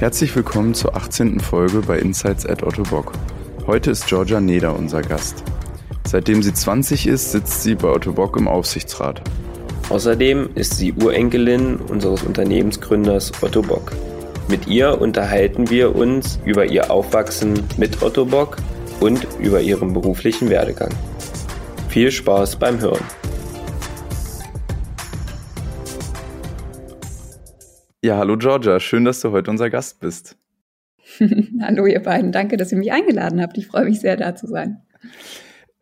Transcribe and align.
Herzlich 0.00 0.34
willkommen 0.34 0.72
zur 0.72 0.96
18. 0.96 1.40
Folge 1.40 1.82
bei 1.82 1.98
Insights 1.98 2.46
at 2.46 2.62
Otto 2.62 2.84
Bock. 2.84 3.12
Heute 3.66 3.90
ist 3.90 4.06
Georgia 4.06 4.40
Neder 4.40 4.74
unser 4.74 5.02
Gast. 5.02 5.44
Seitdem 6.06 6.42
sie 6.42 6.54
20 6.54 7.06
ist, 7.06 7.32
sitzt 7.32 7.62
sie 7.62 7.74
bei 7.74 7.88
Otto 7.88 8.14
Bock 8.14 8.38
im 8.38 8.48
Aufsichtsrat. 8.48 9.20
Außerdem 9.90 10.48
ist 10.54 10.78
sie 10.78 10.94
Urenkelin 10.94 11.76
unseres 11.76 12.22
Unternehmensgründers 12.22 13.30
Otto 13.42 13.60
Bock. 13.60 13.92
Mit 14.48 14.66
ihr 14.68 14.98
unterhalten 14.98 15.68
wir 15.68 15.94
uns 15.94 16.40
über 16.46 16.64
ihr 16.64 16.90
Aufwachsen 16.90 17.62
mit 17.76 18.02
Otto 18.02 18.24
Bock 18.24 18.56
und 19.00 19.26
über 19.38 19.60
ihren 19.60 19.92
beruflichen 19.92 20.48
Werdegang. 20.48 20.94
Viel 21.90 22.10
Spaß 22.10 22.56
beim 22.56 22.80
Hören. 22.80 23.04
Ja, 28.02 28.16
hallo 28.16 28.38
Georgia, 28.38 28.80
schön, 28.80 29.04
dass 29.04 29.20
du 29.20 29.30
heute 29.30 29.50
unser 29.50 29.68
Gast 29.68 30.00
bist. 30.00 30.38
hallo 31.60 31.84
ihr 31.84 32.00
beiden, 32.00 32.32
danke, 32.32 32.56
dass 32.56 32.72
ihr 32.72 32.78
mich 32.78 32.92
eingeladen 32.92 33.42
habt. 33.42 33.58
Ich 33.58 33.66
freue 33.66 33.84
mich 33.84 34.00
sehr, 34.00 34.16
da 34.16 34.34
zu 34.34 34.46
sein. 34.46 34.80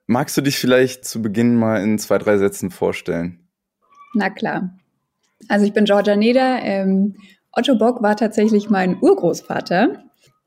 Magst 0.08 0.36
du 0.36 0.40
dich 0.40 0.58
vielleicht 0.58 1.04
zu 1.04 1.22
Beginn 1.22 1.54
mal 1.54 1.80
in 1.80 1.96
zwei, 1.96 2.18
drei 2.18 2.36
Sätzen 2.38 2.72
vorstellen? 2.72 3.46
Na 4.14 4.30
klar. 4.30 4.76
Also 5.48 5.64
ich 5.64 5.72
bin 5.72 5.84
Georgia 5.84 6.16
Neder. 6.16 6.58
Ähm, 6.62 7.14
Otto 7.52 7.78
Bock 7.78 8.02
war 8.02 8.16
tatsächlich 8.16 8.68
mein 8.68 8.98
Urgroßvater 9.00 10.02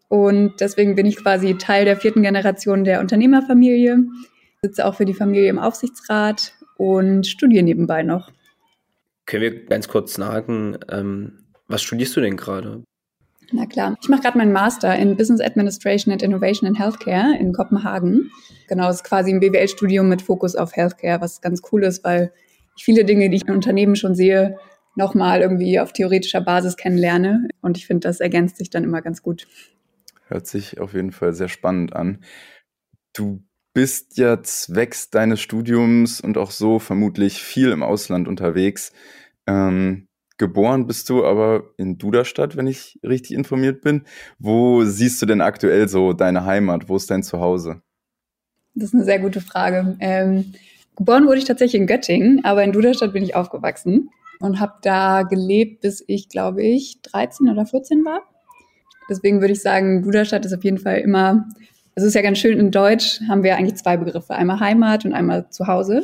und 0.09 0.59
deswegen 0.59 0.95
bin 0.95 1.05
ich 1.05 1.15
quasi 1.15 1.57
Teil 1.57 1.85
der 1.85 1.95
vierten 1.95 2.21
Generation 2.21 2.84
der 2.84 2.99
Unternehmerfamilie, 2.99 4.07
sitze 4.62 4.85
auch 4.85 4.95
für 4.95 5.05
die 5.05 5.13
Familie 5.13 5.48
im 5.48 5.59
Aufsichtsrat 5.59 6.53
und 6.76 7.27
studiere 7.27 7.63
nebenbei 7.63 8.03
noch. 8.03 8.29
Können 9.26 9.43
wir 9.43 9.65
ganz 9.68 9.87
kurz 9.87 10.18
nachhaken, 10.18 10.77
ähm, 10.90 11.40
was 11.72 11.82
studierst 11.82 12.16
du 12.16 12.22
denn 12.22 12.38
gerade? 12.38 12.84
Na 13.54 13.66
klar, 13.66 13.98
ich 14.02 14.08
mache 14.08 14.22
gerade 14.22 14.38
meinen 14.38 14.54
Master 14.54 14.96
in 14.96 15.18
Business 15.18 15.41
Administration 15.41 16.14
and 16.14 16.22
Innovation 16.22 16.70
in 16.70 16.76
Healthcare 16.76 17.38
in 17.38 17.52
Kopenhagen. 17.52 18.32
Genau, 18.70 18.90
es 18.90 18.98
ist 18.98 19.04
quasi 19.04 19.32
ein 19.32 19.41
BWL-Studium 19.41 20.08
mit 20.08 20.22
Fokus 20.22 20.55
auf 20.55 20.74
Healthcare, 20.74 21.20
was 21.20 21.42
ganz 21.42 21.62
cool 21.72 21.84
ist, 21.84 22.04
weil 22.04 22.32
ich 22.77 22.84
viele 22.84 23.04
Dinge, 23.04 23.30
die 23.30 23.36
ich 23.36 23.48
in 23.48 23.54
Unternehmen 23.54 23.98
schon 23.98 24.16
sehe, 24.16 24.58
nochmal 24.96 25.42
irgendwie 25.42 25.80
auf 25.80 25.92
theoretischer 25.92 26.42
Basis 26.42 26.77
kennenlerne. 26.77 27.49
Und 27.62 27.77
ich 27.77 27.88
finde, 27.88 28.08
das 28.08 28.22
ergänzt 28.22 28.58
sich 28.58 28.70
dann 28.70 28.86
immer 28.86 29.02
ganz 29.02 29.22
gut. 29.22 29.48
Hört 30.27 30.48
sich 30.48 30.80
auf 30.80 30.94
jeden 30.94 31.12
Fall 31.12 31.34
sehr 31.34 31.49
spannend 31.49 31.94
an. 31.94 32.24
Du 33.14 33.44
bist 33.74 34.18
ja 34.18 34.42
zwecks 34.44 35.10
deines 35.10 35.42
Studiums 35.42 36.22
und 36.22 36.38
auch 36.38 36.52
so 36.52 36.80
vermutlich 36.80 37.42
viel 37.42 37.72
im 37.72 37.84
Ausland 37.84 38.27
unterwegs. 38.27 38.94
Ähm, 39.48 40.08
Geboren 40.41 40.87
bist 40.87 41.07
du 41.07 41.23
aber 41.23 41.65
in 41.77 41.99
Duderstadt, 41.99 42.57
wenn 42.57 42.65
ich 42.65 42.99
richtig 43.03 43.37
informiert 43.37 43.81
bin. 43.81 44.05
Wo 44.39 44.84
siehst 44.84 45.21
du 45.21 45.27
denn 45.27 45.39
aktuell 45.39 45.87
so 45.87 46.13
deine 46.13 46.45
Heimat? 46.45 46.89
Wo 46.89 46.95
ist 46.95 47.11
dein 47.11 47.21
Zuhause? 47.21 47.84
Das 48.73 48.85
ist 48.85 48.95
eine 48.95 49.03
sehr 49.03 49.19
gute 49.19 49.39
Frage. 49.39 49.97
Ähm, 49.99 50.55
geboren 50.95 51.27
wurde 51.27 51.37
ich 51.37 51.45
tatsächlich 51.45 51.79
in 51.79 51.85
Göttingen, 51.85 52.43
aber 52.43 52.63
in 52.63 52.71
Duderstadt 52.71 53.13
bin 53.13 53.21
ich 53.21 53.35
aufgewachsen 53.35 54.09
und 54.39 54.59
habe 54.59 54.73
da 54.81 55.21
gelebt, 55.21 55.81
bis 55.81 56.03
ich, 56.07 56.27
glaube 56.27 56.63
ich, 56.63 57.03
13 57.03 57.47
oder 57.47 57.67
14 57.67 58.03
war. 58.03 58.23
Deswegen 59.12 59.41
würde 59.41 59.53
ich 59.53 59.62
sagen, 59.62 60.01
Duderstadt 60.01 60.43
ist 60.43 60.53
auf 60.53 60.63
jeden 60.63 60.79
Fall 60.79 61.01
immer, 61.01 61.47
es 61.93 62.03
ist 62.03 62.15
ja 62.15 62.23
ganz 62.23 62.39
schön, 62.39 62.57
in 62.57 62.71
Deutsch 62.71 63.21
haben 63.29 63.43
wir 63.43 63.57
eigentlich 63.57 63.75
zwei 63.75 63.95
Begriffe, 63.95 64.34
einmal 64.34 64.59
Heimat 64.59 65.06
und 65.06 65.13
einmal 65.13 65.51
Zuhause. 65.51 66.01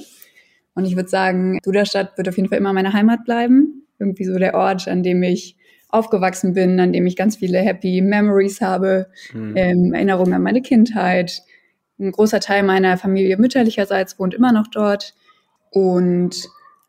Und 0.76 0.86
ich 0.86 0.96
würde 0.96 1.10
sagen, 1.10 1.58
Duderstadt 1.64 2.16
wird 2.20 2.30
auf 2.30 2.38
jeden 2.38 2.50
Fall 2.50 2.60
immer 2.60 2.72
meine 2.72 2.94
Heimat 2.94 3.26
bleiben 3.26 3.77
irgendwie 4.00 4.26
so 4.26 4.38
der 4.38 4.56
Ort, 4.56 4.88
an 4.88 5.04
dem 5.04 5.24
ich 5.24 5.58
aufgewachsen 5.90 6.54
bin, 6.54 6.80
an 6.80 6.94
dem 6.94 7.08
ich 7.08 7.16
ganz 7.16 7.38
viele 7.38 7.60
Happy 7.60 8.02
Memories 8.02 8.62
habe, 8.62 9.08
mhm. 9.34 9.54
ähm, 9.56 9.94
Erinnerungen 9.94 10.34
an 10.34 10.44
meine 10.44 10.62
Kindheit. 10.62 11.42
Ein 12.00 12.12
großer 12.12 12.40
Teil 12.40 12.64
meiner 12.64 12.98
Familie 12.98 13.38
mütterlicherseits 13.38 14.20
wohnt 14.20 14.34
immer 14.34 14.52
noch 14.52 14.68
dort. 14.68 15.14
Und 15.72 16.48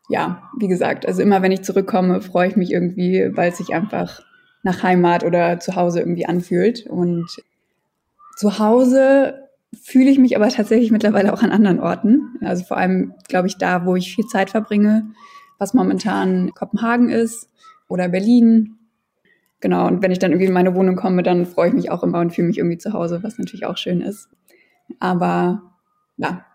ja, 0.09 0.49
wie 0.57 0.67
gesagt, 0.67 1.05
also 1.05 1.21
immer 1.21 1.41
wenn 1.41 1.51
ich 1.51 1.61
zurückkomme, 1.61 2.21
freue 2.21 2.49
ich 2.49 2.55
mich 2.55 2.71
irgendwie, 2.71 3.29
weil 3.35 3.51
es 3.51 3.57
sich 3.57 3.73
einfach 3.73 4.21
nach 4.63 4.83
Heimat 4.83 5.23
oder 5.23 5.59
zu 5.59 5.75
Hause 5.75 5.99
irgendwie 5.99 6.25
anfühlt. 6.25 6.85
Und 6.85 7.27
zu 8.35 8.59
Hause 8.59 9.49
fühle 9.81 10.09
ich 10.09 10.19
mich 10.19 10.35
aber 10.35 10.49
tatsächlich 10.49 10.91
mittlerweile 10.91 11.31
auch 11.31 11.43
an 11.43 11.51
anderen 11.51 11.79
Orten. 11.79 12.37
Also 12.41 12.63
vor 12.63 12.77
allem, 12.77 13.13
glaube 13.27 13.47
ich, 13.47 13.57
da, 13.57 13.85
wo 13.85 13.95
ich 13.95 14.13
viel 14.13 14.25
Zeit 14.25 14.49
verbringe, 14.49 15.11
was 15.59 15.73
momentan 15.73 16.51
Kopenhagen 16.53 17.09
ist 17.09 17.49
oder 17.87 18.09
Berlin. 18.09 18.77
Genau, 19.59 19.87
und 19.87 20.01
wenn 20.01 20.11
ich 20.11 20.19
dann 20.19 20.31
irgendwie 20.31 20.47
in 20.47 20.53
meine 20.53 20.73
Wohnung 20.73 20.95
komme, 20.95 21.21
dann 21.21 21.45
freue 21.45 21.67
ich 21.67 21.75
mich 21.75 21.91
auch 21.91 22.01
immer 22.01 22.19
und 22.19 22.33
fühle 22.33 22.47
mich 22.47 22.57
irgendwie 22.57 22.77
zu 22.77 22.93
Hause, 22.93 23.21
was 23.21 23.37
natürlich 23.37 23.65
auch 23.65 23.77
schön 23.77 24.01
ist. 24.01 24.29
Aber 24.99 25.61
ja, 26.17 26.45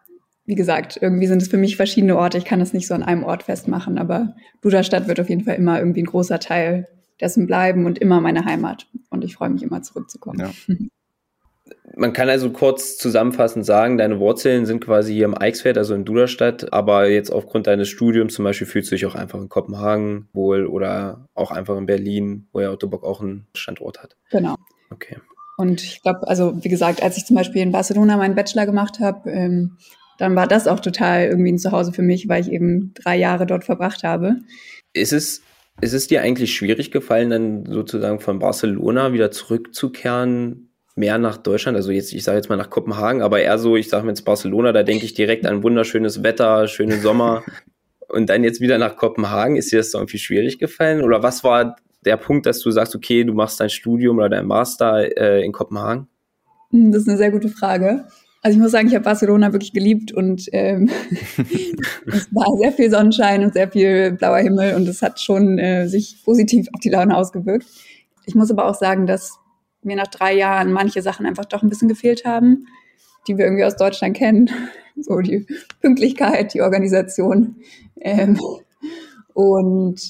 wie 0.46 0.54
gesagt, 0.54 0.98
irgendwie 1.00 1.26
sind 1.26 1.42
es 1.42 1.48
für 1.48 1.56
mich 1.56 1.76
verschiedene 1.76 2.16
Orte. 2.16 2.38
Ich 2.38 2.44
kann 2.44 2.60
das 2.60 2.72
nicht 2.72 2.86
so 2.86 2.94
an 2.94 3.02
einem 3.02 3.24
Ort 3.24 3.44
festmachen, 3.44 3.98
aber 3.98 4.34
Duderstadt 4.62 5.06
wird 5.06 5.20
auf 5.20 5.28
jeden 5.28 5.44
Fall 5.44 5.56
immer 5.56 5.78
irgendwie 5.78 6.02
ein 6.02 6.06
großer 6.06 6.38
Teil 6.38 6.88
dessen 7.20 7.46
bleiben 7.46 7.86
und 7.86 7.98
immer 7.98 8.20
meine 8.20 8.44
Heimat. 8.44 8.88
Und 9.10 9.24
ich 9.24 9.36
freue 9.36 9.50
mich 9.50 9.62
immer 9.62 9.82
zurückzukommen. 9.82 10.40
Ja. 10.40 10.50
Man 11.96 12.12
kann 12.12 12.28
also 12.28 12.50
kurz 12.50 12.98
zusammenfassend 12.98 13.64
sagen, 13.64 13.98
deine 13.98 14.18
Wurzeln 14.18 14.66
sind 14.66 14.84
quasi 14.84 15.14
hier 15.14 15.24
im 15.24 15.38
Eichsfeld, 15.38 15.78
also 15.78 15.94
in 15.94 16.04
Duderstadt, 16.04 16.72
aber 16.72 17.08
jetzt 17.08 17.30
aufgrund 17.30 17.66
deines 17.66 17.88
Studiums 17.88 18.34
zum 18.34 18.44
Beispiel 18.44 18.66
fühlst 18.66 18.90
du 18.90 18.96
dich 18.96 19.06
auch 19.06 19.14
einfach 19.14 19.40
in 19.40 19.48
Kopenhagen 19.48 20.28
wohl 20.32 20.66
oder 20.66 21.28
auch 21.34 21.50
einfach 21.50 21.76
in 21.76 21.86
Berlin, 21.86 22.48
wo 22.52 22.60
ja 22.60 22.70
Autobock 22.70 23.04
auch 23.04 23.20
einen 23.20 23.46
Standort 23.54 24.02
hat. 24.02 24.16
Genau. 24.30 24.56
Okay. 24.90 25.18
Und 25.56 25.82
ich 25.82 26.02
glaube, 26.02 26.26
also 26.26 26.62
wie 26.62 26.68
gesagt, 26.68 27.02
als 27.02 27.16
ich 27.16 27.26
zum 27.26 27.36
Beispiel 27.36 27.62
in 27.62 27.72
Barcelona 27.72 28.16
meinen 28.16 28.34
Bachelor 28.34 28.66
gemacht 28.66 28.98
habe, 29.00 29.30
ähm, 29.30 29.76
dann 30.18 30.36
war 30.36 30.46
das 30.46 30.66
auch 30.66 30.80
total 30.80 31.26
irgendwie 31.26 31.52
ein 31.52 31.58
Zuhause 31.58 31.92
für 31.92 32.02
mich, 32.02 32.28
weil 32.28 32.42
ich 32.42 32.50
eben 32.50 32.92
drei 32.94 33.16
Jahre 33.16 33.46
dort 33.46 33.64
verbracht 33.64 34.02
habe. 34.02 34.36
Ist 34.92 35.12
es, 35.12 35.42
ist 35.80 35.92
es 35.92 36.06
dir 36.06 36.22
eigentlich 36.22 36.54
schwierig 36.54 36.90
gefallen, 36.90 37.30
dann 37.30 37.66
sozusagen 37.66 38.20
von 38.20 38.38
Barcelona 38.38 39.12
wieder 39.12 39.30
zurückzukehren 39.30 40.73
mehr 40.96 41.18
nach 41.18 41.36
Deutschland, 41.36 41.76
also 41.76 41.90
jetzt, 41.90 42.12
ich 42.12 42.22
sage 42.22 42.36
jetzt 42.36 42.48
mal 42.48 42.56
nach 42.56 42.70
Kopenhagen, 42.70 43.22
aber 43.22 43.40
eher 43.40 43.58
so, 43.58 43.76
ich 43.76 43.88
sage 43.88 44.04
mir 44.04 44.10
jetzt 44.10 44.24
Barcelona, 44.24 44.72
da 44.72 44.82
denke 44.82 45.04
ich 45.04 45.14
direkt 45.14 45.44
an 45.46 45.62
wunderschönes 45.62 46.22
Wetter, 46.22 46.68
schönen 46.68 47.00
Sommer 47.00 47.42
und 48.08 48.28
dann 48.28 48.44
jetzt 48.44 48.60
wieder 48.60 48.78
nach 48.78 48.96
Kopenhagen. 48.96 49.56
Ist 49.56 49.72
dir 49.72 49.78
das 49.78 49.90
so 49.90 49.98
irgendwie 49.98 50.18
schwierig 50.18 50.58
gefallen? 50.58 51.02
Oder 51.02 51.22
was 51.22 51.42
war 51.42 51.76
der 52.04 52.16
Punkt, 52.16 52.46
dass 52.46 52.60
du 52.60 52.70
sagst, 52.70 52.94
okay, 52.94 53.24
du 53.24 53.32
machst 53.32 53.60
dein 53.60 53.70
Studium 53.70 54.18
oder 54.18 54.28
dein 54.28 54.46
Master 54.46 55.16
äh, 55.16 55.44
in 55.44 55.52
Kopenhagen? 55.52 56.06
Hm, 56.70 56.92
das 56.92 57.02
ist 57.02 57.08
eine 57.08 57.16
sehr 57.16 57.30
gute 57.30 57.48
Frage. 57.48 58.04
Also 58.42 58.56
ich 58.56 58.62
muss 58.62 58.72
sagen, 58.72 58.88
ich 58.88 58.94
habe 58.94 59.04
Barcelona 59.04 59.52
wirklich 59.52 59.72
geliebt 59.72 60.12
und 60.12 60.48
ähm, 60.52 60.90
es 62.06 62.28
war 62.30 62.46
sehr 62.58 62.72
viel 62.72 62.90
Sonnenschein 62.90 63.42
und 63.42 63.54
sehr 63.54 63.70
viel 63.70 64.12
blauer 64.12 64.38
Himmel 64.38 64.74
und 64.74 64.86
es 64.86 65.00
hat 65.00 65.18
schon 65.18 65.58
äh, 65.58 65.88
sich 65.88 66.22
positiv 66.24 66.68
auf 66.74 66.80
die 66.80 66.90
Laune 66.90 67.16
ausgewirkt. 67.16 67.66
Ich 68.26 68.34
muss 68.34 68.50
aber 68.50 68.66
auch 68.66 68.74
sagen, 68.74 69.06
dass 69.06 69.38
mir 69.84 69.96
nach 69.96 70.08
drei 70.08 70.34
Jahren 70.34 70.72
manche 70.72 71.02
Sachen 71.02 71.26
einfach 71.26 71.44
doch 71.44 71.62
ein 71.62 71.68
bisschen 71.68 71.88
gefehlt 71.88 72.24
haben, 72.24 72.66
die 73.26 73.36
wir 73.36 73.44
irgendwie 73.44 73.64
aus 73.64 73.76
Deutschland 73.76 74.16
kennen. 74.16 74.50
So 74.96 75.18
die 75.18 75.44
Pünktlichkeit, 75.80 76.54
die 76.54 76.62
Organisation. 76.62 77.56
Ähm, 78.00 78.38
und 79.32 80.00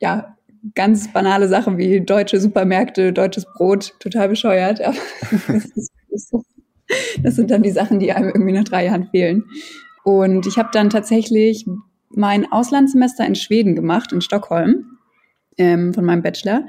ja, 0.00 0.36
ganz 0.74 1.12
banale 1.12 1.48
Sachen 1.48 1.78
wie 1.78 2.00
deutsche 2.00 2.40
Supermärkte, 2.40 3.12
deutsches 3.12 3.46
Brot, 3.46 3.94
total 4.00 4.28
bescheuert. 4.28 4.80
Aber 4.80 4.96
das, 5.46 5.90
ist 6.10 6.30
so. 6.30 6.42
das 7.22 7.36
sind 7.36 7.52
dann 7.52 7.62
die 7.62 7.70
Sachen, 7.70 8.00
die 8.00 8.12
einem 8.12 8.30
irgendwie 8.30 8.52
nach 8.52 8.64
drei 8.64 8.86
Jahren 8.86 9.06
fehlen. 9.06 9.44
Und 10.04 10.46
ich 10.46 10.58
habe 10.58 10.70
dann 10.72 10.90
tatsächlich 10.90 11.66
mein 12.10 12.50
Auslandssemester 12.50 13.26
in 13.26 13.34
Schweden 13.34 13.74
gemacht, 13.74 14.12
in 14.12 14.20
Stockholm, 14.20 14.98
ähm, 15.56 15.94
von 15.94 16.04
meinem 16.04 16.22
Bachelor. 16.22 16.66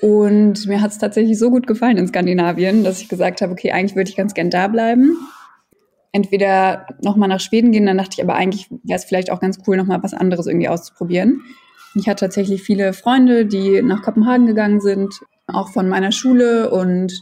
Und 0.00 0.66
mir 0.66 0.80
hat 0.80 0.90
es 0.90 0.98
tatsächlich 0.98 1.38
so 1.38 1.50
gut 1.50 1.66
gefallen 1.66 1.96
in 1.96 2.08
Skandinavien, 2.08 2.84
dass 2.84 3.00
ich 3.00 3.08
gesagt 3.08 3.40
habe, 3.40 3.52
okay, 3.52 3.72
eigentlich 3.72 3.96
würde 3.96 4.10
ich 4.10 4.16
ganz 4.16 4.34
gern 4.34 4.50
da 4.50 4.68
bleiben. 4.68 5.16
Entweder 6.12 6.86
nochmal 7.02 7.28
nach 7.28 7.40
Schweden 7.40 7.72
gehen, 7.72 7.86
dann 7.86 7.98
dachte 7.98 8.14
ich 8.14 8.22
aber 8.22 8.34
eigentlich 8.34 8.68
wäre 8.70 8.98
es 8.98 9.04
vielleicht 9.04 9.30
auch 9.30 9.40
ganz 9.40 9.58
cool, 9.66 9.76
nochmal 9.76 10.02
was 10.02 10.14
anderes 10.14 10.46
irgendwie 10.46 10.68
auszuprobieren. 10.68 11.42
Ich 11.94 12.08
hatte 12.08 12.26
tatsächlich 12.26 12.62
viele 12.62 12.92
Freunde, 12.92 13.46
die 13.46 13.82
nach 13.82 14.02
Kopenhagen 14.02 14.46
gegangen 14.46 14.80
sind, 14.80 15.14
auch 15.46 15.68
von 15.68 15.88
meiner 15.88 16.12
Schule 16.12 16.70
und 16.70 17.12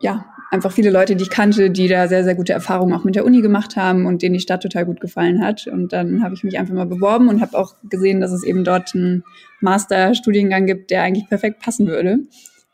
ja, 0.00 0.26
einfach 0.52 0.70
viele 0.70 0.90
Leute, 0.90 1.16
die 1.16 1.24
ich 1.24 1.30
kannte, 1.30 1.70
die 1.70 1.88
da 1.88 2.06
sehr, 2.08 2.24
sehr 2.24 2.34
gute 2.34 2.52
Erfahrungen 2.52 2.92
auch 2.92 3.04
mit 3.04 3.14
der 3.14 3.24
Uni 3.24 3.40
gemacht 3.40 3.76
haben 3.76 4.04
und 4.04 4.20
denen 4.20 4.34
die 4.34 4.40
Stadt 4.40 4.62
total 4.62 4.84
gut 4.84 5.00
gefallen 5.00 5.42
hat. 5.42 5.66
Und 5.66 5.94
dann 5.94 6.22
habe 6.22 6.34
ich 6.34 6.44
mich 6.44 6.58
einfach 6.58 6.74
mal 6.74 6.84
beworben 6.84 7.28
und 7.28 7.40
habe 7.40 7.58
auch 7.58 7.74
gesehen, 7.88 8.20
dass 8.20 8.32
es 8.32 8.44
eben 8.44 8.62
dort 8.62 8.94
einen 8.94 9.24
Masterstudiengang 9.60 10.66
gibt, 10.66 10.90
der 10.90 11.04
eigentlich 11.04 11.26
perfekt 11.26 11.60
passen 11.60 11.86
würde, 11.86 12.18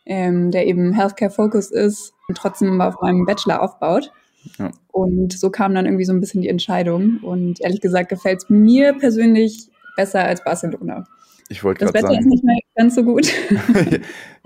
ähm, 0.06 0.50
der 0.50 0.66
eben 0.66 0.92
Healthcare 0.92 1.30
Focus 1.30 1.70
ist 1.70 2.14
und 2.26 2.36
trotzdem 2.36 2.80
auf 2.80 3.00
meinem 3.00 3.24
Bachelor 3.26 3.62
aufbaut. 3.62 4.10
Ja. 4.58 4.72
Und 4.88 5.32
so 5.32 5.50
kam 5.50 5.72
dann 5.72 5.86
irgendwie 5.86 6.04
so 6.04 6.12
ein 6.12 6.20
bisschen 6.20 6.42
die 6.42 6.48
Entscheidung. 6.48 7.18
Und 7.22 7.60
ehrlich 7.60 7.80
gesagt 7.80 8.08
gefällt 8.08 8.38
es 8.42 8.50
mir 8.50 8.92
persönlich 8.94 9.68
besser 9.96 10.24
als 10.24 10.42
Barcelona. 10.42 11.06
Ich 11.48 11.62
wollte 11.62 11.84
Das 11.84 11.92
gerade 11.92 12.06
Wetter 12.08 12.14
ist 12.14 12.24
sagen. 12.24 12.28
nicht 12.28 12.44
mehr 12.44 12.58
ganz 12.74 12.96
so 12.96 13.04
gut. 13.04 13.32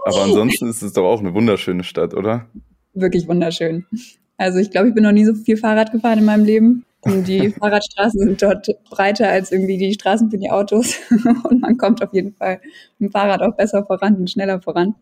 Aber 0.04 0.22
ansonsten 0.22 0.68
ist 0.68 0.82
es 0.82 0.92
doch 0.92 1.04
auch 1.04 1.20
eine 1.20 1.32
wunderschöne 1.32 1.82
Stadt, 1.82 2.12
oder? 2.12 2.46
Wirklich 2.94 3.28
wunderschön. 3.28 3.86
Also 4.36 4.58
ich 4.58 4.70
glaube, 4.70 4.88
ich 4.88 4.94
bin 4.94 5.04
noch 5.04 5.12
nie 5.12 5.24
so 5.24 5.34
viel 5.34 5.56
Fahrrad 5.56 5.92
gefahren 5.92 6.18
in 6.18 6.24
meinem 6.24 6.44
Leben. 6.44 6.84
Und 7.02 7.26
die 7.26 7.50
Fahrradstraßen 7.58 8.20
sind 8.20 8.42
dort 8.42 8.68
breiter 8.90 9.28
als 9.28 9.52
irgendwie 9.52 9.76
die 9.76 9.92
Straßen 9.92 10.30
für 10.30 10.38
die 10.38 10.50
Autos. 10.50 10.96
Und 11.48 11.60
man 11.60 11.76
kommt 11.76 12.02
auf 12.02 12.12
jeden 12.12 12.34
Fall 12.34 12.60
mit 12.98 13.10
dem 13.10 13.12
Fahrrad 13.12 13.42
auch 13.42 13.56
besser 13.56 13.84
voran 13.84 14.16
und 14.16 14.30
schneller 14.30 14.60
voran. 14.60 14.94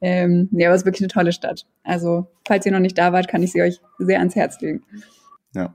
Ähm, 0.00 0.48
ja, 0.52 0.68
aber 0.68 0.74
es 0.74 0.82
ist 0.82 0.86
wirklich 0.86 1.02
eine 1.02 1.08
tolle 1.08 1.32
Stadt. 1.32 1.64
Also, 1.84 2.26
falls 2.46 2.66
ihr 2.66 2.72
noch 2.72 2.80
nicht 2.80 2.98
da 2.98 3.12
wart, 3.12 3.28
kann 3.28 3.42
ich 3.42 3.52
sie 3.52 3.62
euch 3.62 3.80
sehr 3.98 4.18
ans 4.18 4.34
Herz 4.34 4.60
legen. 4.60 4.82
Ja. 5.54 5.74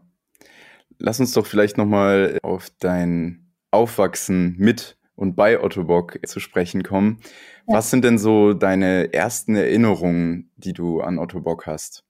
Lass 0.99 1.19
uns 1.19 1.31
doch 1.31 1.45
vielleicht 1.45 1.77
nochmal 1.77 2.37
auf 2.43 2.69
dein 2.79 3.47
Aufwachsen 3.71 4.55
mit 4.57 4.96
und 5.17 5.35
bei 5.35 5.61
Otto 5.61 5.83
Bock 5.83 6.17
zu 6.25 6.39
sprechen 6.39 6.83
kommen. 6.83 7.19
Ja. 7.67 7.75
Was 7.75 7.89
sind 7.89 8.05
denn 8.05 8.17
so 8.17 8.53
deine 8.53 9.13
ersten 9.13 9.55
Erinnerungen, 9.55 10.51
die 10.55 10.71
du 10.71 11.01
an 11.01 11.19
Otto 11.19 11.41
Bock 11.41 11.65
hast? 11.65 12.05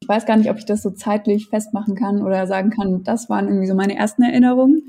Ich 0.00 0.08
weiß 0.08 0.26
gar 0.26 0.36
nicht, 0.36 0.50
ob 0.50 0.58
ich 0.58 0.64
das 0.64 0.82
so 0.82 0.90
zeitlich 0.90 1.48
festmachen 1.48 1.94
kann 1.94 2.22
oder 2.22 2.46
sagen 2.46 2.70
kann, 2.70 3.04
das 3.04 3.30
waren 3.30 3.46
irgendwie 3.48 3.66
so 3.66 3.74
meine 3.74 3.96
ersten 3.96 4.22
Erinnerungen, 4.22 4.82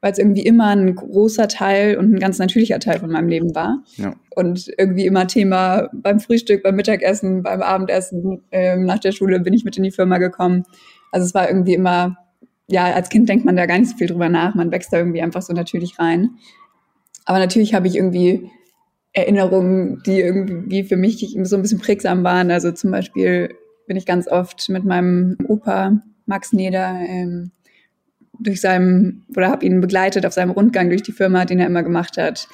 weil 0.00 0.12
es 0.12 0.18
irgendwie 0.18 0.42
immer 0.42 0.68
ein 0.68 0.94
großer 0.94 1.46
Teil 1.46 1.96
und 1.96 2.12
ein 2.12 2.18
ganz 2.18 2.38
natürlicher 2.38 2.80
Teil 2.80 2.98
von 2.98 3.10
meinem 3.10 3.28
Leben 3.28 3.54
war. 3.54 3.82
Ja. 3.96 4.14
Und 4.34 4.72
irgendwie 4.78 5.06
immer 5.06 5.26
Thema 5.26 5.88
beim 5.92 6.20
Frühstück, 6.20 6.62
beim 6.62 6.76
Mittagessen, 6.76 7.42
beim 7.42 7.62
Abendessen, 7.62 8.42
ähm, 8.50 8.84
nach 8.84 8.98
der 8.98 9.12
Schule 9.12 9.40
bin 9.40 9.54
ich 9.54 9.64
mit 9.64 9.76
in 9.76 9.84
die 9.84 9.90
Firma 9.90 10.18
gekommen. 10.18 10.64
Also 11.12 11.26
es 11.26 11.34
war 11.34 11.48
irgendwie 11.48 11.74
immer, 11.74 12.16
ja, 12.68 12.92
als 12.92 13.10
Kind 13.10 13.28
denkt 13.28 13.44
man 13.44 13.56
da 13.56 13.66
gar 13.66 13.78
nicht 13.78 13.90
so 13.90 13.96
viel 13.96 14.06
drüber 14.06 14.28
nach, 14.28 14.54
man 14.54 14.70
wächst 14.70 14.92
da 14.92 14.98
irgendwie 14.98 15.22
einfach 15.22 15.42
so 15.42 15.52
natürlich 15.52 15.98
rein. 15.98 16.30
Aber 17.24 17.38
natürlich 17.38 17.74
habe 17.74 17.86
ich 17.86 17.96
irgendwie 17.96 18.50
Erinnerungen, 19.12 20.02
die 20.06 20.20
irgendwie 20.20 20.84
für 20.84 20.96
mich 20.96 21.36
so 21.42 21.56
ein 21.56 21.62
bisschen 21.62 21.78
prägsam 21.78 22.24
waren. 22.24 22.50
Also 22.50 22.72
zum 22.72 22.90
Beispiel 22.90 23.54
bin 23.86 23.96
ich 23.96 24.06
ganz 24.06 24.28
oft 24.28 24.68
mit 24.68 24.84
meinem 24.84 25.36
Opa 25.48 26.00
Max 26.26 26.52
Neder 26.52 26.98
ähm, 27.06 27.50
durch 28.38 28.60
seinem 28.60 29.22
oder 29.36 29.50
habe 29.50 29.66
ihn 29.66 29.80
begleitet 29.80 30.24
auf 30.24 30.32
seinem 30.32 30.50
Rundgang 30.50 30.88
durch 30.88 31.02
die 31.02 31.12
Firma, 31.12 31.44
den 31.44 31.60
er 31.60 31.66
immer 31.66 31.82
gemacht 31.82 32.16
hat 32.16 32.48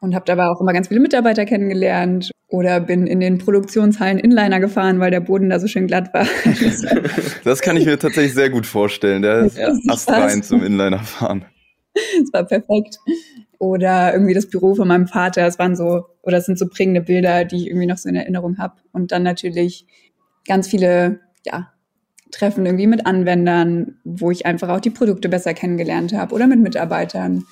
und 0.00 0.14
habe 0.14 0.24
dabei 0.26 0.46
auch 0.46 0.60
immer 0.60 0.72
ganz 0.72 0.88
viele 0.88 1.00
Mitarbeiter 1.00 1.46
kennengelernt 1.46 2.30
oder 2.48 2.80
bin 2.80 3.06
in 3.06 3.20
den 3.20 3.38
Produktionshallen 3.38 4.18
Inliner 4.18 4.60
gefahren, 4.60 5.00
weil 5.00 5.10
der 5.10 5.20
Boden 5.20 5.48
da 5.48 5.58
so 5.58 5.66
schön 5.66 5.86
glatt 5.86 6.12
war. 6.12 6.26
Das 7.44 7.60
kann 7.60 7.76
ich 7.76 7.86
mir 7.86 7.98
tatsächlich 7.98 8.34
sehr 8.34 8.50
gut 8.50 8.66
vorstellen. 8.66 9.22
Der 9.22 9.44
ist 9.44 9.58
astrein 9.88 10.42
zum 10.42 10.62
Inliner 10.62 11.00
fahren. 11.00 11.44
Das 11.94 12.32
war 12.32 12.44
perfekt. 12.44 12.98
Oder 13.62 14.12
irgendwie 14.12 14.34
das 14.34 14.50
Büro 14.50 14.74
von 14.74 14.88
meinem 14.88 15.06
Vater. 15.06 15.46
Es 15.46 15.56
waren 15.56 15.76
so, 15.76 16.06
oder 16.22 16.38
es 16.38 16.46
sind 16.46 16.58
so 16.58 16.66
prägende 16.66 17.00
Bilder, 17.00 17.44
die 17.44 17.58
ich 17.58 17.66
irgendwie 17.68 17.86
noch 17.86 17.96
so 17.96 18.08
in 18.08 18.16
Erinnerung 18.16 18.58
habe. 18.58 18.74
Und 18.90 19.12
dann 19.12 19.22
natürlich 19.22 19.86
ganz 20.48 20.66
viele, 20.66 21.20
ja, 21.46 21.72
Treffen 22.32 22.66
irgendwie 22.66 22.88
mit 22.88 23.06
Anwendern, 23.06 23.98
wo 24.02 24.32
ich 24.32 24.46
einfach 24.46 24.68
auch 24.68 24.80
die 24.80 24.90
Produkte 24.90 25.28
besser 25.28 25.54
kennengelernt 25.54 26.12
habe 26.12 26.34
oder 26.34 26.48
mit 26.48 26.58
Mitarbeitern. 26.58 27.44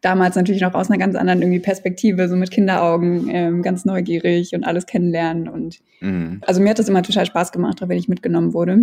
Damals 0.00 0.34
natürlich 0.34 0.62
noch 0.62 0.72
aus 0.72 0.88
einer 0.88 0.98
ganz 0.98 1.14
anderen 1.14 1.42
irgendwie 1.42 1.60
Perspektive, 1.60 2.26
so 2.26 2.36
mit 2.36 2.50
Kinderaugen, 2.50 3.28
ähm, 3.28 3.60
ganz 3.60 3.84
neugierig 3.84 4.54
und 4.54 4.64
alles 4.64 4.86
kennenlernen. 4.86 5.46
Und 5.46 5.80
Mhm. 6.00 6.40
also 6.46 6.62
mir 6.62 6.70
hat 6.70 6.78
das 6.78 6.88
immer 6.88 7.02
total 7.02 7.26
Spaß 7.26 7.52
gemacht, 7.52 7.82
auch 7.82 7.90
wenn 7.90 7.98
ich 7.98 8.08
mitgenommen 8.08 8.54
wurde. 8.54 8.78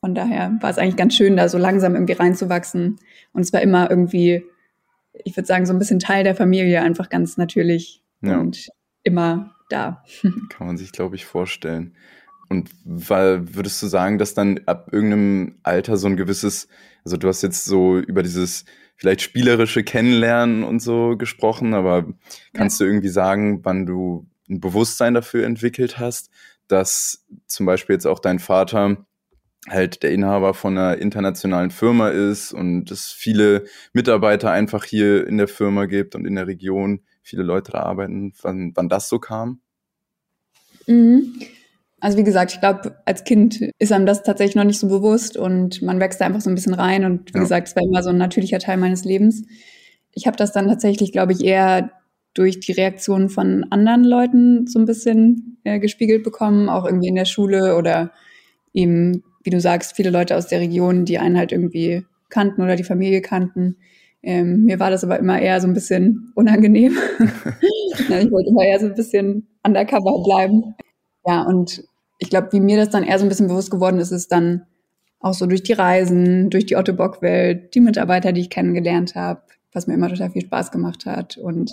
Von 0.00 0.16
daher 0.16 0.58
war 0.60 0.70
es 0.70 0.78
eigentlich 0.78 0.96
ganz 0.96 1.14
schön, 1.14 1.36
da 1.36 1.48
so 1.48 1.56
langsam 1.56 1.94
irgendwie 1.94 2.14
reinzuwachsen. 2.14 2.96
Und 3.32 3.42
es 3.42 3.52
war 3.52 3.62
immer 3.62 3.88
irgendwie, 3.88 4.42
ich 5.24 5.36
würde 5.36 5.46
sagen, 5.46 5.66
so 5.66 5.72
ein 5.72 5.78
bisschen 5.78 5.98
Teil 5.98 6.24
der 6.24 6.34
Familie, 6.34 6.82
einfach 6.82 7.08
ganz 7.08 7.36
natürlich 7.36 8.02
Ja. 8.20 8.38
und 8.38 8.68
immer 9.02 9.54
da. 9.70 10.02
Kann 10.50 10.66
man 10.66 10.76
sich, 10.76 10.92
glaube 10.92 11.16
ich, 11.16 11.24
vorstellen. 11.26 11.94
Und 12.48 12.70
weil 12.84 13.54
würdest 13.54 13.82
du 13.82 13.86
sagen, 13.86 14.18
dass 14.18 14.34
dann 14.34 14.60
ab 14.66 14.88
irgendeinem 14.92 15.58
Alter 15.62 15.96
so 15.98 16.06
ein 16.06 16.16
gewisses, 16.16 16.68
also 17.04 17.16
du 17.16 17.28
hast 17.28 17.42
jetzt 17.42 17.64
so 17.64 17.98
über 17.98 18.22
dieses 18.22 18.64
vielleicht 18.96 19.20
spielerische 19.20 19.84
Kennenlernen 19.84 20.64
und 20.64 20.80
so 20.80 21.16
gesprochen, 21.16 21.74
aber 21.74 22.06
kannst 22.54 22.80
du 22.80 22.84
irgendwie 22.84 23.08
sagen, 23.10 23.60
wann 23.64 23.86
du 23.86 24.26
ein 24.48 24.60
Bewusstsein 24.60 25.14
dafür 25.14 25.44
entwickelt 25.44 25.98
hast, 25.98 26.30
dass 26.68 27.24
zum 27.46 27.66
Beispiel 27.66 27.94
jetzt 27.94 28.06
auch 28.06 28.18
dein 28.18 28.38
Vater 28.38 29.06
halt 29.68 30.02
der 30.02 30.12
Inhaber 30.12 30.54
von 30.54 30.78
einer 30.78 30.98
internationalen 30.98 31.70
Firma 31.70 32.08
ist 32.08 32.52
und 32.52 32.90
es 32.90 33.06
viele 33.06 33.64
Mitarbeiter 33.92 34.50
einfach 34.50 34.84
hier 34.84 35.26
in 35.26 35.38
der 35.38 35.48
Firma 35.48 35.86
gibt 35.86 36.14
und 36.14 36.26
in 36.26 36.36
der 36.36 36.46
Region 36.46 37.00
viele 37.22 37.42
Leute 37.42 37.72
da 37.72 37.80
arbeiten, 37.80 38.32
wann, 38.42 38.72
wann 38.74 38.88
das 38.88 39.08
so 39.08 39.18
kam? 39.18 39.60
Mhm. 40.86 41.34
Also 42.00 42.16
wie 42.16 42.24
gesagt, 42.24 42.52
ich 42.52 42.60
glaube, 42.60 42.96
als 43.06 43.24
Kind 43.24 43.60
ist 43.78 43.92
einem 43.92 44.06
das 44.06 44.22
tatsächlich 44.22 44.54
noch 44.54 44.64
nicht 44.64 44.78
so 44.78 44.88
bewusst 44.88 45.36
und 45.36 45.82
man 45.82 45.98
wächst 45.98 46.20
da 46.20 46.26
einfach 46.26 46.40
so 46.40 46.48
ein 46.48 46.54
bisschen 46.54 46.74
rein 46.74 47.04
und 47.04 47.34
wie 47.34 47.38
Ja. 47.38 47.42
gesagt, 47.42 47.68
es 47.68 47.76
war 47.76 47.82
immer 47.82 48.02
so 48.02 48.10
ein 48.10 48.18
natürlicher 48.18 48.60
Teil 48.60 48.76
meines 48.76 49.04
Lebens. 49.04 49.42
Ich 50.12 50.26
habe 50.26 50.36
das 50.36 50.52
dann 50.52 50.68
tatsächlich, 50.68 51.10
glaube 51.12 51.32
ich, 51.32 51.44
eher 51.44 51.90
durch 52.34 52.60
die 52.60 52.72
Reaktionen 52.72 53.28
von 53.28 53.66
anderen 53.70 54.04
Leuten 54.04 54.66
so 54.68 54.78
ein 54.78 54.84
bisschen 54.84 55.58
äh, 55.64 55.80
gespiegelt 55.80 56.22
bekommen, 56.22 56.68
auch 56.68 56.84
irgendwie 56.84 57.08
in 57.08 57.16
der 57.16 57.24
Schule 57.24 57.76
oder 57.76 58.12
eben, 58.72 59.24
wie 59.48 59.50
du 59.50 59.62
sagst, 59.62 59.96
viele 59.96 60.10
Leute 60.10 60.36
aus 60.36 60.46
der 60.46 60.60
Region, 60.60 61.06
die 61.06 61.18
einen 61.18 61.38
halt 61.38 61.52
irgendwie 61.52 62.04
kannten 62.28 62.60
oder 62.60 62.76
die 62.76 62.84
Familie 62.84 63.22
kannten. 63.22 63.78
Ähm, 64.22 64.64
mir 64.64 64.78
war 64.78 64.90
das 64.90 65.04
aber 65.04 65.18
immer 65.18 65.40
eher 65.40 65.58
so 65.62 65.66
ein 65.66 65.72
bisschen 65.72 66.32
unangenehm. 66.34 66.94
Ich 67.98 68.30
wollte 68.30 68.50
immer 68.50 68.62
eher 68.62 68.78
so 68.78 68.86
ein 68.86 68.94
bisschen 68.94 69.48
undercover 69.64 70.22
bleiben. 70.22 70.74
Ja, 71.26 71.42
und 71.42 71.82
ich 72.18 72.30
glaube, 72.30 72.48
wie 72.52 72.60
mir 72.60 72.76
das 72.76 72.90
dann 72.90 73.02
eher 73.02 73.18
so 73.18 73.24
ein 73.24 73.28
bisschen 73.28 73.48
bewusst 73.48 73.70
geworden 73.70 73.98
ist, 73.98 74.12
ist 74.12 74.30
dann 74.30 74.66
auch 75.18 75.34
so 75.34 75.46
durch 75.46 75.62
die 75.62 75.72
Reisen, 75.72 76.48
durch 76.48 76.64
die 76.64 76.76
Otto 76.76 76.92
Bock-Welt, 76.92 77.74
die 77.74 77.80
Mitarbeiter, 77.80 78.32
die 78.32 78.42
ich 78.42 78.50
kennengelernt 78.50 79.14
habe, 79.14 79.42
was 79.72 79.86
mir 79.86 79.94
immer 79.94 80.08
total 80.08 80.30
viel 80.30 80.42
Spaß 80.42 80.70
gemacht 80.70 81.06
hat. 81.06 81.38
Und 81.38 81.72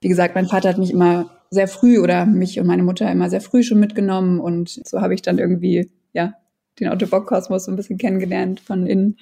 wie 0.00 0.08
gesagt, 0.08 0.34
mein 0.34 0.46
Vater 0.46 0.70
hat 0.70 0.78
mich 0.78 0.90
immer 0.90 1.30
sehr 1.50 1.68
früh 1.68 1.98
oder 1.98 2.26
mich 2.26 2.58
und 2.58 2.66
meine 2.66 2.82
Mutter 2.82 3.10
immer 3.10 3.28
sehr 3.28 3.40
früh 3.40 3.62
schon 3.62 3.78
mitgenommen 3.78 4.40
und 4.40 4.68
so 4.68 5.00
habe 5.00 5.14
ich 5.14 5.22
dann 5.22 5.38
irgendwie, 5.38 5.90
ja, 6.12 6.34
den 6.80 6.88
Otto 6.88 7.06
Bock-Kosmos 7.06 7.64
so 7.64 7.72
ein 7.72 7.76
bisschen 7.76 7.98
kennengelernt 7.98 8.60
von 8.60 8.86
innen. 8.86 9.18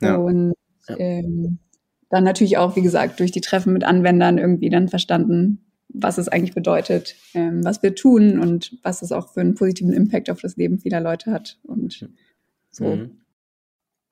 Ja. 0.00 0.16
Und 0.16 0.54
Ja. 0.88 0.96
ähm, 0.98 1.58
dann 2.10 2.24
natürlich 2.24 2.56
auch, 2.58 2.76
wie 2.76 2.82
gesagt, 2.82 3.18
durch 3.18 3.32
die 3.32 3.40
Treffen 3.40 3.72
mit 3.72 3.84
Anwendern 3.84 4.38
irgendwie 4.38 4.70
dann 4.70 4.88
verstanden, 4.88 5.66
was 5.88 6.18
es 6.18 6.28
eigentlich 6.28 6.54
bedeutet, 6.54 7.16
ähm, 7.34 7.64
was 7.64 7.82
wir 7.82 7.94
tun 7.94 8.38
und 8.38 8.76
was 8.82 9.02
es 9.02 9.12
auch 9.12 9.32
für 9.32 9.40
einen 9.40 9.54
positiven 9.54 9.92
Impact 9.92 10.30
auf 10.30 10.40
das 10.40 10.56
Leben 10.56 10.78
vieler 10.78 11.00
Leute 11.00 11.32
hat. 11.32 11.58
Und 11.64 12.08
so. 12.70 12.84
Mhm. 12.84 13.20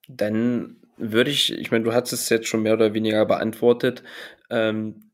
Dann 0.08 0.76
würde 0.96 1.30
ich, 1.30 1.52
ich 1.52 1.70
meine, 1.70 1.84
du 1.84 1.92
hast 1.92 2.12
es 2.12 2.28
jetzt 2.28 2.48
schon 2.48 2.62
mehr 2.62 2.74
oder 2.74 2.94
weniger 2.94 3.24
beantwortet. 3.26 4.02
Ähm, 4.50 5.10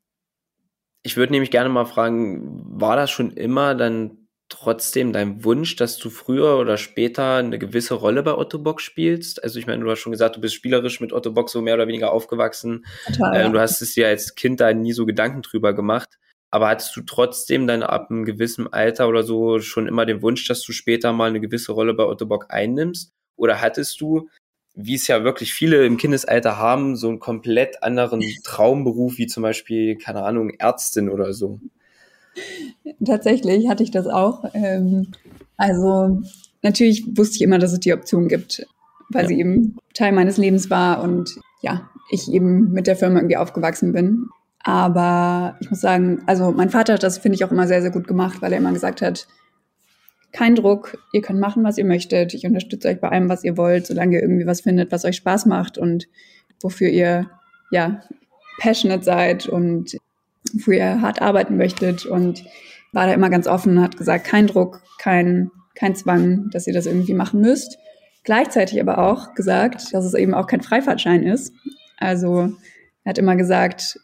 ich 1.03 1.17
würde 1.17 1.33
nämlich 1.33 1.51
gerne 1.51 1.71
mal 1.71 1.87
fragen, 1.87 2.63
war 2.81 2.97
das 2.97 3.11
schon 3.11 3.33
immer 3.33 3.75
dann 3.75 4.20
trotzdem 4.51 5.13
dein 5.13 5.45
Wunsch, 5.45 5.77
dass 5.77 5.97
du 5.97 6.11
früher 6.11 6.59
oder 6.59 6.77
später 6.77 7.37
eine 7.37 7.59
gewisse 7.59 7.95
Rolle 7.95 8.23
bei 8.23 8.35
Otto 8.35 8.59
Bock 8.59 8.81
spielst? 8.81 9.43
Also 9.43 9.59
ich 9.59 9.67
meine, 9.67 9.83
du 9.83 9.91
hast 9.91 10.01
schon 10.01 10.13
gesagt, 10.13 10.37
du 10.37 10.41
bist 10.41 10.55
spielerisch 10.55 11.01
mit 11.01 11.13
Otto 11.13 11.33
Bock 11.33 11.49
so 11.49 11.63
mehr 11.63 11.75
oder 11.75 11.89
weniger 11.89 12.13
aufgewachsen. 12.13 12.85
Total. 13.07 13.47
Äh, 13.47 13.51
du 13.51 13.59
hast 13.59 13.81
es 13.81 13.95
dir 13.95 14.09
als 14.09 14.35
Kind 14.35 14.61
da 14.61 14.75
nie 14.75 14.93
so 14.93 15.07
Gedanken 15.07 15.43
drüber 15.43 15.73
gemacht. 15.73 16.19
Aber 16.51 16.69
hattest 16.69 16.95
du 16.97 17.03
trotzdem 17.03 17.67
dann 17.67 17.83
ab 17.85 18.11
einem 18.11 18.25
gewissen 18.25 18.73
Alter 18.73 19.09
oder 19.09 19.23
so 19.23 19.61
schon 19.61 19.87
immer 19.87 20.05
den 20.05 20.21
Wunsch, 20.21 20.47
dass 20.49 20.63
du 20.63 20.73
später 20.73 21.13
mal 21.13 21.29
eine 21.29 21.41
gewisse 21.41 21.73
Rolle 21.73 21.95
bei 21.95 22.05
Otto 22.05 22.27
Bock 22.27 22.47
einnimmst? 22.49 23.13
Oder 23.37 23.61
hattest 23.61 24.01
du, 24.01 24.29
wie 24.75 24.97
es 24.97 25.07
ja 25.07 25.23
wirklich 25.23 25.55
viele 25.55 25.87
im 25.87 25.97
Kindesalter 25.97 26.59
haben, 26.59 26.97
so 26.97 27.09
einen 27.09 27.21
komplett 27.21 27.83
anderen 27.85 28.21
Traumberuf, 28.45 29.17
wie 29.17 29.29
zum 29.29 29.45
Beispiel, 29.45 29.97
keine 29.97 30.25
Ahnung, 30.25 30.51
Ärztin 30.51 31.09
oder 31.09 31.33
so? 31.33 31.61
Tatsächlich 33.05 33.69
hatte 33.69 33.83
ich 33.83 33.91
das 33.91 34.07
auch. 34.07 34.45
Ähm, 34.55 35.09
also 35.57 36.23
natürlich 36.63 37.05
wusste 37.17 37.37
ich 37.37 37.43
immer, 37.43 37.59
dass 37.59 37.73
es 37.73 37.81
die 37.81 37.93
Option 37.93 38.29
gibt, 38.29 38.67
weil 39.11 39.23
Ja. 39.23 39.29
sie 39.29 39.39
eben 39.41 39.77
Teil 39.95 40.13
meines 40.13 40.37
Lebens 40.37 40.71
war 40.71 41.03
und 41.03 41.37
ja, 41.63 41.89
ich 42.11 42.31
eben 42.33 42.73
mit 42.73 42.87
der 42.87 42.97
Firma 42.97 43.19
irgendwie 43.19 43.37
aufgewachsen 43.37 43.93
bin. 43.93 44.27
Aber 44.63 45.57
ich 45.61 45.71
muss 45.71 45.81
sagen, 45.81 46.23
also 46.27 46.53
mein 46.53 46.71
Vater 46.71 46.95
hat 46.95 47.03
das, 47.03 47.19
finde 47.19 47.37
ich, 47.37 47.45
auch 47.45 47.51
immer 47.51 47.67
sehr, 47.67 47.81
sehr 47.83 47.91
gut 47.91 48.07
gemacht, 48.07 48.43
weil 48.43 48.53
er 48.53 48.59
immer 48.59 48.73
gesagt 48.73 49.01
hat, 49.03 49.27
kein 50.33 50.55
Druck, 50.55 50.99
ihr 51.13 51.23
könnt 51.23 51.41
machen, 51.41 51.65
was 51.65 51.79
ihr 51.79 51.85
möchtet. 51.85 52.35
Ich 52.35 52.45
unterstütze 52.47 52.89
euch 52.89 53.01
bei 53.01 53.09
allem, 53.09 53.29
was 53.29 53.43
ihr 53.43 53.57
wollt, 53.57 53.87
solange 53.87 54.17
ihr 54.17 54.23
irgendwie 54.23 54.47
was 54.47 54.61
findet, 54.61 54.93
was 54.93 55.05
euch 55.05 55.17
Spaß 55.17 55.47
macht 55.47 55.77
und 55.79 56.07
wofür 56.63 56.89
ihr 56.89 57.31
ja 57.71 58.03
passionate 58.61 59.03
seid 59.03 59.47
und 59.49 59.97
wofür 60.53 60.75
ihr 60.75 61.01
hart 61.01 61.23
arbeiten 61.23 61.57
möchtet. 61.57 62.07
Und 62.07 62.45
war 62.93 63.07
da 63.07 63.13
immer 63.13 63.31
ganz 63.31 63.47
offen 63.47 63.79
und 63.79 63.83
hat 63.83 63.97
gesagt, 63.97 64.25
kein 64.25 64.47
Druck, 64.47 64.83
kein, 64.99 65.51
kein 65.75 65.95
Zwang, 65.95 66.51
dass 66.51 66.67
ihr 66.67 66.73
das 66.73 66.87
irgendwie 66.87 67.15
machen 67.15 67.41
müsst. 67.41 67.79
Gleichzeitig 68.25 68.81
aber 68.81 68.99
auch 68.99 69.35
gesagt, 69.35 69.95
dass 69.95 70.05
es 70.05 70.15
eben 70.15 70.35
auch 70.35 70.47
kein 70.47 70.61
Freifahrtschein 70.61 71.23
ist. 71.23 71.53
Also 71.99 72.53
er 73.05 73.11
hat 73.11 73.19
immer 73.19 73.37
gesagt, 73.37 73.99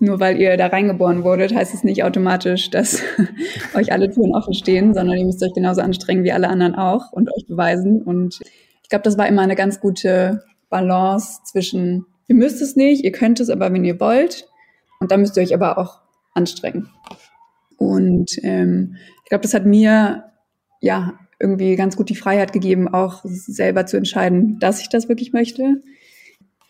nur 0.00 0.18
weil 0.18 0.40
ihr 0.40 0.56
da 0.56 0.66
reingeboren 0.66 1.22
wurdet, 1.22 1.54
heißt 1.54 1.74
es 1.74 1.84
nicht 1.84 2.02
automatisch, 2.02 2.70
dass 2.70 3.02
euch 3.74 3.92
alle 3.92 4.10
Türen 4.10 4.34
offen 4.34 4.54
stehen, 4.54 4.94
sondern 4.94 5.16
ihr 5.16 5.24
müsst 5.24 5.42
euch 5.42 5.52
genauso 5.54 5.80
anstrengen 5.80 6.24
wie 6.24 6.32
alle 6.32 6.48
anderen 6.48 6.74
auch 6.74 7.12
und 7.12 7.28
euch 7.28 7.46
beweisen. 7.46 8.02
Und 8.02 8.40
ich 8.82 8.88
glaube, 8.88 9.04
das 9.04 9.16
war 9.16 9.28
immer 9.28 9.42
eine 9.42 9.56
ganz 9.56 9.80
gute 9.80 10.42
Balance 10.68 11.40
zwischen, 11.44 12.06
ihr 12.26 12.34
müsst 12.34 12.60
es 12.60 12.74
nicht, 12.74 13.04
ihr 13.04 13.12
könnt 13.12 13.38
es 13.38 13.50
aber, 13.50 13.72
wenn 13.72 13.84
ihr 13.84 14.00
wollt. 14.00 14.48
Und 15.04 15.10
dann 15.10 15.20
müsst 15.20 15.36
ihr 15.36 15.42
euch 15.42 15.52
aber 15.52 15.76
auch 15.76 16.00
anstrengen. 16.32 16.88
Und 17.76 18.38
ähm, 18.42 18.96
ich 19.22 19.28
glaube, 19.28 19.42
das 19.42 19.52
hat 19.52 19.66
mir 19.66 20.32
ja 20.80 21.12
irgendwie 21.38 21.76
ganz 21.76 21.94
gut 21.94 22.08
die 22.08 22.16
Freiheit 22.16 22.54
gegeben, 22.54 22.88
auch 22.88 23.20
selber 23.22 23.84
zu 23.84 23.98
entscheiden, 23.98 24.58
dass 24.60 24.80
ich 24.80 24.88
das 24.88 25.10
wirklich 25.10 25.34
möchte. 25.34 25.82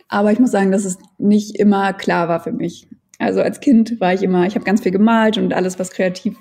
Aber 0.09 0.33
ich 0.33 0.41
muss 0.41 0.51
sagen, 0.51 0.73
dass 0.73 0.85
es 0.85 0.99
nicht 1.17 1.61
immer 1.61 1.93
klar 1.93 2.29
war 2.29 2.41
für 2.41 2.51
mich. 2.51 2.89
Also 3.21 3.41
als 3.41 3.61
Kind 3.61 4.01
war 4.01 4.13
ich 4.13 4.25
immer, 4.25 4.47
ich 4.47 4.57
habe 4.57 4.65
ganz 4.65 4.83
viel 4.83 4.91
gemalt 4.91 5.39
und 5.39 5.55
alles, 5.55 5.79
was 5.79 5.93
kreativ 5.93 6.37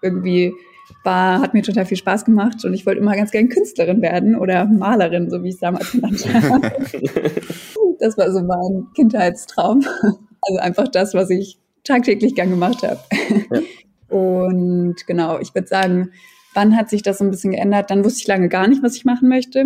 irgendwie 0.00 0.54
war, 1.02 1.42
hat 1.42 1.52
mir 1.52 1.62
total 1.62 1.84
viel 1.84 1.98
Spaß 1.98 2.24
gemacht 2.24 2.64
und 2.64 2.72
ich 2.72 2.86
wollte 2.86 3.00
immer 3.00 3.16
ganz 3.16 3.32
gern 3.32 3.50
Künstlerin 3.50 4.00
werden 4.00 4.34
oder 4.34 4.64
Malerin, 4.64 5.28
so 5.28 5.42
wie 5.42 5.48
ich 5.48 5.56
es 5.56 5.60
damals 5.60 5.92
genannt 5.92 6.24
habe. 6.32 6.72
das 8.00 8.16
war 8.16 8.32
so 8.32 8.42
mein 8.42 8.86
Kindheitstraum. 8.94 9.84
Also 10.46 10.60
einfach 10.60 10.88
das, 10.88 11.14
was 11.14 11.30
ich 11.30 11.58
tagtäglich 11.84 12.34
gern 12.34 12.50
gemacht 12.50 12.82
habe. 12.82 13.00
Ja. 13.52 13.60
Und 14.08 15.06
genau, 15.06 15.40
ich 15.40 15.54
würde 15.54 15.66
sagen, 15.66 16.10
wann 16.54 16.76
hat 16.76 16.88
sich 16.88 17.02
das 17.02 17.18
so 17.18 17.24
ein 17.24 17.30
bisschen 17.30 17.50
geändert? 17.50 17.90
Dann 17.90 18.04
wusste 18.04 18.20
ich 18.20 18.26
lange 18.26 18.48
gar 18.48 18.68
nicht, 18.68 18.82
was 18.82 18.96
ich 18.96 19.04
machen 19.04 19.28
möchte. 19.28 19.64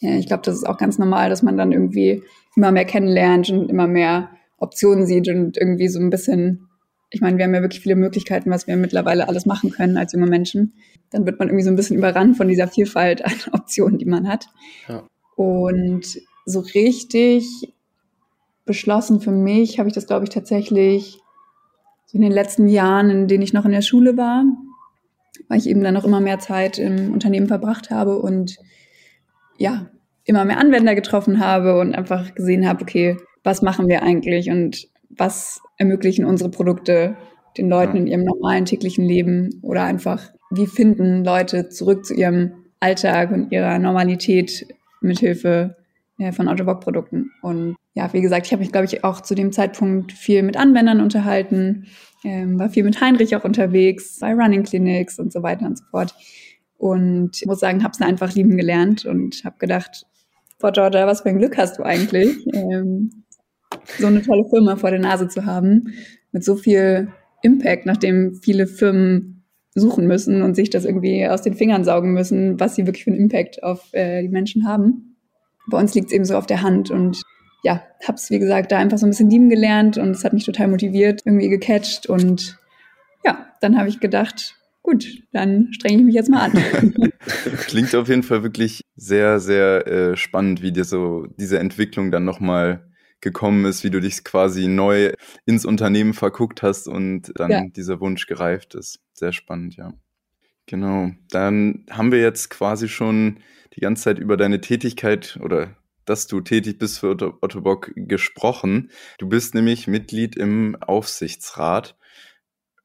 Ja, 0.00 0.16
ich 0.16 0.26
glaube, 0.26 0.42
das 0.44 0.56
ist 0.56 0.64
auch 0.64 0.78
ganz 0.78 0.98
normal, 0.98 1.30
dass 1.30 1.42
man 1.42 1.56
dann 1.56 1.72
irgendwie 1.72 2.22
immer 2.56 2.72
mehr 2.72 2.84
kennenlernt 2.84 3.50
und 3.50 3.70
immer 3.70 3.86
mehr 3.86 4.30
Optionen 4.58 5.06
sieht 5.06 5.28
und 5.28 5.56
irgendwie 5.56 5.88
so 5.88 5.98
ein 5.98 6.10
bisschen, 6.10 6.68
ich 7.10 7.20
meine, 7.20 7.36
wir 7.36 7.44
haben 7.44 7.54
ja 7.54 7.60
wirklich 7.60 7.82
viele 7.82 7.96
Möglichkeiten, 7.96 8.50
was 8.50 8.66
wir 8.66 8.76
mittlerweile 8.76 9.28
alles 9.28 9.46
machen 9.46 9.70
können 9.70 9.96
als 9.96 10.12
junge 10.12 10.26
Menschen. 10.26 10.74
Dann 11.10 11.26
wird 11.26 11.38
man 11.38 11.48
irgendwie 11.48 11.64
so 11.64 11.70
ein 11.70 11.76
bisschen 11.76 11.96
überrannt 11.96 12.36
von 12.36 12.48
dieser 12.48 12.68
Vielfalt 12.68 13.24
an 13.24 13.34
Optionen, 13.52 13.98
die 13.98 14.06
man 14.06 14.28
hat. 14.28 14.46
Ja. 14.88 15.06
Und 15.36 16.18
so 16.46 16.60
richtig 16.60 17.73
beschlossen 18.64 19.20
für 19.20 19.30
mich 19.30 19.78
habe 19.78 19.88
ich 19.88 19.94
das, 19.94 20.06
glaube 20.06 20.24
ich, 20.24 20.30
tatsächlich 20.30 21.18
so 22.06 22.16
in 22.16 22.22
den 22.22 22.32
letzten 22.32 22.66
Jahren, 22.68 23.10
in 23.10 23.28
denen 23.28 23.42
ich 23.42 23.52
noch 23.52 23.64
in 23.64 23.72
der 23.72 23.82
Schule 23.82 24.16
war, 24.16 24.44
weil 25.48 25.58
ich 25.58 25.68
eben 25.68 25.82
dann 25.82 25.94
noch 25.94 26.04
immer 26.04 26.20
mehr 26.20 26.38
Zeit 26.38 26.78
im 26.78 27.12
Unternehmen 27.12 27.48
verbracht 27.48 27.90
habe 27.90 28.18
und 28.18 28.56
ja, 29.58 29.90
immer 30.24 30.44
mehr 30.44 30.58
Anwender 30.58 30.94
getroffen 30.94 31.40
habe 31.40 31.78
und 31.78 31.94
einfach 31.94 32.34
gesehen 32.34 32.66
habe, 32.66 32.82
okay, 32.82 33.16
was 33.42 33.62
machen 33.62 33.88
wir 33.88 34.02
eigentlich 34.02 34.50
und 34.50 34.88
was 35.10 35.60
ermöglichen 35.76 36.24
unsere 36.24 36.50
Produkte 36.50 37.16
den 37.58 37.68
Leuten 37.68 37.96
in 37.96 38.06
ihrem 38.06 38.24
normalen 38.24 38.64
täglichen 38.64 39.04
Leben 39.04 39.60
oder 39.62 39.84
einfach, 39.84 40.32
wie 40.50 40.66
finden 40.66 41.24
Leute 41.24 41.68
zurück 41.68 42.04
zu 42.04 42.14
ihrem 42.14 42.52
Alltag 42.80 43.30
und 43.30 43.52
ihrer 43.52 43.78
Normalität 43.78 44.66
mithilfe 45.00 45.76
von 46.32 46.48
Autobock-Produkten. 46.48 47.30
Und 47.42 47.76
ja, 47.94 48.12
wie 48.12 48.20
gesagt, 48.20 48.46
ich 48.46 48.52
habe 48.52 48.60
mich, 48.60 48.72
glaube 48.72 48.86
ich, 48.86 49.04
auch 49.04 49.20
zu 49.20 49.34
dem 49.34 49.52
Zeitpunkt 49.52 50.12
viel 50.12 50.42
mit 50.42 50.56
Anwendern 50.56 51.00
unterhalten, 51.00 51.86
ähm, 52.24 52.58
war 52.58 52.68
viel 52.68 52.82
mit 52.84 53.00
Heinrich 53.00 53.36
auch 53.36 53.44
unterwegs, 53.44 54.18
bei 54.20 54.34
Running 54.34 54.64
Clinics 54.64 55.18
und 55.18 55.32
so 55.32 55.42
weiter 55.42 55.66
und 55.66 55.78
so 55.78 55.84
fort. 55.90 56.14
Und 56.76 57.40
ich 57.40 57.46
muss 57.46 57.60
sagen, 57.60 57.84
habe 57.84 57.92
es 57.92 58.00
einfach 58.00 58.34
lieben 58.34 58.56
gelernt 58.56 59.04
und 59.04 59.42
habe 59.44 59.56
gedacht, 59.58 60.06
boah, 60.58 60.72
Georgia, 60.72 61.06
was 61.06 61.20
für 61.20 61.28
ein 61.28 61.38
Glück 61.38 61.56
hast 61.56 61.78
du 61.78 61.84
eigentlich? 61.84 62.36
Ähm, 62.52 63.24
so 63.98 64.06
eine 64.06 64.22
tolle 64.22 64.44
Firma 64.50 64.76
vor 64.76 64.90
der 64.90 65.00
Nase 65.00 65.28
zu 65.28 65.46
haben, 65.46 65.94
mit 66.32 66.44
so 66.44 66.56
viel 66.56 67.08
Impact, 67.42 67.86
nachdem 67.86 68.34
viele 68.42 68.66
Firmen 68.66 69.44
suchen 69.74 70.06
müssen 70.06 70.42
und 70.42 70.54
sich 70.54 70.70
das 70.70 70.84
irgendwie 70.84 71.26
aus 71.26 71.42
den 71.42 71.54
Fingern 71.54 71.84
saugen 71.84 72.12
müssen, 72.12 72.58
was 72.60 72.74
sie 72.74 72.86
wirklich 72.86 73.04
für 73.04 73.10
einen 73.10 73.20
Impact 73.20 73.62
auf 73.62 73.92
äh, 73.92 74.22
die 74.22 74.28
Menschen 74.28 74.66
haben. 74.66 75.16
Bei 75.68 75.78
uns 75.78 75.94
liegt 75.94 76.08
es 76.08 76.12
eben 76.12 76.24
so 76.24 76.36
auf 76.36 76.46
der 76.46 76.62
Hand 76.62 76.90
und 76.90 77.22
ja, 77.64 77.82
hab's 78.06 78.30
wie 78.30 78.38
gesagt 78.38 78.70
da 78.70 78.78
einfach 78.78 78.98
so 78.98 79.06
ein 79.06 79.10
bisschen 79.10 79.30
lieben 79.30 79.48
gelernt 79.48 79.98
und 79.98 80.10
es 80.10 80.22
hat 80.22 80.34
mich 80.34 80.44
total 80.44 80.68
motiviert, 80.68 81.22
irgendwie 81.24 81.48
gecatcht 81.48 82.06
und 82.06 82.58
ja, 83.24 83.46
dann 83.60 83.78
habe 83.78 83.88
ich 83.88 84.00
gedacht, 84.00 84.54
gut, 84.82 85.06
dann 85.32 85.72
strenge 85.72 85.98
ich 85.98 86.04
mich 86.04 86.14
jetzt 86.14 86.28
mal 86.28 86.50
an. 86.50 86.52
Klingt 87.66 87.94
auf 87.94 88.08
jeden 88.08 88.22
Fall 88.22 88.42
wirklich 88.42 88.82
sehr, 88.96 89.40
sehr 89.40 89.86
äh, 89.86 90.16
spannend, 90.16 90.60
wie 90.60 90.72
dir 90.72 90.84
so 90.84 91.26
diese 91.38 91.58
Entwicklung 91.58 92.10
dann 92.10 92.24
nochmal 92.26 92.86
gekommen 93.22 93.64
ist, 93.64 93.82
wie 93.82 93.90
du 93.90 94.00
dich 94.00 94.22
quasi 94.22 94.68
neu 94.68 95.14
ins 95.46 95.64
Unternehmen 95.64 96.12
verguckt 96.12 96.62
hast 96.62 96.86
und 96.86 97.32
dann 97.36 97.50
ja. 97.50 97.64
dieser 97.74 97.98
Wunsch 98.00 98.26
gereift 98.26 98.74
ist. 98.74 99.00
Sehr 99.14 99.32
spannend, 99.32 99.76
ja. 99.76 99.94
Genau. 100.66 101.12
Dann 101.30 101.86
haben 101.90 102.12
wir 102.12 102.20
jetzt 102.20 102.50
quasi 102.50 102.88
schon 102.88 103.38
die 103.74 103.80
ganze 103.80 104.04
Zeit 104.04 104.18
über 104.18 104.36
deine 104.36 104.60
Tätigkeit 104.60 105.38
oder 105.42 105.74
dass 106.04 106.26
du 106.26 106.40
tätig 106.40 106.78
bist 106.78 106.98
für 106.98 107.10
Otto, 107.10 107.38
Otto 107.40 107.60
Bock 107.60 107.92
gesprochen. 107.94 108.90
Du 109.18 109.28
bist 109.28 109.54
nämlich 109.54 109.86
Mitglied 109.86 110.36
im 110.36 110.76
Aufsichtsrat. 110.80 111.96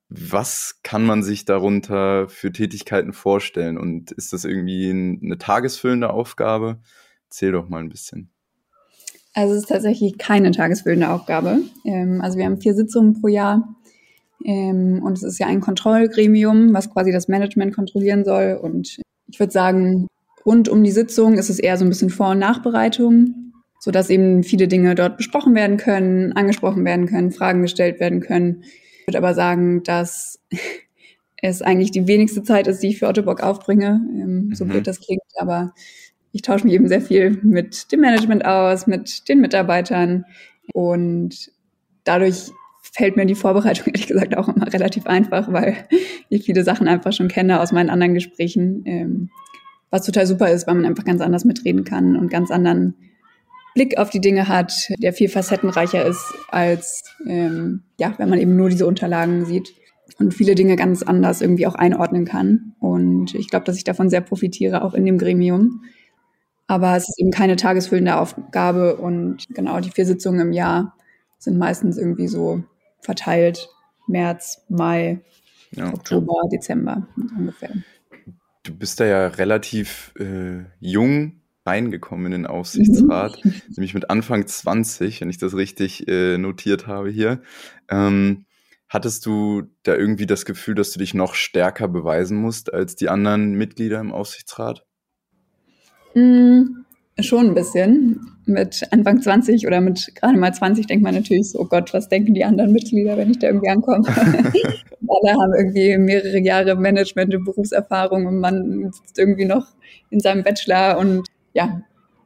Was 0.10 0.80
kann 0.84 1.06
man 1.06 1.22
sich 1.22 1.46
darunter 1.46 2.28
für 2.30 2.52
Tätigkeiten 2.52 3.14
vorstellen? 3.14 3.78
Und 3.78 4.12
ist 4.12 4.34
das 4.34 4.44
irgendwie 4.44 4.90
eine 4.90 5.38
tagesfüllende 5.38 6.10
Aufgabe? 6.10 6.80
Erzähl 7.26 7.52
doch 7.52 7.70
mal 7.70 7.80
ein 7.80 7.90
bisschen. 7.90 8.32
Also 9.34 9.54
es 9.54 9.62
ist 9.62 9.70
tatsächlich 9.70 10.18
keine 10.18 10.52
tagesfüllende 10.52 11.10
Aufgabe. 11.10 11.60
Ähm, 11.86 12.22
also 12.22 12.38
wir 12.38 12.46
haben 12.46 12.60
vier 12.60 12.74
Sitzungen 12.74 13.22
pro 13.22 13.28
Jahr 13.28 13.76
ähm, 14.44 15.02
und 15.04 15.14
es 15.14 15.24
ist 15.24 15.40
ja 15.40 15.48
ein 15.48 15.62
Kontrollgremium, 15.62 16.74
was 16.74 16.90
quasi 16.90 17.12
das 17.12 17.28
Management 17.28 17.76
kontrollieren 17.76 18.26
soll. 18.26 18.60
Und 18.62 19.00
ich 19.28 19.40
würde 19.40 19.52
sagen, 19.52 20.08
rund 20.50 20.68
um 20.68 20.84
die 20.84 20.92
Sitzung 20.92 21.38
ist 21.38 21.52
es 21.52 21.60
eher 21.60 21.78
so 21.78 21.86
ein 21.86 21.90
bisschen 21.90 22.10
Vor- 22.10 22.32
und 22.32 22.40
Nachbereitung, 22.40 23.54
sodass 23.80 24.10
eben 24.10 24.44
viele 24.44 24.68
Dinge 24.68 24.96
dort 24.96 25.18
besprochen 25.18 25.54
werden 25.54 25.78
können, 25.78 26.34
angesprochen 26.34 26.84
werden 26.86 27.06
können, 27.06 27.30
Fragen 27.30 27.62
gestellt 27.62 28.00
werden 28.00 28.20
können. 28.20 28.64
Ich 29.02 29.08
würde 29.08 29.20
aber 29.20 29.36
sagen, 29.36 29.84
dass 29.84 30.40
es 31.42 31.62
eigentlich 31.62 31.92
die 31.92 32.08
wenigste 32.08 32.42
Zeit 32.42 32.66
ist, 32.66 32.82
die 32.82 32.88
ich 32.90 32.98
für 32.98 33.08
Ottobock 33.08 33.44
aufbringe. 33.44 34.02
Ähm, 34.12 34.50
so 34.56 34.66
mhm. 34.66 34.70
blöd 34.70 34.88
das 34.88 35.00
klingt, 35.00 35.22
aber 35.38 35.76
ich 36.32 36.42
tausche 36.42 36.66
mich 36.66 36.74
eben 36.74 36.88
sehr 36.88 37.02
viel 37.02 37.40
mit 37.44 37.92
dem 37.92 38.02
Management 38.02 38.44
aus, 38.44 38.88
mit 38.88 39.30
den 39.30 39.42
Mitarbeitern 39.42 40.26
und 40.74 41.52
dadurch 42.06 42.52
fällt 42.82 43.18
mir 43.18 43.28
die 43.28 43.36
Vorbereitung 43.36 43.88
ehrlich 43.94 44.08
gesagt 44.08 44.36
auch 44.36 44.48
immer 44.50 44.74
relativ 44.74 45.06
einfach, 45.06 45.54
weil 45.54 45.76
ich 46.30 46.44
viele 46.44 46.64
Sachen 46.64 46.88
einfach 46.88 47.14
schon 47.14 47.28
kenne 47.28 47.62
aus 47.62 47.72
meinen 47.72 47.92
anderen 47.92 48.16
Gesprächen, 48.16 48.82
ähm, 48.86 49.30
was 49.90 50.06
total 50.06 50.28
super 50.28 50.50
ist, 50.50 50.68
weil 50.68 50.76
man 50.76 50.86
einfach 50.86 51.06
ganz 51.06 51.22
anders 51.22 51.46
mitreden 51.46 51.84
kann 51.84 52.16
und 52.16 52.30
ganz 52.30 52.52
anderen 52.52 52.96
Blick 53.74 53.98
auf 53.98 54.10
die 54.10 54.22
Dinge 54.22 54.48
hat, 54.48 54.90
der 55.00 55.14
viel 55.14 55.30
facettenreicher 55.30 56.06
ist, 56.06 56.34
als 56.50 57.04
ähm, 57.26 57.84
ja, 57.98 58.14
wenn 58.18 58.30
man 58.30 58.40
eben 58.40 58.56
nur 58.56 58.70
diese 58.70 58.88
Unterlagen 58.88 59.46
sieht 59.46 59.74
und 60.18 60.34
viele 60.34 60.56
Dinge 60.56 60.76
ganz 60.76 61.04
anders 61.04 61.42
irgendwie 61.42 61.68
auch 61.68 61.76
einordnen 61.76 62.26
kann. 62.26 62.74
Und 62.80 63.36
ich 63.36 63.48
glaube, 63.48 63.66
dass 63.66 63.78
ich 63.78 63.84
davon 63.84 64.10
sehr 64.10 64.22
profitiere, 64.22 64.84
auch 64.84 64.94
in 64.94 65.06
dem 65.06 65.18
Gremium. 65.18 65.84
Aber 66.68 66.96
es 66.96 67.10
ist 67.10 67.20
eben 67.20 67.32
keine 67.32 67.56
tagesfüllende 67.56 68.18
Aufgabe 68.18 68.98
und 68.98 69.48
genau 69.50 69.80
die 69.80 69.92
vier 69.92 70.06
Sitzungen 70.06 70.42
im 70.42 70.54
Jahr 70.54 70.96
sind 71.38 71.58
meistens 71.58 71.98
irgendwie 71.98 72.28
so 72.28 72.64
verteilt. 73.02 73.70
März, 74.08 74.66
Mai, 74.70 75.22
ja, 75.72 75.94
Oktober. 75.94 76.34
Dezember 76.52 77.08
ungefähr. 77.38 77.72
Du 78.70 78.76
bist 78.76 79.00
da 79.00 79.06
ja 79.06 79.28
relativ 79.28 80.14
äh, 80.20 80.66
jung 80.80 81.42
reingekommen 81.66 82.28
in 82.28 82.32
den 82.32 82.46
Aufsichtsrat, 82.46 83.44
mhm. 83.44 83.54
nämlich 83.76 83.96
mit 83.96 84.12
Anfang 84.12 84.46
20, 84.46 85.22
wenn 85.22 85.30
ich 85.30 85.40
das 85.40 85.56
richtig 85.56 86.08
äh, 86.08 86.38
notiert 86.38 86.86
habe 86.86 87.10
hier. 87.10 87.42
Ähm, 87.90 88.46
hattest 88.88 89.26
du 89.26 89.64
da 89.84 89.96
irgendwie 89.96 90.28
das 90.28 90.46
Gefühl, 90.46 90.76
dass 90.76 90.92
du 90.92 91.00
dich 91.00 91.16
noch 91.16 91.34
stärker 91.34 91.88
beweisen 91.88 92.38
musst 92.38 92.72
als 92.72 92.96
die 92.96 93.10
anderen 93.10 93.54
Mitglieder 93.54 94.00
im 94.00 94.12
Aufsichtsrat? 94.12 94.86
Mm, 96.14 96.86
schon 97.24 97.48
ein 97.48 97.54
bisschen. 97.54 98.20
Mit 98.46 98.82
Anfang 98.92 99.22
20 99.22 99.68
oder 99.68 99.80
mit 99.80 100.16
gerade 100.16 100.38
mal 100.38 100.52
20 100.52 100.88
denkt 100.88 101.04
man 101.04 101.14
natürlich 101.14 101.52
so, 101.52 101.60
oh 101.60 101.66
Gott, 101.66 101.94
was 101.94 102.10
denken 102.10 102.34
die 102.34 102.44
anderen 102.44 102.72
Mitglieder, 102.72 103.16
wenn 103.16 103.30
ich 103.30 103.38
da 103.38 103.48
irgendwie 103.48 103.70
ankomme? 103.70 104.08
Alle 104.08 105.34
haben 105.34 105.54
irgendwie 105.56 105.98
mehrere 105.98 106.40
Jahre 106.40 106.76
Management 106.76 107.36
und 107.36 107.46
Berufserfahrung 107.46 108.26
und 108.26 108.40
man 108.40 108.92
sitzt 108.92 109.20
irgendwie 109.20 109.46
noch 109.46 109.68
in 110.10 110.20
seinem 110.20 110.44
Bachelor 110.44 110.98
und 110.98 111.28
ja, 111.54 111.82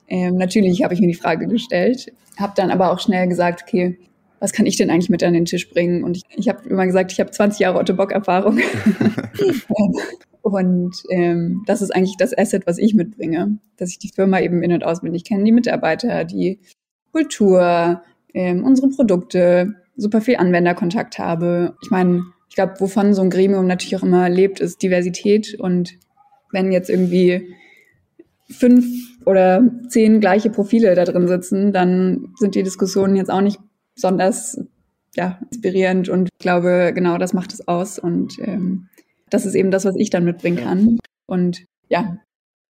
ähm, 0.07 0.35
natürlich 0.35 0.83
habe 0.83 0.93
ich 0.93 1.01
mir 1.01 1.07
die 1.07 1.13
Frage 1.13 1.47
gestellt, 1.47 2.13
habe 2.37 2.53
dann 2.55 2.71
aber 2.71 2.91
auch 2.91 2.99
schnell 2.99 3.27
gesagt, 3.27 3.63
okay, 3.67 3.97
was 4.39 4.53
kann 4.53 4.65
ich 4.65 4.77
denn 4.77 4.89
eigentlich 4.89 5.09
mit 5.09 5.23
an 5.23 5.33
den 5.33 5.45
Tisch 5.45 5.69
bringen? 5.69 6.03
Und 6.03 6.17
ich, 6.17 6.23
ich 6.35 6.49
habe 6.49 6.67
immer 6.69 6.85
gesagt, 6.85 7.11
ich 7.11 7.19
habe 7.19 7.31
20 7.31 7.59
Jahre 7.59 7.79
Otto 7.79 7.93
Bock 7.93 8.11
Erfahrung. 8.11 8.59
Und 10.43 11.03
ähm, 11.09 11.63
das 11.65 11.81
ist 11.81 11.95
eigentlich 11.95 12.17
das 12.17 12.37
Asset, 12.37 12.67
was 12.67 12.77
ich 12.77 12.93
mitbringe, 12.93 13.57
dass 13.77 13.91
ich 13.91 13.99
die 13.99 14.09
Firma 14.09 14.41
eben 14.41 14.61
in- 14.61 14.73
und 14.73 14.83
auswendig 14.83 15.23
kenne, 15.23 15.45
die 15.45 15.53
Mitarbeiter, 15.53 16.25
die 16.25 16.59
Kultur, 17.13 18.03
ähm, 18.33 18.65
unsere 18.65 18.89
Produkte, 18.89 19.75
super 19.95 20.19
viel 20.19 20.35
Anwenderkontakt 20.35 21.17
habe. 21.17 21.77
Ich 21.81 21.91
meine, 21.91 22.23
ich 22.49 22.55
glaube, 22.55 22.73
wovon 22.79 23.13
so 23.13 23.21
ein 23.21 23.29
Gremium 23.29 23.67
natürlich 23.67 23.95
auch 23.95 24.03
immer 24.03 24.27
lebt, 24.27 24.59
ist 24.59 24.81
Diversität. 24.81 25.55
Und 25.57 25.97
wenn 26.51 26.73
jetzt 26.73 26.89
irgendwie 26.89 27.47
fünf 28.49 28.85
oder 29.25 29.63
zehn 29.87 30.19
gleiche 30.19 30.49
Profile 30.49 30.93
da 30.93 31.05
drin 31.05 31.29
sitzen, 31.29 31.71
dann 31.71 32.33
sind 32.37 32.55
die 32.55 32.63
Diskussionen 32.63 33.15
jetzt 33.15 33.31
auch 33.31 33.39
nicht 33.39 33.61
besonders 33.95 34.59
ja, 35.15 35.39
inspirierend. 35.51 36.09
Und 36.09 36.29
ich 36.33 36.39
glaube, 36.39 36.91
genau 36.93 37.17
das 37.17 37.33
macht 37.33 37.53
es 37.53 37.65
aus. 37.65 37.97
Und 37.97 38.37
ähm, 38.39 38.89
das 39.33 39.45
ist 39.45 39.55
eben 39.55 39.71
das, 39.71 39.85
was 39.85 39.95
ich 39.95 40.09
dann 40.09 40.25
mitbringen 40.25 40.63
kann. 40.63 40.99
Und 41.25 41.65
ja, 41.89 42.17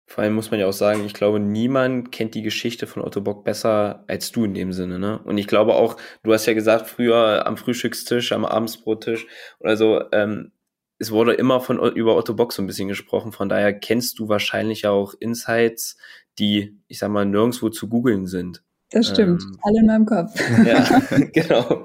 vor 0.08 0.24
allem 0.24 0.34
muss 0.34 0.50
man 0.50 0.58
ja 0.58 0.66
auch 0.66 0.72
sagen, 0.72 1.04
ich 1.04 1.12
glaube, 1.12 1.38
niemand 1.38 2.12
kennt 2.12 2.34
die 2.34 2.40
Geschichte 2.40 2.86
von 2.86 3.02
Otto 3.02 3.20
Bock 3.20 3.44
besser 3.44 4.04
als 4.08 4.32
du 4.32 4.44
in 4.44 4.54
dem 4.54 4.72
Sinne, 4.72 4.98
ne? 4.98 5.20
Und 5.22 5.36
ich 5.36 5.46
glaube 5.46 5.74
auch, 5.74 5.98
du 6.22 6.32
hast 6.32 6.46
ja 6.46 6.54
gesagt, 6.54 6.86
früher 6.86 7.46
am 7.46 7.58
Frühstückstisch, 7.58 8.32
am 8.32 8.46
Abendsbrottisch 8.46 9.26
oder 9.60 9.76
so, 9.76 10.00
ähm, 10.12 10.52
es 10.98 11.12
wurde 11.12 11.34
immer 11.34 11.60
von 11.60 11.78
über 11.94 12.16
Otto 12.16 12.32
Bock 12.34 12.54
so 12.54 12.62
ein 12.62 12.66
bisschen 12.66 12.88
gesprochen. 12.88 13.32
Von 13.32 13.50
daher 13.50 13.74
kennst 13.74 14.18
du 14.18 14.28
wahrscheinlich 14.28 14.86
auch 14.86 15.12
Insights, 15.20 15.98
die, 16.38 16.80
ich 16.88 16.98
sag 16.98 17.10
mal, 17.10 17.26
nirgendwo 17.26 17.68
zu 17.68 17.86
googeln 17.88 18.26
sind. 18.26 18.64
Das 18.90 19.08
stimmt, 19.08 19.42
ähm, 19.42 19.58
alle 19.60 19.80
in 19.80 19.86
meinem 19.86 20.06
Kopf. 20.06 20.34
Ja, 20.64 21.02
genau. 21.34 21.84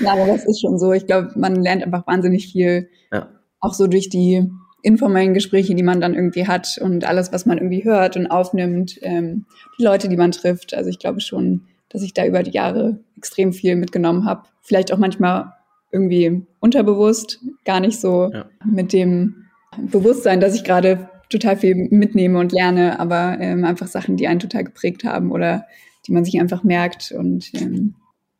ja, 0.00 0.12
aber 0.12 0.26
das 0.28 0.44
ist 0.46 0.60
schon 0.60 0.78
so. 0.78 0.92
Ich 0.92 1.06
glaube, 1.06 1.32
man 1.34 1.56
lernt 1.56 1.82
einfach 1.82 2.06
wahnsinnig 2.06 2.52
viel. 2.52 2.88
Ja. 3.12 3.37
Auch 3.60 3.74
so 3.74 3.86
durch 3.86 4.08
die 4.08 4.48
informellen 4.82 5.34
Gespräche, 5.34 5.74
die 5.74 5.82
man 5.82 6.00
dann 6.00 6.14
irgendwie 6.14 6.46
hat 6.46 6.78
und 6.80 7.04
alles, 7.04 7.32
was 7.32 7.46
man 7.46 7.58
irgendwie 7.58 7.84
hört 7.84 8.16
und 8.16 8.28
aufnimmt, 8.28 8.98
ähm, 9.02 9.44
die 9.78 9.84
Leute, 9.84 10.08
die 10.08 10.16
man 10.16 10.32
trifft. 10.32 10.74
Also 10.74 10.88
ich 10.88 10.98
glaube 10.98 11.20
schon, 11.20 11.62
dass 11.88 12.02
ich 12.02 12.14
da 12.14 12.24
über 12.24 12.42
die 12.42 12.52
Jahre 12.52 13.00
extrem 13.16 13.52
viel 13.52 13.76
mitgenommen 13.76 14.24
habe. 14.24 14.44
Vielleicht 14.62 14.92
auch 14.92 14.98
manchmal 14.98 15.52
irgendwie 15.90 16.46
unterbewusst, 16.60 17.40
gar 17.64 17.80
nicht 17.80 17.98
so 17.98 18.30
ja. 18.32 18.46
mit 18.64 18.92
dem 18.92 19.46
Bewusstsein, 19.90 20.40
dass 20.40 20.54
ich 20.54 20.64
gerade 20.64 21.08
total 21.30 21.56
viel 21.56 21.74
mitnehme 21.74 22.38
und 22.38 22.52
lerne, 22.52 23.00
aber 23.00 23.38
ähm, 23.40 23.64
einfach 23.64 23.86
Sachen, 23.86 24.16
die 24.16 24.28
einen 24.28 24.40
total 24.40 24.64
geprägt 24.64 25.04
haben 25.04 25.30
oder 25.30 25.66
die 26.06 26.12
man 26.12 26.24
sich 26.24 26.40
einfach 26.40 26.64
merkt 26.64 27.12
und 27.12 27.50
ähm, 27.54 27.94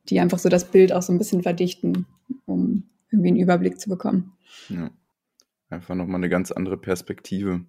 die 0.09 0.21
einfach 0.21 0.39
so 0.39 0.49
das 0.49 0.71
Bild 0.71 0.93
auch 0.93 1.03
so 1.03 1.13
ein 1.13 1.19
bisschen 1.19 1.43
verdichten, 1.43 2.07
um 2.47 2.85
irgendwie 3.11 3.29
einen 3.29 3.41
Überblick 3.41 3.81
zu 3.81 3.89
bekommen. 3.91 4.33
Ja. 4.69 4.91
Einfach 5.71 5.95
nochmal 5.95 6.17
eine 6.17 6.29
ganz 6.29 6.51
andere 6.51 6.79
Perspektive. 6.79 7.65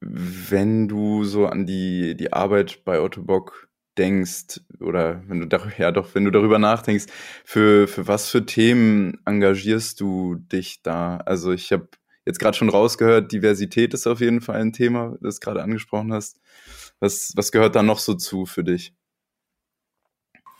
Wenn 0.00 0.88
du 0.88 1.24
so 1.24 1.46
an 1.46 1.66
die, 1.66 2.16
die 2.16 2.32
Arbeit 2.32 2.84
bei 2.84 3.00
Otto 3.00 3.22
Bock 3.22 3.68
denkst, 3.96 4.60
oder 4.80 5.22
wenn 5.26 5.40
du 5.40 5.46
darüber, 5.46 5.72
ja 5.78 5.90
doch, 5.92 6.14
wenn 6.14 6.24
du 6.24 6.30
darüber 6.30 6.58
nachdenkst, 6.58 7.06
für, 7.44 7.88
für 7.88 8.06
was 8.06 8.28
für 8.28 8.46
Themen 8.46 9.20
engagierst 9.24 10.00
du 10.00 10.36
dich 10.36 10.82
da? 10.82 11.18
Also 11.18 11.52
ich 11.52 11.72
habe 11.72 11.88
jetzt 12.26 12.38
gerade 12.38 12.56
schon 12.56 12.68
rausgehört, 12.68 13.32
Diversität 13.32 13.94
ist 13.94 14.06
auf 14.06 14.20
jeden 14.20 14.40
Fall 14.40 14.60
ein 14.60 14.72
Thema, 14.72 15.16
das 15.22 15.40
gerade 15.40 15.62
angesprochen 15.62 16.12
hast. 16.12 16.40
Was, 17.00 17.32
was 17.36 17.52
gehört 17.52 17.74
da 17.74 17.82
noch 17.82 17.98
so 17.98 18.14
zu 18.14 18.44
für 18.44 18.64
dich? 18.64 18.94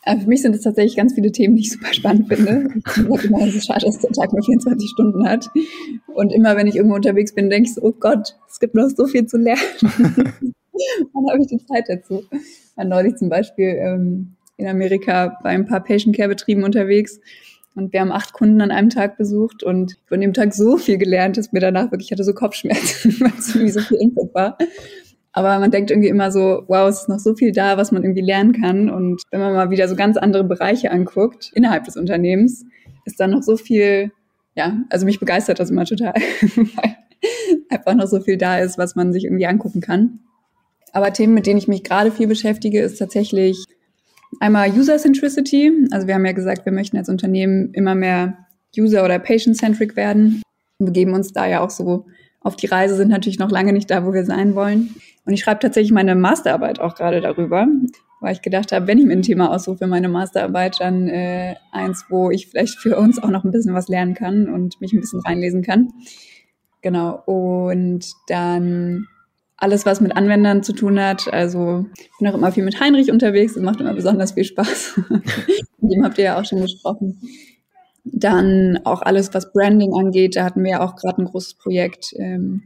Für 0.04 0.26
mich 0.26 0.42
sind 0.42 0.54
es 0.54 0.62
tatsächlich 0.62 0.96
ganz 0.96 1.14
viele 1.14 1.30
Themen, 1.32 1.56
die 1.56 1.62
ich 1.62 1.72
super 1.72 1.92
spannend 1.92 2.28
finde. 2.28 2.68
Ich 2.86 2.94
sage 2.94 3.28
immer, 3.28 3.46
es 3.46 3.54
ist 3.54 3.66
schade, 3.66 3.84
dass 3.84 3.98
der 3.98 4.10
Tag 4.10 4.32
nur 4.32 4.42
24 4.42 4.88
Stunden 4.90 5.28
hat. 5.28 5.48
Und 6.14 6.32
immer, 6.32 6.56
wenn 6.56 6.66
ich 6.66 6.76
irgendwo 6.76 6.96
unterwegs 6.96 7.34
bin, 7.34 7.50
denke 7.50 7.68
ich 7.68 7.74
so, 7.74 7.82
oh 7.82 7.92
Gott, 7.92 8.36
es 8.48 8.58
gibt 8.58 8.74
noch 8.74 8.88
so 8.88 9.06
viel 9.06 9.26
zu 9.26 9.36
lernen. 9.36 9.60
Wann 9.82 11.28
habe 11.30 11.40
ich 11.40 11.48
die 11.48 11.64
Zeit 11.66 11.84
dazu? 11.88 12.22
Ich 12.30 12.76
war 12.76 12.84
neulich 12.84 13.16
zum 13.16 13.28
Beispiel 13.28 13.76
ähm, 13.78 14.36
in 14.56 14.66
Amerika 14.66 15.38
bei 15.42 15.50
ein 15.50 15.66
paar 15.66 15.82
Patient 15.82 16.16
Care 16.16 16.28
Betrieben 16.28 16.64
unterwegs 16.64 17.20
und 17.78 17.92
wir 17.92 18.00
haben 18.00 18.12
acht 18.12 18.32
Kunden 18.32 18.60
an 18.60 18.72
einem 18.72 18.90
Tag 18.90 19.16
besucht 19.16 19.62
und 19.62 19.96
von 20.06 20.20
dem 20.20 20.34
Tag 20.34 20.52
so 20.52 20.76
viel 20.78 20.98
gelernt, 20.98 21.36
dass 21.36 21.52
mir 21.52 21.60
danach 21.60 21.92
wirklich 21.92 22.10
hatte 22.10 22.24
so 22.24 22.34
Kopfschmerzen, 22.34 23.16
weil 23.20 23.32
es 23.38 23.54
irgendwie 23.54 23.70
so 23.72 23.80
viel 23.80 23.98
Input 23.98 24.34
war. 24.34 24.58
Aber 25.38 25.56
man 25.60 25.70
denkt 25.70 25.92
irgendwie 25.92 26.08
immer 26.08 26.32
so, 26.32 26.64
wow, 26.66 26.88
es 26.88 27.02
ist 27.02 27.08
noch 27.08 27.20
so 27.20 27.32
viel 27.36 27.52
da, 27.52 27.76
was 27.76 27.92
man 27.92 28.02
irgendwie 28.02 28.22
lernen 28.22 28.60
kann. 28.60 28.90
Und 28.90 29.22
wenn 29.30 29.38
man 29.38 29.54
mal 29.54 29.70
wieder 29.70 29.86
so 29.86 29.94
ganz 29.94 30.16
andere 30.16 30.42
Bereiche 30.42 30.90
anguckt 30.90 31.52
innerhalb 31.54 31.84
des 31.84 31.96
Unternehmens, 31.96 32.64
ist 33.04 33.20
da 33.20 33.28
noch 33.28 33.44
so 33.44 33.56
viel, 33.56 34.10
ja, 34.56 34.78
also 34.90 35.06
mich 35.06 35.20
begeistert 35.20 35.60
das 35.60 35.70
immer 35.70 35.84
total, 35.84 36.14
weil 36.56 36.96
einfach 37.68 37.94
noch 37.94 38.08
so 38.08 38.20
viel 38.20 38.36
da 38.36 38.58
ist, 38.58 38.78
was 38.78 38.96
man 38.96 39.12
sich 39.12 39.26
irgendwie 39.26 39.46
angucken 39.46 39.80
kann. 39.80 40.18
Aber 40.92 41.12
Themen, 41.12 41.34
mit 41.34 41.46
denen 41.46 41.58
ich 41.58 41.68
mich 41.68 41.84
gerade 41.84 42.10
viel 42.10 42.26
beschäftige, 42.26 42.80
ist 42.80 42.98
tatsächlich 42.98 43.62
einmal 44.40 44.72
User 44.72 44.98
Centricity. 44.98 45.70
Also 45.92 46.08
wir 46.08 46.16
haben 46.16 46.26
ja 46.26 46.32
gesagt, 46.32 46.64
wir 46.64 46.72
möchten 46.72 46.96
als 46.96 47.08
Unternehmen 47.08 47.72
immer 47.74 47.94
mehr 47.94 48.38
User- 48.76 49.04
oder 49.04 49.20
Patient-centric 49.20 49.94
werden. 49.94 50.42
Wir 50.80 50.86
begeben 50.86 51.14
uns 51.14 51.32
da 51.32 51.46
ja 51.46 51.60
auch 51.60 51.70
so 51.70 52.06
auf 52.40 52.56
die 52.56 52.66
Reise, 52.66 52.96
sind 52.96 53.08
natürlich 53.10 53.38
noch 53.38 53.52
lange 53.52 53.72
nicht 53.72 53.88
da, 53.88 54.04
wo 54.04 54.12
wir 54.12 54.24
sein 54.24 54.56
wollen. 54.56 54.96
Und 55.28 55.34
ich 55.34 55.40
schreibe 55.40 55.60
tatsächlich 55.60 55.92
meine 55.92 56.14
Masterarbeit 56.14 56.80
auch 56.80 56.94
gerade 56.94 57.20
darüber, 57.20 57.66
weil 58.22 58.32
ich 58.32 58.40
gedacht 58.40 58.72
habe, 58.72 58.86
wenn 58.86 58.96
ich 58.96 59.04
mir 59.04 59.12
ein 59.12 59.20
Thema 59.20 59.54
aussuche 59.54 59.76
für 59.76 59.86
meine 59.86 60.08
Masterarbeit, 60.08 60.80
dann 60.80 61.06
äh, 61.06 61.54
eins, 61.70 62.06
wo 62.08 62.30
ich 62.30 62.46
vielleicht 62.46 62.78
für 62.78 62.96
uns 62.96 63.22
auch 63.22 63.28
noch 63.28 63.44
ein 63.44 63.50
bisschen 63.50 63.74
was 63.74 63.88
lernen 63.88 64.14
kann 64.14 64.48
und 64.48 64.80
mich 64.80 64.94
ein 64.94 65.00
bisschen 65.00 65.20
reinlesen 65.20 65.60
kann. 65.60 65.90
Genau. 66.80 67.22
Und 67.26 68.10
dann 68.28 69.06
alles, 69.58 69.84
was 69.84 70.00
mit 70.00 70.16
Anwendern 70.16 70.62
zu 70.62 70.72
tun 70.72 70.98
hat. 70.98 71.30
Also 71.30 71.84
ich 71.98 72.10
bin 72.18 72.28
auch 72.28 72.34
immer 72.34 72.50
viel 72.50 72.64
mit 72.64 72.80
Heinrich 72.80 73.10
unterwegs. 73.10 73.52
Das 73.52 73.62
macht 73.62 73.82
immer 73.82 73.92
besonders 73.92 74.32
viel 74.32 74.44
Spaß. 74.44 74.98
dem 75.82 76.04
habt 76.06 76.16
ihr 76.16 76.24
ja 76.24 76.40
auch 76.40 76.44
schon 76.46 76.62
gesprochen. 76.62 77.20
Dann 78.02 78.80
auch 78.84 79.02
alles, 79.02 79.34
was 79.34 79.52
Branding 79.52 79.92
angeht. 79.92 80.36
Da 80.36 80.44
hatten 80.44 80.64
wir 80.64 80.70
ja 80.70 80.80
auch 80.80 80.96
gerade 80.96 81.20
ein 81.20 81.26
großes 81.26 81.58
Projekt. 81.58 82.14
Ähm, 82.16 82.62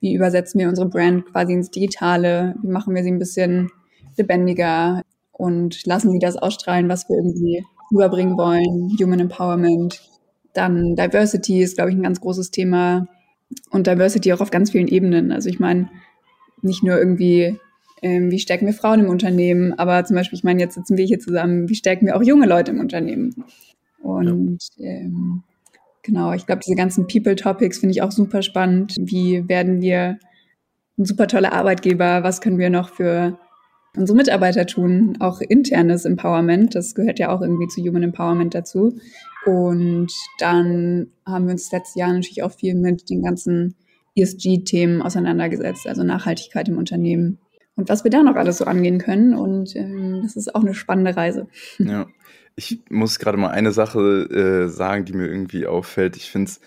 wie 0.00 0.14
übersetzen 0.14 0.60
wir 0.60 0.68
unsere 0.68 0.88
Brand 0.88 1.26
quasi 1.26 1.52
ins 1.52 1.70
Digitale? 1.70 2.54
Wie 2.62 2.68
machen 2.68 2.94
wir 2.94 3.02
sie 3.02 3.10
ein 3.10 3.18
bisschen 3.18 3.70
lebendiger 4.16 5.02
und 5.32 5.84
lassen 5.86 6.12
sie 6.12 6.18
das 6.18 6.36
ausstrahlen, 6.36 6.88
was 6.88 7.08
wir 7.08 7.16
irgendwie 7.16 7.64
überbringen 7.90 8.36
wollen? 8.36 8.96
Human 9.00 9.20
Empowerment. 9.20 10.02
Dann 10.52 10.94
Diversity 10.94 11.62
ist, 11.62 11.76
glaube 11.76 11.90
ich, 11.90 11.96
ein 11.96 12.02
ganz 12.02 12.20
großes 12.20 12.50
Thema. 12.50 13.08
Und 13.70 13.86
Diversity 13.86 14.32
auch 14.32 14.40
auf 14.40 14.50
ganz 14.50 14.70
vielen 14.70 14.88
Ebenen. 14.88 15.32
Also 15.32 15.48
ich 15.48 15.58
meine, 15.58 15.88
nicht 16.62 16.82
nur 16.82 16.98
irgendwie, 16.98 17.58
ähm, 18.02 18.30
wie 18.30 18.38
stärken 18.38 18.66
wir 18.66 18.74
Frauen 18.74 19.00
im 19.00 19.08
Unternehmen, 19.08 19.72
aber 19.74 20.04
zum 20.04 20.16
Beispiel, 20.16 20.38
ich 20.38 20.44
meine, 20.44 20.60
jetzt 20.60 20.74
sitzen 20.74 20.96
wir 20.96 21.04
hier 21.04 21.18
zusammen, 21.18 21.68
wie 21.68 21.74
stärken 21.74 22.06
wir 22.06 22.16
auch 22.16 22.22
junge 22.22 22.46
Leute 22.46 22.70
im 22.70 22.80
Unternehmen? 22.80 23.44
Und 24.02 24.58
ja. 24.76 24.90
ähm, 24.90 25.42
Genau, 26.04 26.32
ich 26.34 26.46
glaube, 26.46 26.60
diese 26.64 26.76
ganzen 26.76 27.06
People-Topics 27.06 27.78
finde 27.78 27.92
ich 27.92 28.02
auch 28.02 28.12
super 28.12 28.42
spannend. 28.42 28.94
Wie 29.00 29.48
werden 29.48 29.80
wir 29.80 30.18
ein 30.98 31.04
super 31.06 31.26
toller 31.26 31.54
Arbeitgeber? 31.54 32.22
Was 32.22 32.42
können 32.42 32.58
wir 32.58 32.68
noch 32.68 32.90
für 32.90 33.38
unsere 33.96 34.16
Mitarbeiter 34.16 34.66
tun? 34.66 35.16
Auch 35.20 35.40
internes 35.40 36.04
Empowerment, 36.04 36.74
das 36.74 36.94
gehört 36.94 37.18
ja 37.18 37.30
auch 37.30 37.40
irgendwie 37.40 37.68
zu 37.68 37.80
Human 37.80 38.02
Empowerment 38.02 38.54
dazu. 38.54 38.98
Und 39.46 40.12
dann 40.38 41.08
haben 41.26 41.46
wir 41.46 41.52
uns 41.52 41.72
letztes 41.72 41.94
Jahr 41.94 42.12
natürlich 42.12 42.42
auch 42.42 42.52
viel 42.52 42.74
mit 42.74 43.08
den 43.08 43.22
ganzen 43.22 43.74
ESG-Themen 44.14 45.00
auseinandergesetzt, 45.00 45.86
also 45.86 46.02
Nachhaltigkeit 46.02 46.68
im 46.68 46.76
Unternehmen 46.76 47.38
und 47.76 47.88
was 47.88 48.04
wir 48.04 48.10
da 48.10 48.22
noch 48.22 48.36
alles 48.36 48.58
so 48.58 48.64
angehen 48.64 48.98
können. 48.98 49.34
Und 49.34 49.74
ähm, 49.74 50.20
das 50.22 50.36
ist 50.36 50.54
auch 50.54 50.60
eine 50.60 50.74
spannende 50.74 51.16
Reise. 51.16 51.48
Ja, 51.78 52.06
ich 52.56 52.82
muss 52.88 53.18
gerade 53.18 53.38
mal 53.38 53.50
eine 53.50 53.72
Sache 53.72 54.00
äh, 54.00 54.68
sagen, 54.68 55.04
die 55.04 55.12
mir 55.12 55.26
irgendwie 55.26 55.66
auffällt. 55.66 56.16
Ich 56.16 56.30
finde 56.30 56.50
es, 56.50 56.60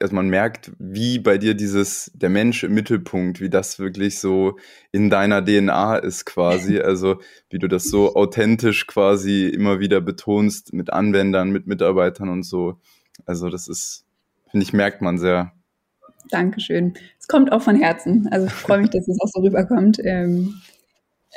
also 0.00 0.14
man 0.14 0.28
merkt, 0.28 0.72
wie 0.78 1.18
bei 1.18 1.36
dir 1.36 1.54
dieses, 1.54 2.10
der 2.14 2.30
Mensch 2.30 2.62
im 2.62 2.74
Mittelpunkt, 2.74 3.40
wie 3.40 3.50
das 3.50 3.78
wirklich 3.78 4.18
so 4.18 4.56
in 4.92 5.10
deiner 5.10 5.44
DNA 5.44 5.96
ist 5.96 6.26
quasi. 6.26 6.78
Also 6.90 7.20
wie 7.50 7.58
du 7.58 7.68
das 7.68 7.84
so 7.84 8.14
authentisch 8.14 8.86
quasi 8.86 9.48
immer 9.48 9.80
wieder 9.80 10.00
betonst 10.00 10.72
mit 10.72 10.92
Anwendern, 10.92 11.50
mit 11.50 11.66
Mitarbeitern 11.66 12.28
und 12.28 12.44
so. 12.44 12.80
Also 13.26 13.48
das 13.48 13.68
ist, 13.68 14.04
finde 14.50 14.64
ich, 14.64 14.72
merkt 14.72 15.02
man 15.02 15.18
sehr. 15.18 15.52
Dankeschön. 16.30 16.94
Es 17.18 17.26
kommt 17.26 17.52
auch 17.52 17.62
von 17.62 17.76
Herzen. 17.76 18.28
Also 18.30 18.46
ich 18.46 18.52
freue 18.52 18.78
mich, 18.78 18.90
dass 18.90 19.08
es 19.08 19.18
auch 19.20 19.28
so 19.28 19.40
rüberkommt. 19.40 19.98
Ähm, 20.04 20.54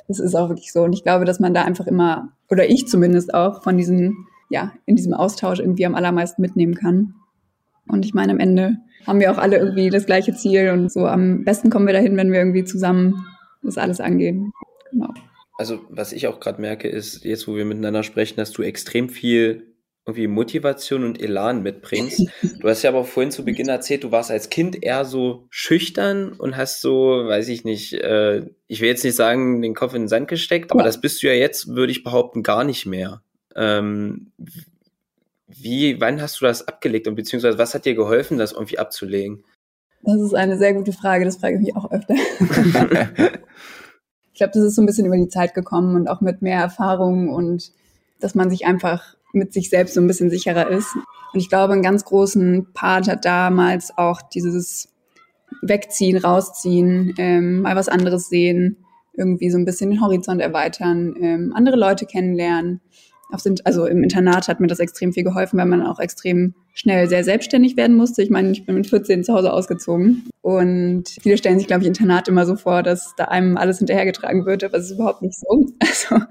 es 0.08 0.20
ist 0.20 0.36
auch 0.36 0.50
wirklich 0.50 0.72
so. 0.72 0.84
Und 0.84 0.94
ich 0.94 1.04
glaube, 1.04 1.26
dass 1.26 1.40
man 1.40 1.54
da 1.54 1.64
einfach 1.64 1.88
immer, 1.88 2.32
oder 2.54 2.70
ich 2.70 2.88
zumindest 2.88 3.34
auch, 3.34 3.64
von 3.64 3.78
diesem, 3.78 4.28
ja, 4.50 4.74
in 4.86 4.96
diesem 4.96 5.14
Austausch 5.14 5.60
irgendwie 5.60 5.86
am 5.88 5.96
allermeisten 5.96 6.42
mitnehmen 6.42 6.76
kann. 6.76 7.16
Und 7.88 8.06
ich 8.06 8.14
meine, 8.14 8.32
am 8.32 8.40
Ende 8.40 8.78
haben 9.08 9.20
wir 9.20 9.32
auch 9.32 9.40
alle 9.40 9.58
irgendwie 9.58 9.90
das 9.90 10.06
gleiche 10.06 10.36
Ziel 10.36 10.70
und 10.70 10.92
so 10.92 11.08
am 11.08 11.44
besten 11.44 11.70
kommen 11.70 11.88
wir 11.88 11.94
dahin, 11.94 12.16
wenn 12.16 12.32
wir 12.32 12.40
irgendwie 12.40 12.64
zusammen 12.64 13.26
das 13.64 13.78
alles 13.78 14.00
angehen. 14.00 14.54
Genau. 14.92 15.10
Also, 15.58 15.80
was 15.90 16.14
ich 16.14 16.28
auch 16.28 16.40
gerade 16.40 16.62
merke, 16.62 16.88
ist, 16.88 17.26
jetzt 17.26 17.48
wo 17.48 17.56
wir 17.56 17.66
miteinander 17.66 18.04
sprechen, 18.04 18.38
dass 18.38 18.52
du 18.52 18.62
extrem 18.62 19.10
viel 19.10 19.73
irgendwie 20.06 20.28
Motivation 20.28 21.06
und 21.06 21.22
Elan 21.22 21.64
mitbringst. 21.64 22.28
Du 22.60 22.68
hast 22.68 22.82
ja 22.82 22.90
aber 22.90 23.06
vorhin 23.06 23.32
zu 23.32 23.46
Beginn 23.46 23.70
erzählt, 23.70 24.04
du 24.04 24.12
warst 24.12 24.32
als 24.32 24.50
Kind 24.50 24.84
eher 24.84 25.06
so 25.06 25.48
schüchtern 25.50 26.34
und 26.34 26.58
hast 26.58 26.82
so, 26.82 27.24
weiß 27.26 27.48
ich 27.48 27.64
nicht, 27.64 27.94
äh, 27.94 28.46
ich 28.68 28.82
will 28.82 28.90
jetzt 28.90 29.06
nicht 29.06 29.16
sagen, 29.16 29.62
den 29.62 29.74
Kopf 29.74 29.94
in 29.94 30.04
den 30.04 30.08
Sand 30.10 30.28
gesteckt, 30.28 30.72
aber 30.72 30.82
ja. 30.82 30.86
das 30.86 31.00
bist 31.00 31.24
du 31.24 31.28
ja 31.28 31.34
jetzt, 31.34 31.70
würde 31.70 31.92
ich 31.92 32.04
behaupten, 32.04 32.44
gar 32.44 32.66
nicht 32.66 32.86
mehr. 32.86 33.22
Ähm, 33.56 34.34
wie, 35.48 36.02
wann 36.02 36.22
hast 36.22 36.42
du 36.42 36.46
das 36.46 36.68
abgelegt 36.68 37.08
und 37.08 37.16
beziehungsweise 37.16 37.58
was 37.58 37.74
hat 37.74 37.86
dir 37.86 37.96
geholfen, 37.96 38.38
das 38.38 38.52
irgendwie 38.52 38.80
abzulegen? 38.80 39.46
Das 40.02 40.20
ist 40.20 40.34
eine 40.34 40.58
sehr 40.58 40.74
gute 40.74 40.92
Frage, 40.92 41.24
das 41.24 41.38
frage 41.38 41.56
ich 41.56 41.62
mich 41.62 41.76
auch 41.78 41.90
öfter. 41.92 42.16
ich 44.34 44.38
glaube, 44.38 44.52
das 44.54 44.64
ist 44.64 44.76
so 44.76 44.82
ein 44.82 44.86
bisschen 44.86 45.06
über 45.06 45.16
die 45.16 45.30
Zeit 45.30 45.54
gekommen 45.54 45.96
und 45.96 46.10
auch 46.10 46.20
mit 46.20 46.42
mehr 46.42 46.60
Erfahrung 46.60 47.30
und 47.30 47.72
dass 48.20 48.36
man 48.36 48.50
sich 48.50 48.66
einfach 48.66 49.16
mit 49.34 49.54
sich 49.54 49.70
selbst 49.70 49.96
so 49.96 50.02
ein 50.02 50.08
bisschen 50.08 50.30
sicherer 50.30 50.70
ist. 50.70 50.96
Und 50.96 51.40
ich 51.40 51.50
glaube, 51.50 51.74
einen 51.74 51.82
ganz 51.82 52.06
großen 52.06 52.68
Part 52.74 53.08
hat 53.08 53.26
damals 53.26 53.96
auch 53.98 54.22
dieses 54.22 54.90
Wegziehen, 55.62 56.18
rausziehen, 56.18 57.14
ähm, 57.18 57.62
mal 57.62 57.76
was 57.76 57.90
anderes 57.90 58.30
sehen, 58.30 58.78
irgendwie 59.14 59.50
so 59.50 59.58
ein 59.58 59.66
bisschen 59.66 59.92
den 59.92 60.02
Horizont 60.02 60.42
erweitern, 60.42 61.16
ähm, 61.20 61.54
andere 61.56 61.76
Leute 61.76 62.06
kennenlernen 62.06 62.82
also 63.64 63.86
im 63.86 64.04
Internat 64.04 64.48
hat 64.48 64.60
mir 64.60 64.68
das 64.68 64.80
extrem 64.80 65.12
viel 65.14 65.24
geholfen, 65.24 65.58
weil 65.58 65.66
man 65.66 65.82
auch 65.82 66.00
extrem 66.00 66.54
schnell 66.74 67.08
sehr 67.08 67.24
selbstständig 67.24 67.78
werden 67.78 67.96
musste. 67.96 68.22
Ich 68.22 68.30
meine, 68.30 68.52
ich 68.52 68.66
bin 68.66 68.76
mit 68.76 68.88
14 68.88 69.24
zu 69.24 69.34
Hause 69.34 69.52
ausgezogen 69.52 70.30
und 70.42 71.10
viele 71.22 71.38
stellen 71.38 71.58
sich, 71.58 71.68
glaube 71.68 71.82
ich, 71.82 71.88
Internat 71.88 72.28
immer 72.28 72.46
so 72.46 72.56
vor, 72.56 72.84
dass 72.84 73.14
da 73.18 73.26
einem 73.26 73.58
alles 73.58 73.80
hinterhergetragen 73.80 74.46
wird, 74.46 74.64
aber 74.64 74.78
es 74.78 74.86
ist 74.86 74.96
überhaupt 74.96 75.22
nicht 75.22 75.38
so. 75.38 75.68
Also 75.80 76.26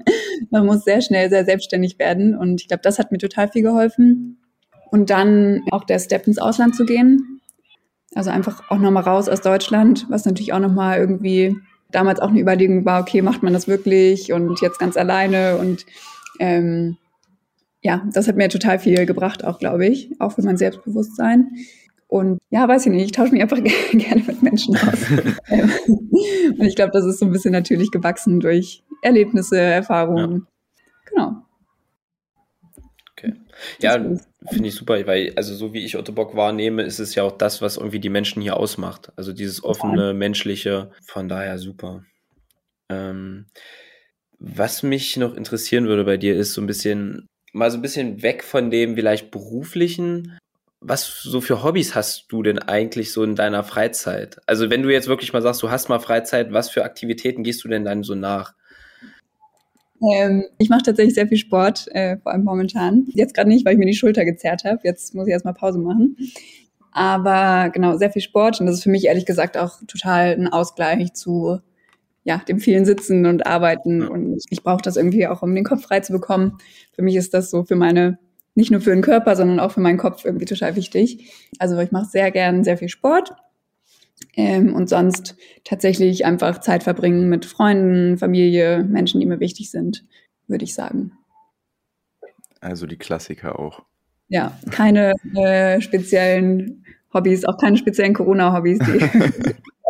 man 0.51 0.67
muss 0.67 0.85
sehr 0.85 1.01
schnell 1.01 1.31
sehr 1.31 1.45
selbstständig 1.45 1.99
werden 1.99 2.37
und 2.37 2.61
ich 2.61 2.69
glaube, 2.69 2.83
das 2.83 2.99
hat 2.99 3.13
mir 3.13 3.19
total 3.19 3.49
viel 3.49 3.63
geholfen. 3.63 4.39
Und 4.91 5.09
dann 5.09 5.63
auch 5.71 5.85
der 5.85 5.99
Step 5.99 6.27
ins 6.27 6.39
Ausland 6.39 6.77
zu 6.77 6.85
gehen. 6.85 7.41
Also 8.15 8.31
einfach 8.31 8.63
auch 8.69 8.79
nochmal 8.79 9.05
raus 9.05 9.29
aus 9.29 9.41
Deutschland, 9.41 10.07
was 10.11 10.27
natürlich 10.27 10.53
auch 10.53 10.59
nochmal 10.59 10.99
irgendwie 10.99 11.57
damals 11.91 12.21
auch 12.21 12.29
eine 12.29 12.41
Überlegung 12.41 12.85
war, 12.85 13.01
okay, 13.01 13.23
macht 13.23 13.43
man 13.43 13.53
das 13.53 13.69
wirklich 13.69 14.33
und 14.33 14.61
jetzt 14.61 14.79
ganz 14.79 14.97
alleine 14.97 15.57
und 15.57 15.87
ähm, 16.39 16.97
ja, 17.83 18.09
das 18.13 18.29
hat 18.29 18.37
mir 18.37 18.49
total 18.49 18.79
viel 18.79 19.07
gebracht, 19.07 19.45
auch 19.45 19.59
glaube 19.59 19.87
ich, 19.87 20.11
auch 20.21 20.33
für 20.33 20.43
mein 20.43 20.57
Selbstbewusstsein. 20.57 21.51
Und 22.07 22.41
ja, 22.51 22.69
weiß 22.69 22.87
ich 22.87 22.93
nicht, 22.93 23.07
ich 23.07 23.13
tausche 23.13 23.33
mich 23.33 23.43
einfach 23.43 23.63
gerne 23.93 24.23
mit 24.23 24.43
Menschen 24.43 24.77
aus. 24.77 24.99
Ähm, 25.49 25.71
und 26.59 26.65
ich 26.65 26.77
glaube, 26.77 26.93
das 26.93 27.05
ist 27.05 27.19
so 27.19 27.27
ein 27.27 27.33
bisschen 27.33 27.53
natürlich 27.53 27.91
gewachsen 27.91 28.39
durch 28.41 28.85
Erlebnisse, 29.03 29.59
Erfahrungen. 29.59 30.47
Ja. 30.47 31.07
Genau. 31.07 31.47
Okay. 33.13 33.35
Ja, 33.81 33.95
finde 34.51 34.69
ich 34.69 34.75
super, 34.75 35.07
weil, 35.07 35.33
also 35.37 35.55
so 35.55 35.73
wie 35.73 35.85
ich 35.85 35.97
Ottobock 35.97 36.37
wahrnehme, 36.37 36.83
ist 36.83 37.01
es 37.01 37.15
ja 37.15 37.23
auch 37.23 37.33
das, 37.33 37.61
was 37.61 37.77
irgendwie 37.77 38.01
die 38.01 38.09
Menschen 38.09 38.41
hier 38.41 38.57
ausmacht. 38.57 39.13
Also 39.17 39.33
dieses 39.33 39.65
offene, 39.65 40.15
menschliche, 40.15 40.91
von 41.07 41.29
daher 41.29 41.59
super. 41.59 42.05
Ähm, 42.89 43.47
was 44.45 44.83
mich 44.83 45.17
noch 45.17 45.35
interessieren 45.37 45.87
würde 45.87 46.05
bei 46.05 46.17
dir 46.17 46.37
ist 46.37 46.53
so 46.53 46.61
ein 46.61 46.67
bisschen, 46.67 47.29
mal 47.53 47.71
so 47.71 47.79
ein 47.79 47.83
bisschen 47.83 48.23
weg 48.23 48.43
von 48.43 48.71
dem 48.71 48.97
vielleicht 48.97 49.31
beruflichen. 49.31 50.37
Was 50.81 51.23
so 51.23 51.41
für 51.41 51.63
Hobbys 51.63 51.95
hast 51.95 52.27
du 52.29 52.43
denn 52.43 52.59
eigentlich 52.59 53.13
so 53.13 53.23
in 53.23 53.37
deiner 53.37 53.63
Freizeit? 53.63 54.39
Also 54.47 54.69
wenn 54.69 54.83
du 54.83 54.91
jetzt 54.91 55.07
wirklich 55.07 55.33
mal 55.33 55.43
sagst, 55.43 55.63
du 55.63 55.71
hast 55.71 55.89
mal 55.89 56.01
Freizeit, 56.01 56.53
was 56.53 56.71
für 56.71 56.85
Aktivitäten 56.85 57.45
gehst 57.45 57.63
du 57.63 57.69
denn 57.69 57.85
dann 57.85 58.03
so 58.03 58.17
nach? 58.17 58.55
Ähm, 60.13 60.45
ich 60.59 60.69
mache 60.69 60.83
tatsächlich 60.83 61.15
sehr 61.15 61.29
viel 61.29 61.39
Sport, 61.39 61.87
äh, 61.93 62.17
vor 62.19 62.33
allem 62.33 62.43
momentan. 62.43 63.05
Jetzt 63.15 63.35
gerade 63.35 63.49
nicht, 63.49 63.65
weil 63.65 63.75
ich 63.75 63.79
mir 63.79 63.87
die 63.87 63.95
Schulter 63.95 64.25
gezerrt 64.25 64.65
habe. 64.65 64.81
Jetzt 64.83 65.15
muss 65.15 65.29
ich 65.29 65.33
erstmal 65.33 65.55
Pause 65.55 65.79
machen. 65.79 66.17
Aber 66.91 67.71
genau, 67.71 67.97
sehr 67.97 68.11
viel 68.11 68.23
Sport 68.23 68.61
und 68.61 68.67
das 68.67 68.77
ist 68.77 68.83
für 68.83 68.91
mich 68.91 69.07
ehrlich 69.07 69.25
gesagt 69.25 69.57
auch 69.57 69.79
total 69.87 70.35
ein 70.35 70.49
Ausgleich 70.49 71.15
zu 71.15 71.61
ja, 72.25 72.39
dem 72.39 72.61
vielen 72.61 72.85
Sitzen 72.85 73.27
und 73.27 73.47
Arbeiten. 73.47 74.07
Und 74.07 74.43
ich 74.51 74.63
brauche 74.63 74.83
das 74.83 74.97
irgendwie 74.97 75.27
auch, 75.27 75.43
um 75.43 75.55
den 75.55 75.65
Kopf 75.65 75.83
frei 75.83 76.01
zu 76.01 76.13
bekommen. 76.13 76.59
Für 76.93 77.03
mich 77.03 77.17
ist 77.17 77.35
das 77.35 77.51
so 77.51 77.65
für 77.65 77.77
meine, 77.77 78.19
nicht 78.55 78.71
nur 78.71 78.81
für 78.81 78.91
den 78.91 79.03
Körper, 79.03 79.35
sondern 79.37 79.61
auch 79.61 79.73
für 79.73 79.81
meinen 79.81 79.99
Kopf 79.99 80.25
irgendwie 80.25 80.45
total 80.45 80.77
wichtig. 80.77 81.33
Also 81.59 81.79
ich 81.79 81.91
mache 81.91 82.07
sehr 82.07 82.31
gern 82.31 82.65
sehr 82.65 82.79
viel 82.79 82.89
Sport. 82.89 83.33
Ähm, 84.37 84.75
und 84.75 84.89
sonst 84.89 85.37
tatsächlich 85.65 86.25
einfach 86.25 86.61
Zeit 86.61 86.85
verbringen 86.85 87.29
mit 87.29 87.45
Freunden, 87.45 88.19
Familie, 88.19 88.85
Menschen, 88.85 89.21
die 89.21 89.27
mir 89.27 89.41
wichtig 89.41 89.71
sind, 89.71 90.05
würde 90.47 90.65
ich 90.65 90.75
sagen. 90.75 91.13
Also 92.61 92.87
die 92.87 92.97
Klassiker 92.97 93.59
auch. 93.59 93.83
Ja, 94.29 94.57
keine 94.71 95.15
äh, 95.35 95.81
speziellen 95.81 96.87
Hobbys, 97.13 97.45
auch 97.45 97.59
keine 97.59 97.77
speziellen 97.77 98.15
Corona-Hobbys, 98.15 98.79
die 98.79 99.55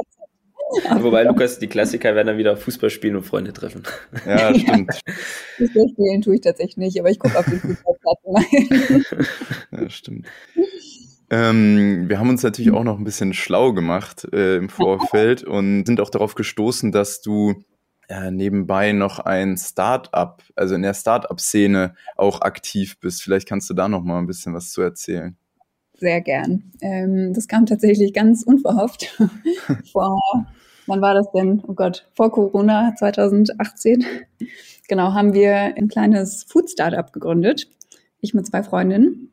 Wobei, 1.01 1.25
Lukas, 1.25 1.59
die 1.59 1.67
Klassiker 1.67 2.15
werden 2.15 2.29
dann 2.29 2.39
wieder 2.39 2.57
Fußball 2.57 2.91
spielen 2.91 3.17
und 3.17 3.25
Freunde 3.25 3.53
treffen. 3.53 3.83
Ja, 4.27 4.55
stimmt. 4.55 5.01
Fußball 5.57 5.89
spielen 5.91 6.23
tue 6.23 6.37
ich 6.37 6.41
tatsächlich 6.41 6.77
nicht, 6.77 7.01
aber 7.01 7.11
ich 7.11 7.19
gucke 7.19 7.39
auf 7.39 7.45
den 7.47 7.61
Fußballplatz 7.61 9.27
Ja, 9.73 9.91
stimmt. 9.91 10.27
Ähm, 11.31 12.09
wir 12.09 12.19
haben 12.19 12.29
uns 12.29 12.43
natürlich 12.43 12.73
auch 12.73 12.85
noch 12.85 12.99
ein 12.99 13.05
bisschen 13.05 13.33
schlau 13.33 13.73
gemacht 13.73 14.29
äh, 14.33 14.57
im 14.57 14.69
Vorfeld 14.69 15.45
und 15.45 15.87
sind 15.87 16.01
auch 16.01 16.11
darauf 16.11 16.35
gestoßen, 16.35 16.93
dass 16.93 17.23
du 17.23 17.65
äh, 18.09 18.31
nebenbei 18.31 18.93
noch 18.93 19.19
ein 19.19 19.57
Start-up, 19.57 20.43
also 20.57 20.75
in 20.75 20.83
der 20.83 20.95
Start-up-Szene 20.95 21.95
auch 22.17 22.43
aktiv 22.43 22.99
bist. 23.01 23.23
Vielleicht 23.23 23.49
kannst 23.49 23.71
du 23.71 23.75
da 23.75 23.89
noch 23.89 24.03
mal 24.03 24.19
ein 24.19 24.27
bisschen 24.27 24.53
was 24.53 24.73
zu 24.73 24.83
erzählen 24.83 25.37
sehr 26.03 26.21
gern. 26.21 26.65
Ähm, 26.81 27.33
das 27.33 27.49
kam 27.49 27.65
tatsächlich 27.65 28.13
ganz 28.13 28.43
unverhofft. 28.43 29.17
vor, 29.93 30.21
wann 30.87 31.01
war 31.01 31.15
das 31.15 31.31
denn? 31.33 31.63
Oh 31.67 31.75
Gott, 31.75 32.09
vor 32.15 32.31
Corona 32.33 32.95
2018. 32.97 34.05
Genau, 34.89 35.15
haben 35.15 35.33
wir 35.33 35.55
ein 35.55 35.89
kleines 35.89 36.45
Food-Startup 36.45 37.13
gegründet. 37.13 37.69
Ich 38.21 38.35
mit 38.35 38.47
zwei 38.47 38.63
Freundinnen. 38.63 39.33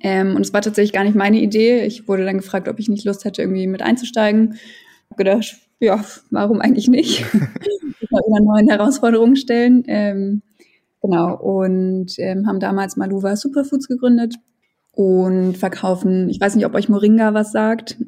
Ähm, 0.00 0.36
und 0.36 0.42
es 0.42 0.52
war 0.52 0.62
tatsächlich 0.62 0.92
gar 0.92 1.04
nicht 1.04 1.16
meine 1.16 1.40
Idee. 1.40 1.84
Ich 1.84 2.08
wurde 2.08 2.24
dann 2.24 2.38
gefragt, 2.38 2.68
ob 2.68 2.78
ich 2.78 2.88
nicht 2.88 3.04
Lust 3.04 3.24
hätte, 3.24 3.42
irgendwie 3.42 3.66
mit 3.66 3.82
einzusteigen. 3.82 4.54
Ich 4.54 5.10
habe 5.10 5.24
gedacht, 5.24 5.56
ja, 5.80 6.04
warum 6.30 6.60
eigentlich 6.60 6.88
nicht? 6.88 7.20
ich 8.00 8.10
mal 8.10 8.22
wieder 8.26 8.40
neuen 8.42 8.68
Herausforderungen 8.68 9.36
stellen. 9.36 9.84
Ähm, 9.86 10.42
genau, 11.02 11.36
und 11.36 12.18
ähm, 12.18 12.46
haben 12.46 12.60
damals 12.60 12.96
Maluva 12.96 13.36
Superfoods 13.36 13.88
gegründet 13.88 14.36
und 14.92 15.56
verkaufen, 15.56 16.28
ich 16.28 16.40
weiß 16.40 16.56
nicht, 16.56 16.66
ob 16.66 16.74
euch 16.74 16.88
Moringa 16.88 17.34
was 17.34 17.52
sagt. 17.52 17.98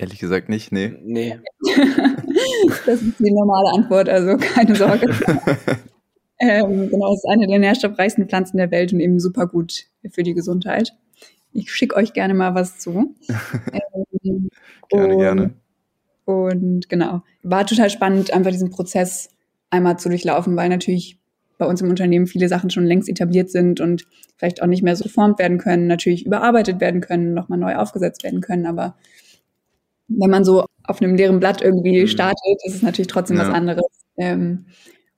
Ehrlich 0.00 0.18
gesagt 0.18 0.48
nicht, 0.48 0.72
nee. 0.72 0.94
Nee. 1.02 1.38
das 2.86 3.02
ist 3.02 3.18
die 3.18 3.30
normale 3.30 3.70
Antwort, 3.74 4.08
also 4.08 4.38
keine 4.38 4.74
Sorge. 4.74 5.06
ähm, 6.40 6.88
genau, 6.88 7.12
es 7.12 7.22
ist 7.22 7.30
eine 7.30 7.46
der 7.46 7.58
nährstoffreichsten 7.58 8.26
Pflanzen 8.26 8.56
der 8.56 8.70
Welt 8.70 8.94
und 8.94 9.00
eben 9.00 9.20
super 9.20 9.46
gut 9.46 9.84
für 10.10 10.22
die 10.22 10.32
Gesundheit. 10.32 10.94
Ich 11.52 11.70
schicke 11.70 11.96
euch 11.96 12.14
gerne 12.14 12.32
mal 12.32 12.54
was 12.54 12.78
zu. 12.78 13.14
ähm, 14.24 14.48
gerne, 14.88 15.12
und, 15.12 15.18
gerne. 15.18 15.54
Und 16.24 16.88
genau, 16.88 17.20
war 17.42 17.66
total 17.66 17.90
spannend, 17.90 18.32
einfach 18.32 18.52
diesen 18.52 18.70
Prozess 18.70 19.28
einmal 19.68 19.98
zu 19.98 20.08
durchlaufen, 20.08 20.56
weil 20.56 20.70
natürlich 20.70 21.18
bei 21.58 21.66
uns 21.66 21.82
im 21.82 21.90
Unternehmen 21.90 22.26
viele 22.26 22.48
Sachen 22.48 22.70
schon 22.70 22.86
längst 22.86 23.10
etabliert 23.10 23.50
sind 23.50 23.80
und 23.80 24.06
vielleicht 24.38 24.62
auch 24.62 24.66
nicht 24.66 24.82
mehr 24.82 24.96
so 24.96 25.04
geformt 25.04 25.38
werden 25.38 25.58
können, 25.58 25.88
natürlich 25.88 26.24
überarbeitet 26.24 26.80
werden 26.80 27.02
können, 27.02 27.34
nochmal 27.34 27.58
neu 27.58 27.76
aufgesetzt 27.76 28.24
werden 28.24 28.40
können. 28.40 28.64
Aber 28.64 28.96
wenn 30.18 30.30
man 30.30 30.44
so 30.44 30.64
auf 30.84 31.00
einem 31.00 31.14
leeren 31.14 31.40
Blatt 31.40 31.62
irgendwie 31.62 32.02
mhm. 32.02 32.06
startet, 32.06 32.58
ist 32.64 32.76
es 32.76 32.82
natürlich 32.82 33.08
trotzdem 33.08 33.36
ja. 33.36 33.46
was 33.46 33.54
anderes. 33.54 33.84
Ähm, 34.16 34.66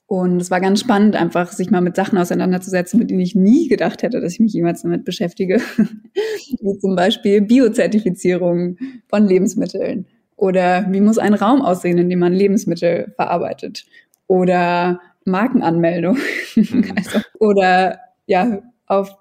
und 0.06 0.40
es 0.42 0.50
war 0.50 0.60
ganz 0.60 0.80
spannend, 0.80 1.16
einfach 1.16 1.50
sich 1.52 1.70
mal 1.70 1.80
mit 1.80 1.96
Sachen 1.96 2.18
auseinanderzusetzen, 2.18 3.00
mit 3.00 3.10
denen 3.10 3.20
ich 3.20 3.34
nie 3.34 3.68
gedacht 3.68 4.02
hätte, 4.02 4.20
dass 4.20 4.34
ich 4.34 4.40
mich 4.40 4.52
jemals 4.52 4.82
damit 4.82 5.04
beschäftige. 5.04 5.58
wie 6.60 6.78
zum 6.78 6.94
Beispiel 6.94 7.40
Biozertifizierung 7.40 8.76
von 9.08 9.26
Lebensmitteln. 9.26 10.06
Oder 10.36 10.86
wie 10.90 11.00
muss 11.00 11.18
ein 11.18 11.34
Raum 11.34 11.62
aussehen, 11.62 11.96
in 11.98 12.10
dem 12.10 12.18
man 12.18 12.34
Lebensmittel 12.34 13.12
verarbeitet? 13.16 13.86
Oder 14.26 15.00
Markenanmeldung. 15.24 16.18
Mhm. 16.54 16.92
also, 16.94 17.20
oder 17.38 17.98
ja, 18.26 18.60
auf 18.86 19.16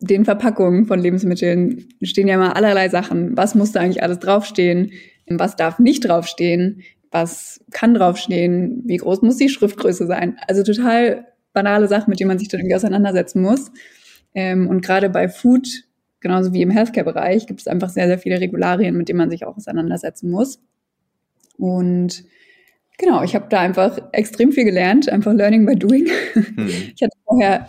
den 0.00 0.24
Verpackungen 0.24 0.86
von 0.86 0.98
Lebensmitteln 0.98 1.88
stehen 2.02 2.28
ja 2.28 2.38
mal 2.38 2.52
allerlei 2.52 2.88
Sachen. 2.88 3.36
Was 3.36 3.54
muss 3.54 3.72
da 3.72 3.80
eigentlich 3.80 4.02
alles 4.02 4.18
draufstehen? 4.18 4.92
Was 5.28 5.56
darf 5.56 5.78
nicht 5.78 6.08
draufstehen? 6.08 6.82
Was 7.10 7.60
kann 7.70 7.94
draufstehen? 7.94 8.82
Wie 8.86 8.96
groß 8.96 9.22
muss 9.22 9.36
die 9.36 9.48
Schriftgröße 9.48 10.06
sein? 10.06 10.38
Also 10.48 10.62
total 10.62 11.26
banale 11.52 11.86
Sachen, 11.88 12.10
mit 12.10 12.20
denen 12.20 12.28
man 12.28 12.38
sich 12.38 12.48
dann 12.48 12.60
irgendwie 12.60 12.76
auseinandersetzen 12.76 13.42
muss. 13.42 13.70
Ähm, 14.34 14.68
und 14.68 14.80
gerade 14.80 15.10
bei 15.10 15.28
Food, 15.28 15.68
genauso 16.20 16.52
wie 16.52 16.62
im 16.62 16.70
Healthcare-Bereich, 16.70 17.46
gibt 17.46 17.60
es 17.60 17.66
einfach 17.66 17.90
sehr, 17.90 18.06
sehr 18.06 18.18
viele 18.18 18.40
Regularien, 18.40 18.96
mit 18.96 19.08
denen 19.08 19.18
man 19.18 19.30
sich 19.30 19.44
auch 19.44 19.56
auseinandersetzen 19.56 20.30
muss. 20.30 20.60
Und 21.58 22.24
Genau, 23.00 23.22
ich 23.22 23.34
habe 23.34 23.46
da 23.48 23.60
einfach 23.60 23.98
extrem 24.12 24.52
viel 24.52 24.64
gelernt, 24.64 25.08
einfach 25.08 25.32
Learning 25.32 25.64
by 25.64 25.74
Doing. 25.74 26.06
Hm. 26.34 26.68
Ich 26.94 27.02
hatte 27.02 27.16
vorher 27.24 27.68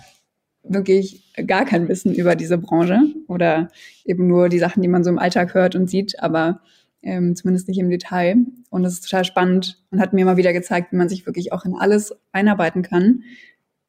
wirklich 0.74 1.24
gar 1.48 1.66
kein 1.66 1.88
Wissen 1.88 2.14
über 2.14 2.36
diese 2.36 2.58
Branche 2.58 3.00
oder 3.28 3.70
eben 4.06 4.28
nur 4.28 4.50
die 4.50 4.60
Sachen, 4.60 4.82
die 4.82 4.88
man 4.88 5.04
so 5.04 5.10
im 5.10 5.20
Alltag 5.20 5.54
hört 5.54 5.76
und 5.76 5.90
sieht, 5.90 6.22
aber 6.22 6.62
ähm, 7.02 7.36
zumindest 7.36 7.68
nicht 7.68 7.80
im 7.80 7.90
Detail. 7.90 8.38
Und 8.70 8.86
es 8.86 8.94
ist 8.94 9.10
total 9.10 9.26
spannend 9.26 9.82
und 9.92 10.00
hat 10.00 10.14
mir 10.14 10.26
mal 10.26 10.38
wieder 10.38 10.54
gezeigt, 10.54 10.92
wie 10.92 10.98
man 10.98 11.10
sich 11.10 11.26
wirklich 11.26 11.52
auch 11.52 11.66
in 11.66 11.76
alles 11.76 12.14
einarbeiten 12.32 12.82
kann 12.84 13.24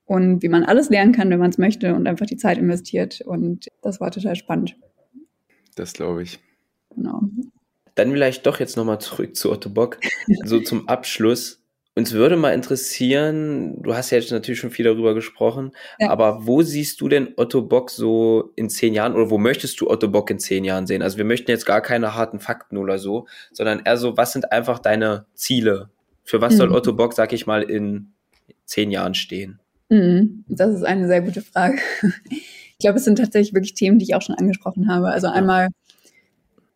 und 0.04 0.42
wie 0.42 0.48
man 0.48 0.64
alles 0.64 0.90
lernen 0.90 1.12
kann, 1.12 1.30
wenn 1.30 1.38
man 1.38 1.50
es 1.50 1.58
möchte 1.58 1.94
und 1.94 2.06
einfach 2.06 2.26
die 2.26 2.36
Zeit 2.36 2.58
investiert. 2.58 3.20
Und 3.20 3.68
das 3.82 4.00
war 4.00 4.10
total 4.10 4.36
spannend. 4.36 4.76
Das 5.74 5.92
glaube 5.92 6.22
ich. 6.22 6.38
Genau. 6.94 7.22
Dann 7.94 8.10
vielleicht 8.10 8.46
doch 8.46 8.60
jetzt 8.60 8.76
nochmal 8.76 9.00
zurück 9.00 9.36
zu 9.36 9.50
Otto 9.50 9.70
Bock. 9.70 9.98
so 10.44 10.60
zum 10.60 10.88
Abschluss. 10.88 11.61
Uns 11.94 12.12
würde 12.12 12.36
mal 12.36 12.54
interessieren, 12.54 13.82
du 13.82 13.94
hast 13.94 14.10
ja 14.10 14.18
jetzt 14.18 14.32
natürlich 14.32 14.60
schon 14.60 14.70
viel 14.70 14.86
darüber 14.86 15.12
gesprochen, 15.12 15.72
ja. 15.98 16.08
aber 16.08 16.46
wo 16.46 16.62
siehst 16.62 17.02
du 17.02 17.08
denn 17.08 17.34
Otto 17.36 17.60
Bock 17.60 17.90
so 17.90 18.52
in 18.56 18.70
zehn 18.70 18.94
Jahren 18.94 19.14
oder 19.14 19.28
wo 19.28 19.36
möchtest 19.36 19.78
du 19.78 19.90
Otto 19.90 20.08
Bock 20.08 20.30
in 20.30 20.38
zehn 20.38 20.64
Jahren 20.64 20.86
sehen? 20.86 21.02
Also 21.02 21.18
wir 21.18 21.26
möchten 21.26 21.50
jetzt 21.50 21.66
gar 21.66 21.82
keine 21.82 22.14
harten 22.14 22.40
Fakten 22.40 22.78
oder 22.78 22.98
so, 22.98 23.26
sondern 23.52 23.82
eher 23.84 23.98
so, 23.98 24.16
was 24.16 24.32
sind 24.32 24.52
einfach 24.52 24.78
deine 24.78 25.26
Ziele? 25.34 25.90
Für 26.24 26.40
was 26.40 26.54
mhm. 26.54 26.58
soll 26.58 26.72
Otto 26.72 26.94
Bock, 26.94 27.12
sag 27.12 27.34
ich 27.34 27.46
mal, 27.46 27.62
in 27.62 28.12
zehn 28.64 28.90
Jahren 28.90 29.12
stehen? 29.14 29.60
Mhm. 29.90 30.44
Das 30.48 30.74
ist 30.74 30.84
eine 30.84 31.06
sehr 31.06 31.20
gute 31.20 31.42
Frage. 31.42 31.78
Ich 32.32 32.84
glaube, 32.84 32.98
es 32.98 33.04
sind 33.04 33.18
tatsächlich 33.18 33.54
wirklich 33.54 33.74
Themen, 33.74 33.98
die 33.98 34.06
ich 34.06 34.14
auch 34.16 34.22
schon 34.22 34.34
angesprochen 34.34 34.90
habe. 34.90 35.08
Also 35.08 35.28
einmal, 35.28 35.68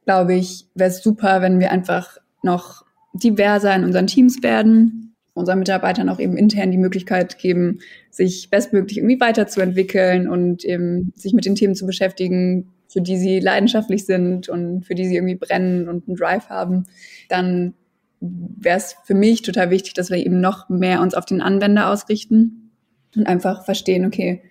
glaube 0.05 0.35
ich, 0.35 0.67
wäre 0.75 0.91
es 0.91 1.03
super, 1.03 1.41
wenn 1.41 1.59
wir 1.59 1.73
einfach 1.73 2.19
noch 2.43 2.85
diverser 3.13 3.75
in 3.75 3.83
unseren 3.83 4.07
Teams 4.07 4.43
werden, 4.43 5.06
unseren 5.37 5.59
Mitarbeitern 5.59 6.09
auch 6.09 6.19
eben 6.19 6.37
intern 6.37 6.71
die 6.71 6.79
Möglichkeit 6.79 7.39
geben, 7.39 7.81
sich 8.11 8.49
bestmöglich 8.51 8.99
irgendwie 8.99 9.21
weiterzuentwickeln 9.21 10.29
und 10.29 10.65
eben 10.65 11.13
sich 11.15 11.35
mit 11.35 11.45
den 11.45 11.55
Themen 11.55 11.75
zu 11.75 11.87
beschäftigen, 11.87 12.73
für 12.89 13.03
die 13.03 13.19
sie 13.19 13.41
leidenschaftlich 13.41 14.07
sind 14.07 14.49
und 14.49 14.85
für 14.85 14.95
die 14.95 15.07
sie 15.07 15.17
irgendwie 15.17 15.35
brennen 15.35 15.89
und 15.89 16.09
einen 16.09 16.17
Drive 16.17 16.49
haben, 16.49 16.87
dann 17.29 17.75
wäre 18.21 18.79
es 18.79 18.97
für 19.05 19.15
mich 19.15 19.43
total 19.43 19.71
wichtig, 19.71 19.95
dass 19.95 20.11
wir 20.11 20.17
eben 20.17 20.41
noch 20.41 20.69
mehr 20.71 21.03
uns 21.03 21.15
auf 21.15 21.27
den 21.27 21.43
Anwender 21.43 21.91
ausrichten 21.91 22.71
und 23.15 23.27
einfach 23.27 23.65
verstehen, 23.65 24.07
okay, 24.07 24.43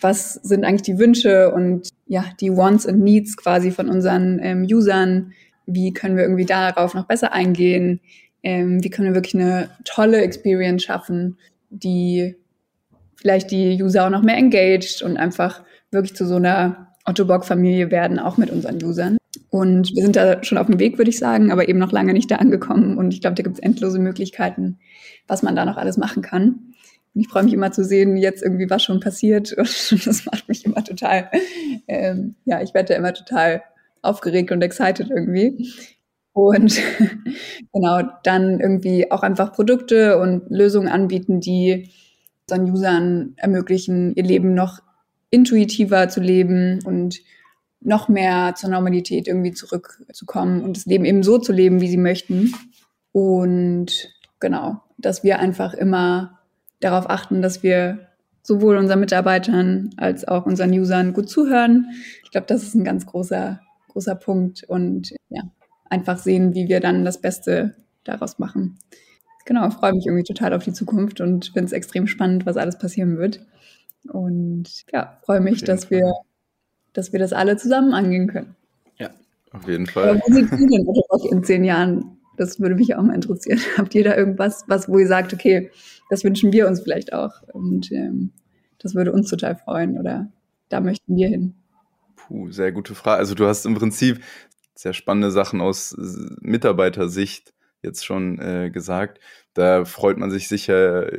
was 0.00 0.34
sind 0.34 0.64
eigentlich 0.64 0.82
die 0.82 0.98
Wünsche 0.98 1.50
und 1.52 1.88
ja, 2.06 2.24
die 2.40 2.56
Wants 2.56 2.86
und 2.86 3.00
Needs 3.00 3.36
quasi 3.36 3.72
von 3.72 3.88
unseren 3.88 4.38
ähm, 4.40 4.62
Usern? 4.62 5.32
Wie 5.66 5.92
können 5.92 6.16
wir 6.16 6.22
irgendwie 6.22 6.46
darauf 6.46 6.94
noch 6.94 7.06
besser 7.06 7.32
eingehen? 7.32 8.00
Ähm, 8.42 8.82
wie 8.82 8.90
können 8.90 9.08
wir 9.08 9.14
wirklich 9.14 9.34
eine 9.34 9.70
tolle 9.84 10.20
Experience 10.20 10.84
schaffen, 10.84 11.38
die 11.70 12.36
vielleicht 13.16 13.50
die 13.50 13.82
User 13.82 14.06
auch 14.06 14.10
noch 14.10 14.22
mehr 14.22 14.36
engaged 14.36 15.02
und 15.02 15.16
einfach 15.16 15.62
wirklich 15.90 16.14
zu 16.14 16.26
so 16.26 16.36
einer 16.36 16.88
Otto-Bock-Familie 17.04 17.90
werden, 17.90 18.18
auch 18.18 18.36
mit 18.36 18.50
unseren 18.50 18.82
Usern. 18.82 19.16
Und 19.50 19.94
wir 19.94 20.02
sind 20.02 20.16
da 20.16 20.42
schon 20.44 20.58
auf 20.58 20.66
dem 20.66 20.78
Weg, 20.78 20.98
würde 20.98 21.10
ich 21.10 21.18
sagen, 21.18 21.50
aber 21.50 21.68
eben 21.68 21.78
noch 21.78 21.92
lange 21.92 22.12
nicht 22.12 22.30
da 22.30 22.36
angekommen. 22.36 22.98
Und 22.98 23.14
ich 23.14 23.20
glaube, 23.20 23.34
da 23.34 23.42
gibt 23.42 23.56
es 23.56 23.62
endlose 23.62 23.98
Möglichkeiten, 23.98 24.78
was 25.26 25.42
man 25.42 25.56
da 25.56 25.64
noch 25.64 25.78
alles 25.78 25.96
machen 25.96 26.22
kann. 26.22 26.74
Und 27.14 27.20
ich 27.22 27.28
freue 27.28 27.44
mich 27.44 27.54
immer 27.54 27.72
zu 27.72 27.82
sehen, 27.82 28.16
jetzt 28.16 28.42
irgendwie 28.42 28.68
was 28.68 28.82
schon 28.82 29.00
passiert. 29.00 29.52
Und 29.56 30.06
das 30.06 30.26
macht 30.26 30.48
mich 30.48 30.64
immer 30.66 30.84
total, 30.84 31.30
ähm, 31.88 32.34
ja, 32.44 32.60
ich 32.62 32.74
werde 32.74 32.92
da 32.92 32.98
immer 32.98 33.14
total 33.14 33.62
aufgeregt 34.02 34.52
und 34.52 34.62
excited 34.62 35.10
irgendwie. 35.10 35.72
Und 36.32 36.80
genau, 37.72 38.02
dann 38.22 38.60
irgendwie 38.60 39.10
auch 39.10 39.22
einfach 39.22 39.52
Produkte 39.52 40.18
und 40.18 40.50
Lösungen 40.50 40.88
anbieten, 40.88 41.40
die 41.40 41.90
unseren 42.48 42.70
Usern 42.70 43.32
ermöglichen, 43.36 44.14
ihr 44.14 44.24
Leben 44.24 44.54
noch 44.54 44.80
intuitiver 45.30 46.08
zu 46.08 46.20
leben 46.20 46.80
und 46.84 47.20
noch 47.80 48.08
mehr 48.08 48.54
zur 48.56 48.70
Normalität 48.70 49.28
irgendwie 49.28 49.52
zurückzukommen 49.52 50.62
und 50.62 50.76
das 50.76 50.86
Leben 50.86 51.04
eben 51.04 51.22
so 51.22 51.38
zu 51.38 51.52
leben, 51.52 51.80
wie 51.80 51.88
sie 51.88 51.98
möchten. 51.98 52.52
Und 53.12 54.10
genau, 54.40 54.82
dass 54.96 55.22
wir 55.22 55.38
einfach 55.38 55.74
immer 55.74 56.38
darauf 56.80 57.08
achten, 57.08 57.42
dass 57.42 57.62
wir 57.62 58.08
sowohl 58.42 58.76
unseren 58.76 59.00
Mitarbeitern 59.00 59.90
als 59.96 60.26
auch 60.26 60.46
unseren 60.46 60.72
Usern 60.72 61.12
gut 61.12 61.28
zuhören. 61.28 61.90
Ich 62.24 62.30
glaube, 62.30 62.46
das 62.46 62.62
ist 62.62 62.74
ein 62.74 62.84
ganz 62.84 63.06
großer, 63.06 63.60
großer 63.88 64.14
Punkt. 64.14 64.64
Und 64.64 65.14
ja, 65.28 65.42
einfach 65.90 66.18
sehen, 66.18 66.54
wie 66.54 66.68
wir 66.68 66.80
dann 66.80 67.04
das 67.04 67.20
Beste 67.20 67.74
daraus 68.04 68.38
machen. 68.38 68.78
Genau, 69.44 69.70
freue 69.70 69.94
mich 69.94 70.06
irgendwie 70.06 70.24
total 70.24 70.52
auf 70.52 70.64
die 70.64 70.72
Zukunft 70.72 71.20
und 71.20 71.46
finde 71.46 71.64
es 71.64 71.72
extrem 71.72 72.06
spannend, 72.06 72.44
was 72.44 72.56
alles 72.56 72.78
passieren 72.78 73.16
wird. 73.16 73.40
Und 74.08 74.84
ja, 74.92 75.18
freue 75.24 75.40
mich, 75.40 75.64
dass 75.64 75.90
wir, 75.90 76.12
dass 76.92 77.12
wir 77.12 77.18
das 77.18 77.32
alle 77.32 77.56
zusammen 77.56 77.94
angehen 77.94 78.28
können. 78.28 78.56
Ja, 78.98 79.10
auf 79.52 79.66
jeden 79.66 79.86
Fall. 79.86 80.10
Aber 80.10 80.20
wo 80.20 80.32
seht 80.32 80.52
ihr 80.52 80.58
denn 80.58 81.32
in 81.32 81.44
zehn 81.44 81.64
Jahren? 81.64 82.18
Das 82.36 82.60
würde 82.60 82.74
mich 82.74 82.94
auch 82.94 83.02
mal 83.02 83.14
interessieren. 83.14 83.60
Habt 83.76 83.94
ihr 83.94 84.04
da 84.04 84.16
irgendwas, 84.16 84.64
was, 84.68 84.88
wo 84.88 84.98
ihr 84.98 85.08
sagt, 85.08 85.32
okay, 85.32 85.70
das 86.10 86.24
wünschen 86.24 86.52
wir 86.52 86.66
uns 86.68 86.80
vielleicht 86.80 87.12
auch 87.12 87.42
und 87.52 87.90
ähm, 87.92 88.32
das 88.78 88.94
würde 88.94 89.12
uns 89.12 89.28
total 89.28 89.56
freuen 89.56 89.98
oder 89.98 90.30
da 90.68 90.80
möchten 90.80 91.16
wir 91.16 91.28
hin? 91.28 91.54
Puh, 92.16 92.50
sehr 92.50 92.72
gute 92.72 92.94
Frage. 92.94 93.18
Also 93.18 93.34
du 93.34 93.46
hast 93.46 93.66
im 93.66 93.74
Prinzip 93.74 94.20
sehr 94.78 94.92
spannende 94.92 95.32
Sachen 95.32 95.60
aus 95.60 95.96
Mitarbeitersicht 96.40 97.52
jetzt 97.82 98.06
schon 98.06 98.38
äh, 98.38 98.70
gesagt. 98.70 99.18
Da 99.52 99.84
freut 99.84 100.18
man 100.18 100.30
sich 100.30 100.46
sicher 100.46 101.10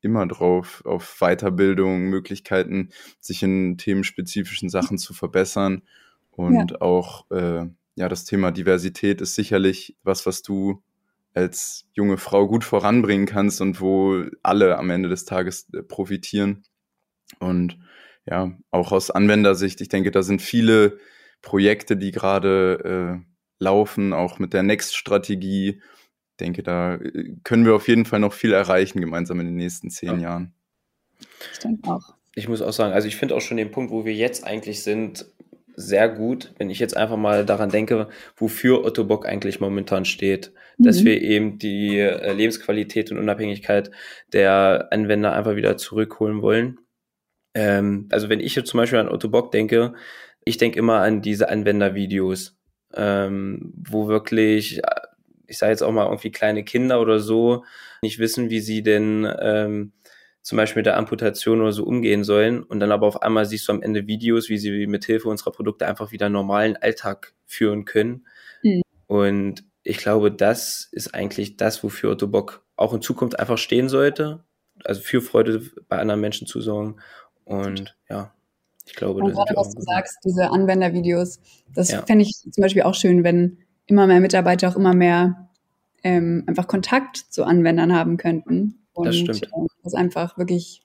immer 0.00 0.26
drauf, 0.26 0.82
auf 0.84 1.18
Weiterbildung, 1.20 2.06
Möglichkeiten, 2.06 2.90
sich 3.20 3.44
in 3.44 3.78
themenspezifischen 3.78 4.68
Sachen 4.68 4.98
zu 4.98 5.14
verbessern. 5.14 5.82
Und 6.32 6.72
ja. 6.72 6.80
auch 6.80 7.30
äh, 7.30 7.66
ja, 7.94 8.08
das 8.08 8.24
Thema 8.24 8.50
Diversität 8.50 9.20
ist 9.20 9.36
sicherlich 9.36 9.96
was, 10.02 10.26
was 10.26 10.42
du 10.42 10.82
als 11.34 11.86
junge 11.92 12.16
Frau 12.16 12.48
gut 12.48 12.64
voranbringen 12.64 13.26
kannst 13.26 13.60
und 13.60 13.80
wo 13.80 14.24
alle 14.42 14.76
am 14.76 14.90
Ende 14.90 15.08
des 15.08 15.24
Tages 15.24 15.68
äh, 15.72 15.84
profitieren. 15.84 16.64
Und 17.38 17.78
ja, 18.26 18.58
auch 18.72 18.90
aus 18.90 19.12
Anwendersicht, 19.12 19.80
ich 19.80 19.88
denke, 19.88 20.10
da 20.10 20.24
sind 20.24 20.42
viele 20.42 20.98
Projekte, 21.44 21.96
die 21.96 22.10
gerade 22.10 23.20
äh, 23.22 23.62
laufen, 23.62 24.12
auch 24.12 24.38
mit 24.38 24.52
der 24.52 24.62
Next-Strategie. 24.62 25.80
Ich 26.30 26.36
denke, 26.40 26.62
da 26.62 26.96
äh, 26.96 27.36
können 27.44 27.64
wir 27.64 27.74
auf 27.74 27.86
jeden 27.86 28.04
Fall 28.04 28.20
noch 28.20 28.32
viel 28.32 28.52
erreichen 28.52 29.00
gemeinsam 29.00 29.40
in 29.40 29.46
den 29.46 29.56
nächsten 29.56 29.90
zehn 29.90 30.20
ja. 30.20 30.28
Jahren. 30.28 30.54
Ich 31.52 31.58
denke 31.60 31.88
auch. 31.88 32.14
Ich 32.34 32.48
muss 32.48 32.62
auch 32.62 32.72
sagen, 32.72 32.92
also 32.92 33.06
ich 33.06 33.16
finde 33.16 33.36
auch 33.36 33.40
schon 33.40 33.58
den 33.58 33.70
Punkt, 33.70 33.92
wo 33.92 34.04
wir 34.04 34.14
jetzt 34.14 34.44
eigentlich 34.44 34.82
sind, 34.82 35.26
sehr 35.76 36.08
gut, 36.08 36.52
wenn 36.58 36.70
ich 36.70 36.78
jetzt 36.78 36.96
einfach 36.96 37.16
mal 37.16 37.44
daran 37.44 37.70
denke, 37.70 38.08
wofür 38.36 38.84
Otto 38.84 39.04
Bock 39.04 39.26
eigentlich 39.26 39.60
momentan 39.60 40.04
steht, 40.04 40.52
mhm. 40.78 40.84
dass 40.84 41.04
wir 41.04 41.20
eben 41.20 41.58
die 41.58 41.98
äh, 41.98 42.32
Lebensqualität 42.32 43.10
und 43.10 43.18
Unabhängigkeit 43.18 43.90
der 44.32 44.88
Anwender 44.90 45.32
einfach 45.32 45.56
wieder 45.56 45.76
zurückholen 45.76 46.42
wollen. 46.42 46.78
Ähm, 47.54 48.08
also 48.10 48.28
wenn 48.28 48.40
ich 48.40 48.54
jetzt 48.54 48.70
zum 48.70 48.78
Beispiel 48.78 48.98
an 48.98 49.08
Otto 49.08 49.28
Bock 49.28 49.52
denke, 49.52 49.94
ich 50.44 50.56
denke 50.58 50.78
immer 50.78 51.00
an 51.00 51.22
diese 51.22 51.48
Anwendervideos, 51.48 52.56
ähm, 52.94 53.72
wo 53.76 54.08
wirklich, 54.08 54.80
ich 55.46 55.58
sage 55.58 55.70
jetzt 55.70 55.82
auch 55.82 55.92
mal 55.92 56.06
irgendwie 56.06 56.30
kleine 56.30 56.64
Kinder 56.64 57.00
oder 57.00 57.18
so, 57.18 57.64
nicht 58.02 58.18
wissen, 58.18 58.50
wie 58.50 58.60
sie 58.60 58.82
denn 58.82 59.26
ähm, 59.40 59.92
zum 60.42 60.56
Beispiel 60.56 60.80
mit 60.80 60.86
der 60.86 60.98
Amputation 60.98 61.62
oder 61.62 61.72
so 61.72 61.84
umgehen 61.84 62.22
sollen. 62.22 62.62
Und 62.62 62.80
dann 62.80 62.92
aber 62.92 63.06
auf 63.06 63.22
einmal 63.22 63.46
siehst 63.46 63.66
du 63.66 63.72
am 63.72 63.82
Ende 63.82 64.06
Videos, 64.06 64.50
wie 64.50 64.58
sie 64.58 64.86
mit 64.86 65.04
Hilfe 65.06 65.28
unserer 65.28 65.52
Produkte 65.52 65.86
einfach 65.86 66.12
wieder 66.12 66.28
normalen 66.28 66.76
Alltag 66.76 67.32
führen 67.46 67.86
können. 67.86 68.26
Mhm. 68.62 68.82
Und 69.06 69.64
ich 69.82 69.96
glaube, 69.96 70.30
das 70.30 70.88
ist 70.92 71.14
eigentlich 71.14 71.56
das, 71.56 71.82
wofür 71.82 72.10
Otto 72.10 72.26
Bock 72.26 72.62
auch 72.76 72.92
in 72.92 73.00
Zukunft 73.00 73.38
einfach 73.38 73.58
stehen 73.58 73.88
sollte. 73.88 74.44
Also 74.84 75.00
für 75.00 75.22
Freude 75.22 75.62
bei 75.88 75.98
anderen 75.98 76.20
Menschen 76.20 76.46
zu 76.46 76.60
sorgen. 76.60 76.96
Und 77.44 77.96
ja, 78.10 78.34
ich 78.86 78.94
glaube, 78.94 79.20
und 79.20 79.32
gerade 79.32 79.54
was 79.56 79.74
du 79.74 79.80
sagst, 79.80 80.18
diese 80.24 80.50
Anwendervideos, 80.50 81.40
das 81.74 81.90
ja. 81.90 82.02
fände 82.02 82.24
ich 82.24 82.32
zum 82.50 82.62
Beispiel 82.62 82.82
auch 82.82 82.94
schön, 82.94 83.24
wenn 83.24 83.58
immer 83.86 84.06
mehr 84.06 84.20
Mitarbeiter 84.20 84.68
auch 84.68 84.76
immer 84.76 84.94
mehr 84.94 85.48
ähm, 86.02 86.44
einfach 86.46 86.68
Kontakt 86.68 87.16
zu 87.16 87.44
Anwendern 87.44 87.94
haben 87.94 88.16
könnten. 88.16 88.78
Und 88.92 89.06
das 89.06 89.16
stimmt. 89.16 89.44
Äh, 89.44 89.66
das 89.82 89.94
einfach 89.94 90.38
wirklich 90.38 90.82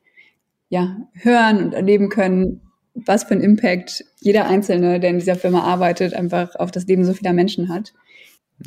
ja, 0.70 0.98
hören 1.14 1.64
und 1.66 1.74
erleben 1.74 2.10
können, 2.10 2.62
was 2.94 3.24
für 3.24 3.32
einen 3.32 3.42
Impact 3.42 4.04
jeder 4.20 4.48
Einzelne, 4.48 5.00
der 5.00 5.10
in 5.12 5.20
dieser 5.20 5.36
Firma 5.36 5.62
arbeitet, 5.62 6.14
einfach 6.14 6.56
auf 6.56 6.72
das 6.72 6.86
Leben 6.86 7.06
so 7.06 7.14
vieler 7.14 7.34
Menschen 7.34 7.70
hat. 7.70 7.94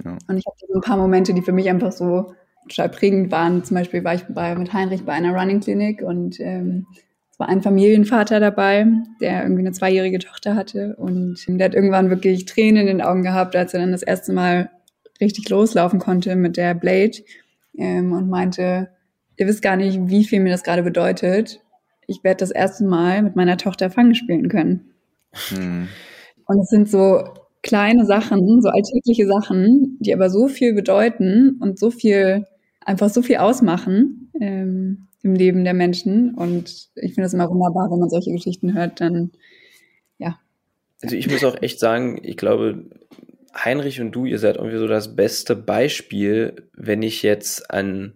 Ja. 0.05 0.17
Und 0.27 0.39
ich 0.39 0.47
habe 0.47 0.57
so 0.59 0.75
ein 0.75 0.81
paar 0.81 0.97
Momente, 0.97 1.35
die 1.35 1.43
für 1.43 1.53
mich 1.53 1.69
einfach 1.69 1.93
so 1.93 2.35
total 2.69 2.89
prägend 2.89 3.31
waren. 3.31 3.65
Zum 3.65 3.77
Beispiel 3.77 4.05
war 4.05 4.15
ich 4.15 4.25
bei, 4.29 4.55
mit 4.55 4.73
Heinrich 4.73 5.05
bei 5.05 5.13
einer 5.13 5.35
Running 5.35 5.61
Clinic 5.61 6.03
und 6.03 6.41
ähm, 6.41 6.87
war 7.43 7.49
ein 7.49 7.61
Familienvater 7.61 8.39
dabei, 8.39 8.87
der 9.21 9.43
irgendwie 9.43 9.63
eine 9.63 9.73
zweijährige 9.73 10.21
Tochter 10.21 10.55
hatte 10.55 10.95
und 10.97 11.37
der 11.49 11.65
hat 11.65 11.75
irgendwann 11.75 12.09
wirklich 12.09 12.45
Tränen 12.45 12.83
in 12.83 12.99
den 12.99 13.03
Augen 13.03 13.25
gehabt, 13.25 13.57
als 13.57 13.75
er 13.75 13.81
dann 13.81 13.91
das 13.91 14.05
erste 14.05 14.33
Mal 14.33 14.71
richtig 15.21 15.49
loslaufen 15.49 15.99
konnte 15.99 16.37
mit 16.37 16.57
der 16.57 16.75
Blade 16.75 17.19
ähm, 17.77 18.13
und 18.13 18.31
meinte, 18.31 18.91
ihr 19.37 19.47
wisst 19.49 19.61
gar 19.61 19.75
nicht, 19.75 19.99
wie 20.05 20.23
viel 20.23 20.39
mir 20.39 20.53
das 20.53 20.63
gerade 20.63 20.85
bedeutet. 20.85 21.61
Ich 22.07 22.23
werde 22.23 22.39
das 22.39 22.53
erste 22.53 22.85
Mal 22.85 23.23
mit 23.23 23.35
meiner 23.35 23.57
Tochter 23.57 23.91
Fangen 23.91 24.15
spielen 24.15 24.49
können. 24.49 24.93
Hm. 25.49 25.89
Und 26.47 26.61
es 26.61 26.69
sind 26.69 26.89
so 26.89 27.25
kleine 27.65 28.07
Sachen, 28.07 28.63
so 28.63 28.69
alltägliche 28.69 29.27
Sachen, 29.27 29.99
die 29.99 30.15
aber 30.15 30.31
so 30.31 30.47
viel 30.47 30.75
bedeuten 30.75 31.59
und 31.61 31.77
so 31.77 31.91
viel, 31.91 32.47
einfach 32.85 33.11
so 33.11 33.21
viel 33.21 33.39
ausmachen. 33.39 34.31
Ähm, 34.41 35.09
im 35.23 35.35
Leben 35.35 35.65
der 35.65 35.75
Menschen. 35.75 36.35
Und 36.35 36.89
ich 36.95 37.15
finde 37.15 37.27
es 37.27 37.35
immer 37.35 37.51
wunderbar, 37.51 37.91
wenn 37.91 37.99
man 37.99 38.11
solche 38.11 38.33
Geschichten 38.33 38.75
hört, 38.75 39.01
dann 39.01 39.33
ja. 40.19 40.39
Also 41.03 41.17
ich 41.17 41.31
muss 41.31 41.45
auch 41.45 41.61
echt 41.63 41.81
sagen, 41.81 42.21
ich 42.23 42.37
glaube, 42.37 42.85
Heinrich 43.55 44.01
und 44.01 44.13
du, 44.13 44.25
ihr 44.25 44.39
seid 44.39 44.57
irgendwie 44.57 44.79
so 44.79 44.87
das 44.87 45.15
beste 45.15 45.57
Beispiel, 45.57 46.69
wenn 46.75 47.03
ich 47.03 47.23
jetzt 47.23 47.71
an 47.71 48.15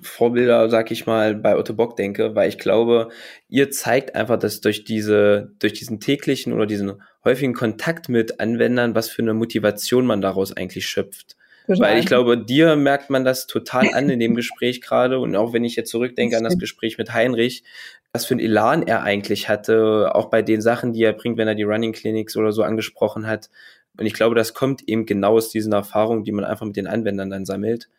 Vorbilder, 0.00 0.68
sag 0.70 0.90
ich 0.90 1.06
mal, 1.06 1.34
bei 1.34 1.56
Otto 1.56 1.74
Bock 1.74 1.96
denke, 1.96 2.34
weil 2.34 2.48
ich 2.48 2.58
glaube, 2.58 3.08
ihr 3.48 3.70
zeigt 3.70 4.14
einfach, 4.14 4.38
dass 4.38 4.60
durch 4.60 4.84
diese, 4.84 5.52
durch 5.58 5.72
diesen 5.72 5.98
täglichen 6.00 6.52
oder 6.52 6.66
diesen 6.66 7.02
häufigen 7.24 7.54
Kontakt 7.54 8.08
mit 8.08 8.40
Anwendern, 8.40 8.94
was 8.94 9.08
für 9.08 9.22
eine 9.22 9.34
Motivation 9.34 10.06
man 10.06 10.20
daraus 10.20 10.56
eigentlich 10.56 10.86
schöpft. 10.86 11.36
Total. 11.68 11.90
Weil 11.90 11.98
ich 11.98 12.06
glaube, 12.06 12.38
dir 12.38 12.76
merkt 12.76 13.10
man 13.10 13.26
das 13.26 13.46
total 13.46 13.92
an 13.92 14.08
in 14.08 14.18
dem 14.18 14.34
Gespräch 14.34 14.80
gerade 14.80 15.18
und 15.18 15.36
auch 15.36 15.52
wenn 15.52 15.64
ich 15.64 15.76
jetzt 15.76 15.90
zurückdenke 15.90 16.34
an 16.38 16.44
das 16.44 16.56
Gespräch 16.56 16.96
mit 16.96 17.12
Heinrich, 17.12 17.62
was 18.10 18.24
für 18.24 18.34
ein 18.34 18.40
Elan 18.40 18.82
er 18.84 19.02
eigentlich 19.02 19.50
hatte, 19.50 20.14
auch 20.14 20.30
bei 20.30 20.40
den 20.40 20.62
Sachen, 20.62 20.94
die 20.94 21.02
er 21.02 21.12
bringt, 21.12 21.36
wenn 21.36 21.46
er 21.46 21.54
die 21.54 21.64
Running 21.64 21.92
Clinics 21.92 22.38
oder 22.38 22.52
so 22.52 22.62
angesprochen 22.62 23.26
hat. 23.26 23.50
Und 23.98 24.06
ich 24.06 24.14
glaube, 24.14 24.34
das 24.34 24.54
kommt 24.54 24.88
eben 24.88 25.04
genau 25.04 25.34
aus 25.34 25.50
diesen 25.50 25.74
Erfahrungen, 25.74 26.24
die 26.24 26.32
man 26.32 26.46
einfach 26.46 26.64
mit 26.64 26.76
den 26.76 26.86
Anwendern 26.86 27.28
dann 27.28 27.44
sammelt. 27.44 27.90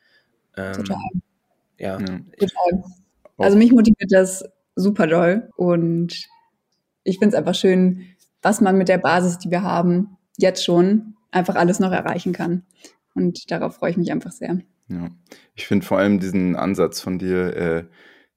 Ähm, 0.58 0.74
total. 0.74 0.98
Ja. 1.78 1.98
Total. 1.98 2.84
Also 3.38 3.56
mich 3.56 3.72
motiviert 3.72 4.12
das 4.12 4.46
super 4.76 5.06
doll 5.06 5.48
und 5.58 6.28
ich 7.04 7.20
finde 7.20 7.36
es 7.36 7.36
einfach 7.36 7.54
schön, 7.54 8.16
was 8.42 8.62
man 8.62 8.80
mit 8.80 8.90
der 8.90 8.98
Basis, 8.98 9.38
die 9.38 9.52
wir 9.52 9.62
haben, 9.62 10.18
jetzt 10.38 10.66
schon 10.66 11.14
einfach 11.30 11.54
alles 11.54 11.80
noch 11.80 11.92
erreichen 11.92 12.34
kann. 12.34 12.64
Und 13.20 13.52
darauf 13.52 13.76
freue 13.76 13.92
ich 13.92 13.98
mich 13.98 14.12
einfach 14.14 14.32
sehr. 14.32 14.60
Ja, 14.88 15.10
ich 15.54 15.68
finde 15.68 15.86
vor 15.86 15.98
allem 15.98 16.22
diesen 16.22 16.56
Ansatz 16.56 17.02
von 17.02 17.20
dir 17.20 17.56
äh, 17.56 17.84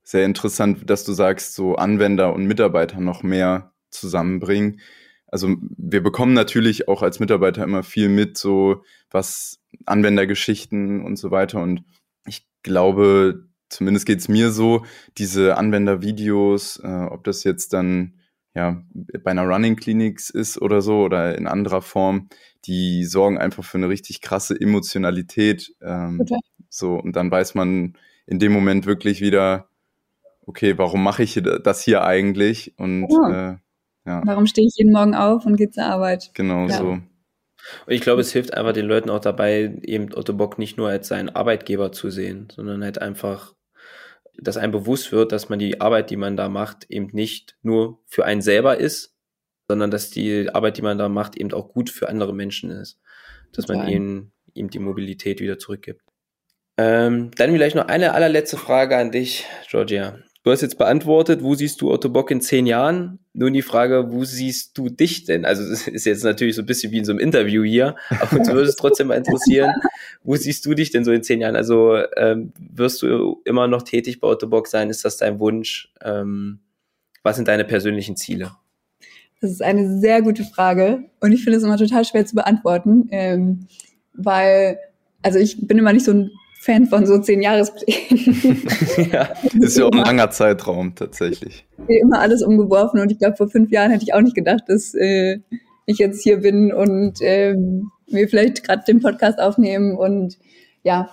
sehr 0.02 0.24
interessant, 0.24 0.90
dass 0.90 1.04
du 1.04 1.12
sagst, 1.12 1.54
so 1.54 1.76
Anwender 1.76 2.34
und 2.34 2.46
Mitarbeiter 2.46 3.00
noch 3.00 3.22
mehr 3.22 3.72
zusammenbringen. 3.90 4.80
Also 5.28 5.56
wir 5.78 6.02
bekommen 6.02 6.34
natürlich 6.34 6.88
auch 6.88 7.02
als 7.02 7.20
Mitarbeiter 7.20 7.62
immer 7.62 7.84
viel 7.84 8.08
mit, 8.08 8.36
so 8.36 8.82
was 9.10 9.60
Anwendergeschichten 9.86 11.04
und 11.04 11.16
so 11.16 11.30
weiter. 11.30 11.62
Und 11.62 11.84
ich 12.26 12.44
glaube, 12.64 13.46
zumindest 13.68 14.04
geht 14.04 14.18
es 14.18 14.28
mir 14.28 14.50
so, 14.50 14.84
diese 15.16 15.56
Anwendervideos, 15.56 16.80
äh, 16.82 17.06
ob 17.08 17.22
das 17.22 17.44
jetzt 17.44 17.72
dann 17.72 18.14
ja 18.54 18.82
bei 19.22 19.30
einer 19.30 19.44
Running 19.44 19.76
Clinics 19.76 20.30
ist 20.30 20.60
oder 20.60 20.82
so 20.82 21.00
oder 21.02 21.36
in 21.36 21.46
anderer 21.46 21.82
Form, 21.82 22.28
die 22.64 23.04
sorgen 23.04 23.38
einfach 23.38 23.64
für 23.64 23.78
eine 23.78 23.88
richtig 23.88 24.20
krasse 24.20 24.58
Emotionalität. 24.60 25.74
Ähm, 25.80 26.24
so 26.68 26.94
und 26.94 27.16
dann 27.16 27.30
weiß 27.30 27.54
man 27.54 27.94
in 28.26 28.38
dem 28.38 28.52
Moment 28.52 28.86
wirklich 28.86 29.20
wieder, 29.20 29.68
okay, 30.46 30.78
warum 30.78 31.02
mache 31.02 31.22
ich 31.22 31.40
das 31.64 31.82
hier 31.82 32.04
eigentlich? 32.04 32.74
Und 32.78 33.08
ja. 33.10 33.52
Äh, 33.52 33.56
ja. 34.04 34.22
Warum 34.24 34.46
stehe 34.46 34.66
ich 34.66 34.74
jeden 34.76 34.92
Morgen 34.92 35.14
auf 35.14 35.46
und 35.46 35.56
gehe 35.56 35.70
zur 35.70 35.84
Arbeit? 35.84 36.30
Genau 36.34 36.66
ja. 36.66 36.76
so. 36.76 36.86
Und 36.88 37.04
ich 37.86 38.00
glaube, 38.00 38.20
es 38.20 38.32
hilft 38.32 38.54
einfach 38.54 38.72
den 38.72 38.86
Leuten 38.86 39.10
auch 39.10 39.20
dabei, 39.20 39.78
eben 39.82 40.12
Otto 40.14 40.32
Bock 40.32 40.58
nicht 40.58 40.76
nur 40.76 40.88
als 40.88 41.08
seinen 41.08 41.28
Arbeitgeber 41.28 41.92
zu 41.92 42.10
sehen, 42.10 42.48
sondern 42.52 42.82
halt 42.82 43.00
einfach, 43.00 43.54
dass 44.38 44.56
einem 44.56 44.72
bewusst 44.72 45.12
wird, 45.12 45.32
dass 45.32 45.48
man 45.48 45.58
die 45.58 45.80
Arbeit, 45.80 46.10
die 46.10 46.16
man 46.16 46.36
da 46.36 46.48
macht, 46.48 46.90
eben 46.90 47.08
nicht 47.12 47.56
nur 47.62 48.00
für 48.06 48.24
einen 48.24 48.42
selber 48.42 48.78
ist, 48.78 49.14
sondern 49.68 49.90
dass 49.90 50.10
die 50.10 50.50
Arbeit, 50.52 50.76
die 50.76 50.82
man 50.82 50.98
da 50.98 51.08
macht, 51.08 51.36
eben 51.36 51.52
auch 51.52 51.68
gut 51.68 51.90
für 51.90 52.08
andere 52.08 52.34
Menschen 52.34 52.70
ist. 52.70 53.00
Dass 53.52 53.66
Total. 53.66 53.84
man 53.84 53.92
ihnen, 53.92 54.32
ihm 54.54 54.70
die 54.70 54.78
Mobilität 54.78 55.40
wieder 55.40 55.58
zurückgibt. 55.58 56.02
Ähm, 56.78 57.30
dann 57.36 57.52
vielleicht 57.52 57.76
noch 57.76 57.86
eine 57.86 58.12
allerletzte 58.14 58.56
Frage 58.56 58.96
an 58.96 59.12
dich, 59.12 59.46
Georgia. 59.68 60.18
Du 60.44 60.50
hast 60.50 60.60
jetzt 60.60 60.76
beantwortet, 60.76 61.42
wo 61.44 61.54
siehst 61.54 61.80
du 61.80 61.92
Otto 61.92 62.08
Bock 62.08 62.32
in 62.32 62.40
zehn 62.40 62.66
Jahren? 62.66 63.20
Nun 63.32 63.52
die 63.52 63.62
Frage, 63.62 64.10
wo 64.10 64.24
siehst 64.24 64.76
du 64.76 64.88
dich 64.88 65.24
denn? 65.24 65.44
Also 65.44 65.68
das 65.68 65.86
ist 65.86 66.04
jetzt 66.04 66.24
natürlich 66.24 66.56
so 66.56 66.62
ein 66.62 66.66
bisschen 66.66 66.90
wie 66.90 66.98
in 66.98 67.04
so 67.04 67.12
einem 67.12 67.20
Interview 67.20 67.62
hier, 67.62 67.94
aber 68.08 68.40
uns 68.40 68.48
würde 68.48 68.68
es 68.68 68.74
trotzdem 68.74 69.06
mal 69.06 69.16
interessieren, 69.16 69.72
wo 70.24 70.34
siehst 70.34 70.66
du 70.66 70.74
dich 70.74 70.90
denn 70.90 71.04
so 71.04 71.12
in 71.12 71.22
zehn 71.22 71.40
Jahren? 71.40 71.54
Also 71.54 71.96
ähm, 72.16 72.52
wirst 72.58 73.02
du 73.02 73.40
immer 73.44 73.68
noch 73.68 73.82
tätig 73.82 74.18
bei 74.18 74.26
Otto 74.26 74.48
Bock 74.48 74.66
sein? 74.66 74.90
Ist 74.90 75.04
das 75.04 75.16
dein 75.16 75.38
Wunsch? 75.38 75.92
Ähm, 76.02 76.58
was 77.22 77.36
sind 77.36 77.46
deine 77.46 77.64
persönlichen 77.64 78.16
Ziele? 78.16 78.50
Das 79.40 79.50
ist 79.52 79.62
eine 79.62 80.00
sehr 80.00 80.22
gute 80.22 80.42
Frage 80.42 81.04
und 81.20 81.30
ich 81.30 81.44
finde 81.44 81.58
es 81.58 81.64
immer 81.64 81.76
total 81.76 82.04
schwer 82.04 82.26
zu 82.26 82.34
beantworten, 82.34 83.08
ähm, 83.12 83.66
weil 84.12 84.78
also 85.22 85.38
ich 85.38 85.66
bin 85.66 85.78
immer 85.78 85.92
nicht 85.92 86.04
so 86.04 86.12
ein 86.12 86.30
Fan 86.62 86.86
von 86.86 87.06
so 87.06 87.18
zehn 87.18 87.42
Jahresplänen. 87.42 88.62
ja, 89.12 89.30
ist 89.60 89.76
ja 89.76 89.84
auch 89.84 89.90
ein 89.90 90.04
langer 90.04 90.30
Zeitraum 90.30 90.94
tatsächlich. 90.94 91.66
Immer 91.88 92.20
alles 92.20 92.40
umgeworfen 92.40 93.00
und 93.00 93.10
ich 93.10 93.18
glaube, 93.18 93.36
vor 93.36 93.48
fünf 93.48 93.72
Jahren 93.72 93.90
hätte 93.90 94.04
ich 94.04 94.14
auch 94.14 94.20
nicht 94.20 94.36
gedacht, 94.36 94.62
dass 94.68 94.94
äh, 94.94 95.40
ich 95.86 95.98
jetzt 95.98 96.22
hier 96.22 96.36
bin 96.36 96.72
und 96.72 97.14
ähm, 97.20 97.90
wir 98.06 98.28
vielleicht 98.28 98.62
gerade 98.62 98.84
den 98.86 99.00
Podcast 99.00 99.40
aufnehmen. 99.40 99.96
Und 99.96 100.38
ja, 100.84 101.10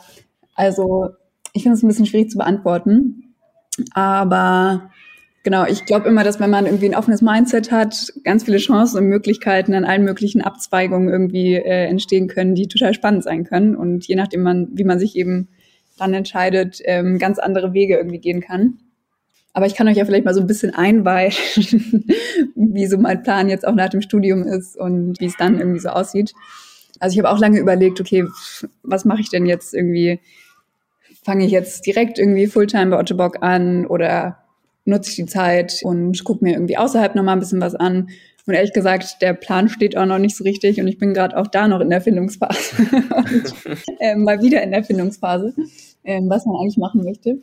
also 0.53 1.09
ich 1.53 1.63
finde 1.63 1.77
es 1.77 1.83
ein 1.83 1.87
bisschen 1.87 2.05
schwierig 2.05 2.29
zu 2.29 2.37
beantworten. 2.37 3.33
Aber 3.95 4.91
Genau, 5.43 5.65
ich 5.65 5.85
glaube 5.85 6.09
immer, 6.09 6.23
dass 6.23 6.39
wenn 6.39 6.49
man 6.49 6.65
irgendwie 6.65 6.87
ein 6.87 6.95
offenes 6.95 7.21
Mindset 7.21 7.71
hat, 7.71 8.11
ganz 8.23 8.43
viele 8.43 8.57
Chancen 8.57 8.97
und 8.97 9.05
Möglichkeiten 9.05 9.73
an 9.73 9.85
allen 9.85 10.03
möglichen 10.03 10.41
Abzweigungen 10.41 11.07
irgendwie 11.07 11.55
äh, 11.55 11.85
entstehen 11.85 12.27
können, 12.27 12.55
die 12.55 12.67
total 12.67 12.93
spannend 12.93 13.23
sein 13.23 13.45
können. 13.45 13.75
Und 13.75 14.05
je 14.07 14.15
nachdem 14.15 14.41
man, 14.41 14.67
wie 14.73 14.83
man 14.83 14.99
sich 14.99 15.15
eben 15.15 15.47
dann 15.97 16.13
entscheidet, 16.13 16.81
ähm, 16.83 17.19
ganz 17.19 17.39
andere 17.39 17.73
Wege 17.73 17.95
irgendwie 17.95 18.19
gehen 18.19 18.41
kann. 18.41 18.79
Aber 19.53 19.65
ich 19.65 19.75
kann 19.75 19.87
euch 19.87 19.97
ja 19.97 20.05
vielleicht 20.05 20.25
mal 20.25 20.33
so 20.33 20.41
ein 20.41 20.47
bisschen 20.47 20.75
einweihen, 20.75 21.31
wie 22.55 22.85
so 22.85 22.97
mein 22.97 23.23
Plan 23.23 23.49
jetzt 23.49 23.65
auch 23.65 23.75
nach 23.75 23.89
dem 23.89 24.01
Studium 24.01 24.43
ist 24.43 24.77
und 24.77 25.19
wie 25.19 25.25
es 25.25 25.37
dann 25.37 25.57
irgendwie 25.57 25.79
so 25.79 25.89
aussieht. 25.89 26.33
Also 26.99 27.13
ich 27.13 27.19
habe 27.19 27.33
auch 27.33 27.39
lange 27.39 27.59
überlegt, 27.59 28.01
okay, 28.01 28.25
was 28.83 29.05
mache 29.05 29.21
ich 29.21 29.29
denn 29.29 29.45
jetzt 29.45 29.73
irgendwie? 29.73 30.19
Fange 31.23 31.45
ich 31.45 31.51
jetzt 31.51 31.85
direkt 31.85 32.19
irgendwie 32.19 32.47
Fulltime 32.47 32.91
bei 32.91 32.99
Otto 32.99 33.15
Bock 33.15 33.41
an 33.41 33.85
oder 33.85 34.37
nutze 34.85 35.11
ich 35.11 35.15
die 35.15 35.25
Zeit 35.25 35.81
und 35.83 36.23
gucke 36.23 36.43
mir 36.43 36.53
irgendwie 36.53 36.77
außerhalb 36.77 37.15
noch 37.15 37.23
mal 37.23 37.33
ein 37.33 37.39
bisschen 37.39 37.61
was 37.61 37.75
an. 37.75 38.09
Und 38.45 38.53
ehrlich 38.55 38.73
gesagt, 38.73 39.17
der 39.21 39.33
Plan 39.33 39.69
steht 39.69 39.95
auch 39.95 40.05
noch 40.05 40.17
nicht 40.17 40.35
so 40.35 40.43
richtig 40.43 40.79
und 40.79 40.87
ich 40.87 40.97
bin 40.97 41.13
gerade 41.13 41.37
auch 41.37 41.47
da 41.47 41.67
noch 41.67 41.81
in 41.81 41.89
der 41.89 42.01
Findungsphase. 42.01 42.75
äh, 43.99 44.15
mal 44.15 44.41
wieder 44.41 44.63
in 44.63 44.71
der 44.71 44.83
Findungsphase, 44.83 45.53
äh, 46.03 46.19
was 46.23 46.45
man 46.45 46.55
eigentlich 46.55 46.77
machen 46.77 47.03
möchte. 47.03 47.37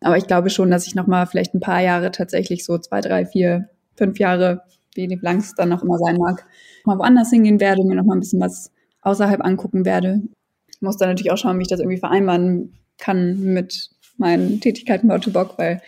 Aber 0.00 0.16
ich 0.16 0.26
glaube 0.26 0.50
schon, 0.50 0.70
dass 0.70 0.86
ich 0.86 0.94
noch 0.94 1.06
mal 1.06 1.26
vielleicht 1.26 1.54
ein 1.54 1.60
paar 1.60 1.80
Jahre 1.80 2.10
tatsächlich 2.10 2.64
so 2.64 2.78
zwei, 2.78 3.00
drei, 3.00 3.26
vier, 3.26 3.68
fünf 3.96 4.18
Jahre, 4.18 4.62
wie 4.94 5.06
lang 5.20 5.38
es 5.38 5.54
dann 5.54 5.68
noch 5.68 5.82
immer 5.82 5.98
sein 5.98 6.16
mag, 6.16 6.46
mal 6.84 6.98
woanders 6.98 7.30
hingehen 7.30 7.60
werde 7.60 7.84
mir 7.84 7.96
noch 7.96 8.04
mal 8.04 8.16
ein 8.16 8.20
bisschen 8.20 8.40
was 8.40 8.70
außerhalb 9.02 9.44
angucken 9.44 9.84
werde. 9.84 10.22
Ich 10.68 10.80
muss 10.80 10.96
dann 10.96 11.08
natürlich 11.08 11.32
auch 11.32 11.38
schauen, 11.38 11.58
wie 11.58 11.62
ich 11.62 11.68
das 11.68 11.80
irgendwie 11.80 11.98
vereinbaren 11.98 12.74
kann 12.98 13.40
mit 13.40 13.90
meinen 14.16 14.60
Tätigkeiten 14.60 15.08
bei 15.08 15.16
Otto 15.16 15.30
Bock, 15.30 15.58
weil 15.58 15.80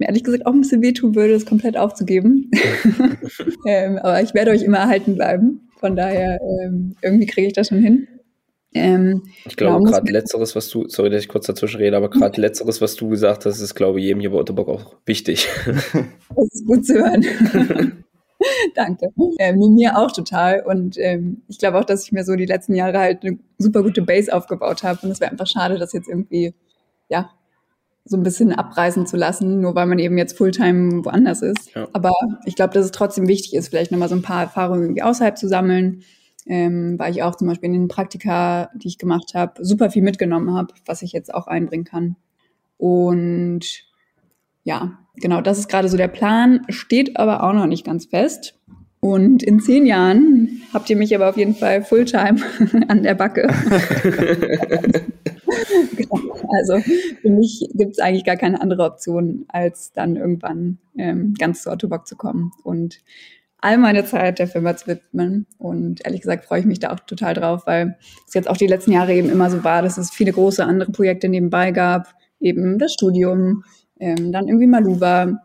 mir 0.00 0.06
ehrlich 0.06 0.24
gesagt 0.24 0.46
auch 0.46 0.52
ein 0.52 0.62
bisschen 0.62 0.82
wehtun 0.82 1.14
würde, 1.14 1.34
das 1.34 1.46
komplett 1.46 1.76
aufzugeben. 1.76 2.50
ähm, 3.66 3.98
aber 3.98 4.22
ich 4.22 4.34
werde 4.34 4.50
euch 4.50 4.62
immer 4.62 4.78
erhalten 4.78 5.14
bleiben. 5.14 5.68
Von 5.78 5.96
daher, 5.96 6.38
ähm, 6.62 6.96
irgendwie 7.02 7.26
kriege 7.26 7.46
ich 7.46 7.52
das 7.52 7.68
schon 7.68 7.82
hin. 7.82 8.08
Ähm, 8.72 9.22
ich 9.46 9.56
glaube, 9.56 9.78
genau, 9.78 9.90
gerade 9.90 10.12
letzteres, 10.12 10.54
was 10.54 10.68
du, 10.68 10.88
sorry, 10.88 11.10
dass 11.10 11.22
ich 11.22 11.28
kurz 11.28 11.46
dazwischen 11.46 11.78
rede, 11.78 11.96
aber 11.96 12.08
gerade 12.08 12.40
letzteres, 12.40 12.80
was 12.80 12.94
du 12.94 13.08
gesagt 13.08 13.44
hast, 13.44 13.60
ist, 13.60 13.74
glaube 13.74 13.98
ich, 13.98 14.04
jedem 14.04 14.20
hier 14.20 14.30
bei 14.30 14.38
Ottobock 14.38 14.68
auch 14.68 14.96
wichtig. 15.06 15.48
das 15.66 16.48
ist 16.52 16.66
gut 16.66 16.86
zu 16.86 16.94
hören. 16.94 17.24
Danke. 18.74 19.08
Ähm, 19.38 19.58
mir 19.74 19.98
auch 19.98 20.12
total. 20.12 20.62
Und 20.64 20.96
ähm, 20.98 21.42
ich 21.48 21.58
glaube 21.58 21.78
auch, 21.78 21.84
dass 21.84 22.04
ich 22.04 22.12
mir 22.12 22.24
so 22.24 22.36
die 22.36 22.46
letzten 22.46 22.74
Jahre 22.74 22.98
halt 22.98 23.24
eine 23.24 23.38
super 23.58 23.82
gute 23.82 24.02
Base 24.02 24.32
aufgebaut 24.32 24.82
habe. 24.82 25.00
Und 25.02 25.10
es 25.10 25.20
wäre 25.20 25.30
einfach 25.30 25.46
schade, 25.46 25.78
dass 25.78 25.92
jetzt 25.92 26.08
irgendwie, 26.08 26.54
ja, 27.08 27.30
so 28.04 28.16
ein 28.16 28.22
bisschen 28.22 28.52
abreißen 28.52 29.06
zu 29.06 29.16
lassen, 29.16 29.60
nur 29.60 29.74
weil 29.74 29.86
man 29.86 29.98
eben 29.98 30.18
jetzt 30.18 30.36
Fulltime 30.36 31.04
woanders 31.04 31.42
ist. 31.42 31.74
Ja. 31.74 31.88
Aber 31.92 32.12
ich 32.46 32.56
glaube, 32.56 32.74
dass 32.74 32.84
es 32.84 32.92
trotzdem 32.92 33.28
wichtig 33.28 33.54
ist, 33.54 33.68
vielleicht 33.68 33.92
nochmal 33.92 34.08
so 34.08 34.16
ein 34.16 34.22
paar 34.22 34.42
Erfahrungen 34.42 34.82
irgendwie 34.82 35.02
außerhalb 35.02 35.36
zu 35.36 35.48
sammeln, 35.48 36.02
ähm, 36.46 36.98
weil 36.98 37.12
ich 37.12 37.22
auch 37.22 37.36
zum 37.36 37.48
Beispiel 37.48 37.68
in 37.68 37.74
den 37.74 37.88
Praktika, 37.88 38.70
die 38.74 38.88
ich 38.88 38.98
gemacht 38.98 39.34
habe, 39.34 39.64
super 39.64 39.90
viel 39.90 40.02
mitgenommen 40.02 40.54
habe, 40.54 40.74
was 40.86 41.02
ich 41.02 41.12
jetzt 41.12 41.32
auch 41.32 41.46
einbringen 41.46 41.84
kann. 41.84 42.16
Und 42.78 43.84
ja, 44.64 44.98
genau, 45.16 45.40
das 45.40 45.58
ist 45.58 45.68
gerade 45.68 45.88
so 45.88 45.96
der 45.96 46.08
Plan, 46.08 46.62
steht 46.68 47.18
aber 47.18 47.42
auch 47.42 47.52
noch 47.52 47.66
nicht 47.66 47.84
ganz 47.84 48.06
fest. 48.06 48.58
Und 49.00 49.42
in 49.42 49.60
zehn 49.60 49.86
Jahren 49.86 50.59
habt 50.72 50.90
ihr 50.90 50.96
mich 50.96 51.14
aber 51.14 51.28
auf 51.28 51.36
jeden 51.36 51.54
Fall 51.54 51.82
Fulltime 51.82 52.40
an 52.88 53.02
der 53.02 53.14
Backe. 53.14 53.48
genau. 55.96 56.20
Also 56.58 56.80
für 56.80 57.30
mich 57.30 57.64
gibt 57.74 57.92
es 57.92 58.00
eigentlich 58.00 58.24
gar 58.24 58.36
keine 58.36 58.60
andere 58.60 58.82
Option, 58.82 59.44
als 59.48 59.92
dann 59.92 60.16
irgendwann 60.16 60.78
ähm, 60.98 61.34
ganz 61.38 61.62
zu 61.62 61.70
Autobock 61.70 62.08
zu 62.08 62.16
kommen 62.16 62.50
und 62.64 62.98
all 63.60 63.78
meine 63.78 64.04
Zeit 64.04 64.38
der 64.38 64.48
Firma 64.48 64.76
zu 64.76 64.88
widmen. 64.88 65.46
Und 65.58 66.04
ehrlich 66.04 66.22
gesagt 66.22 66.44
freue 66.44 66.60
ich 66.60 66.66
mich 66.66 66.80
da 66.80 66.90
auch 66.90 67.00
total 67.00 67.34
drauf, 67.34 67.66
weil 67.66 67.96
es 68.26 68.34
jetzt 68.34 68.48
auch 68.48 68.56
die 68.56 68.66
letzten 68.66 68.92
Jahre 68.92 69.14
eben 69.14 69.30
immer 69.30 69.50
so 69.50 69.62
war, 69.64 69.82
dass 69.82 69.98
es 69.98 70.10
viele 70.10 70.32
große 70.32 70.64
andere 70.64 70.90
Projekte 70.92 71.28
nebenbei 71.28 71.70
gab, 71.70 72.14
eben 72.40 72.78
das 72.78 72.94
Studium, 72.94 73.64
ähm, 73.98 74.32
dann 74.32 74.48
irgendwie 74.48 74.66
Maluva. 74.66 75.40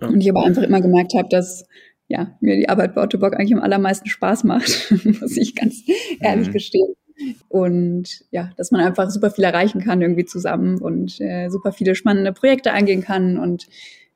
Und 0.00 0.20
ich 0.20 0.28
aber 0.28 0.44
einfach 0.44 0.62
immer 0.62 0.80
gemerkt 0.80 1.14
habe, 1.14 1.28
dass 1.28 1.64
ja, 2.08 2.36
mir 2.40 2.56
die 2.56 2.68
Arbeit 2.68 2.94
bei 2.94 3.02
Otto 3.02 3.18
Bock 3.18 3.34
eigentlich 3.34 3.54
am 3.54 3.62
allermeisten 3.62 4.08
Spaß 4.08 4.44
macht, 4.44 4.92
muss 5.20 5.36
ich 5.36 5.54
ganz 5.54 5.82
ehrlich 6.20 6.48
mhm. 6.48 6.52
gestehen. 6.52 6.94
Und 7.48 8.24
ja, 8.30 8.50
dass 8.56 8.70
man 8.70 8.80
einfach 8.80 9.10
super 9.10 9.30
viel 9.30 9.44
erreichen 9.44 9.80
kann 9.80 10.02
irgendwie 10.02 10.24
zusammen 10.24 10.78
und 10.78 11.20
äh, 11.20 11.48
super 11.48 11.72
viele 11.72 11.94
spannende 11.94 12.32
Projekte 12.32 12.72
eingehen 12.72 13.02
kann 13.02 13.38
und 13.38 13.66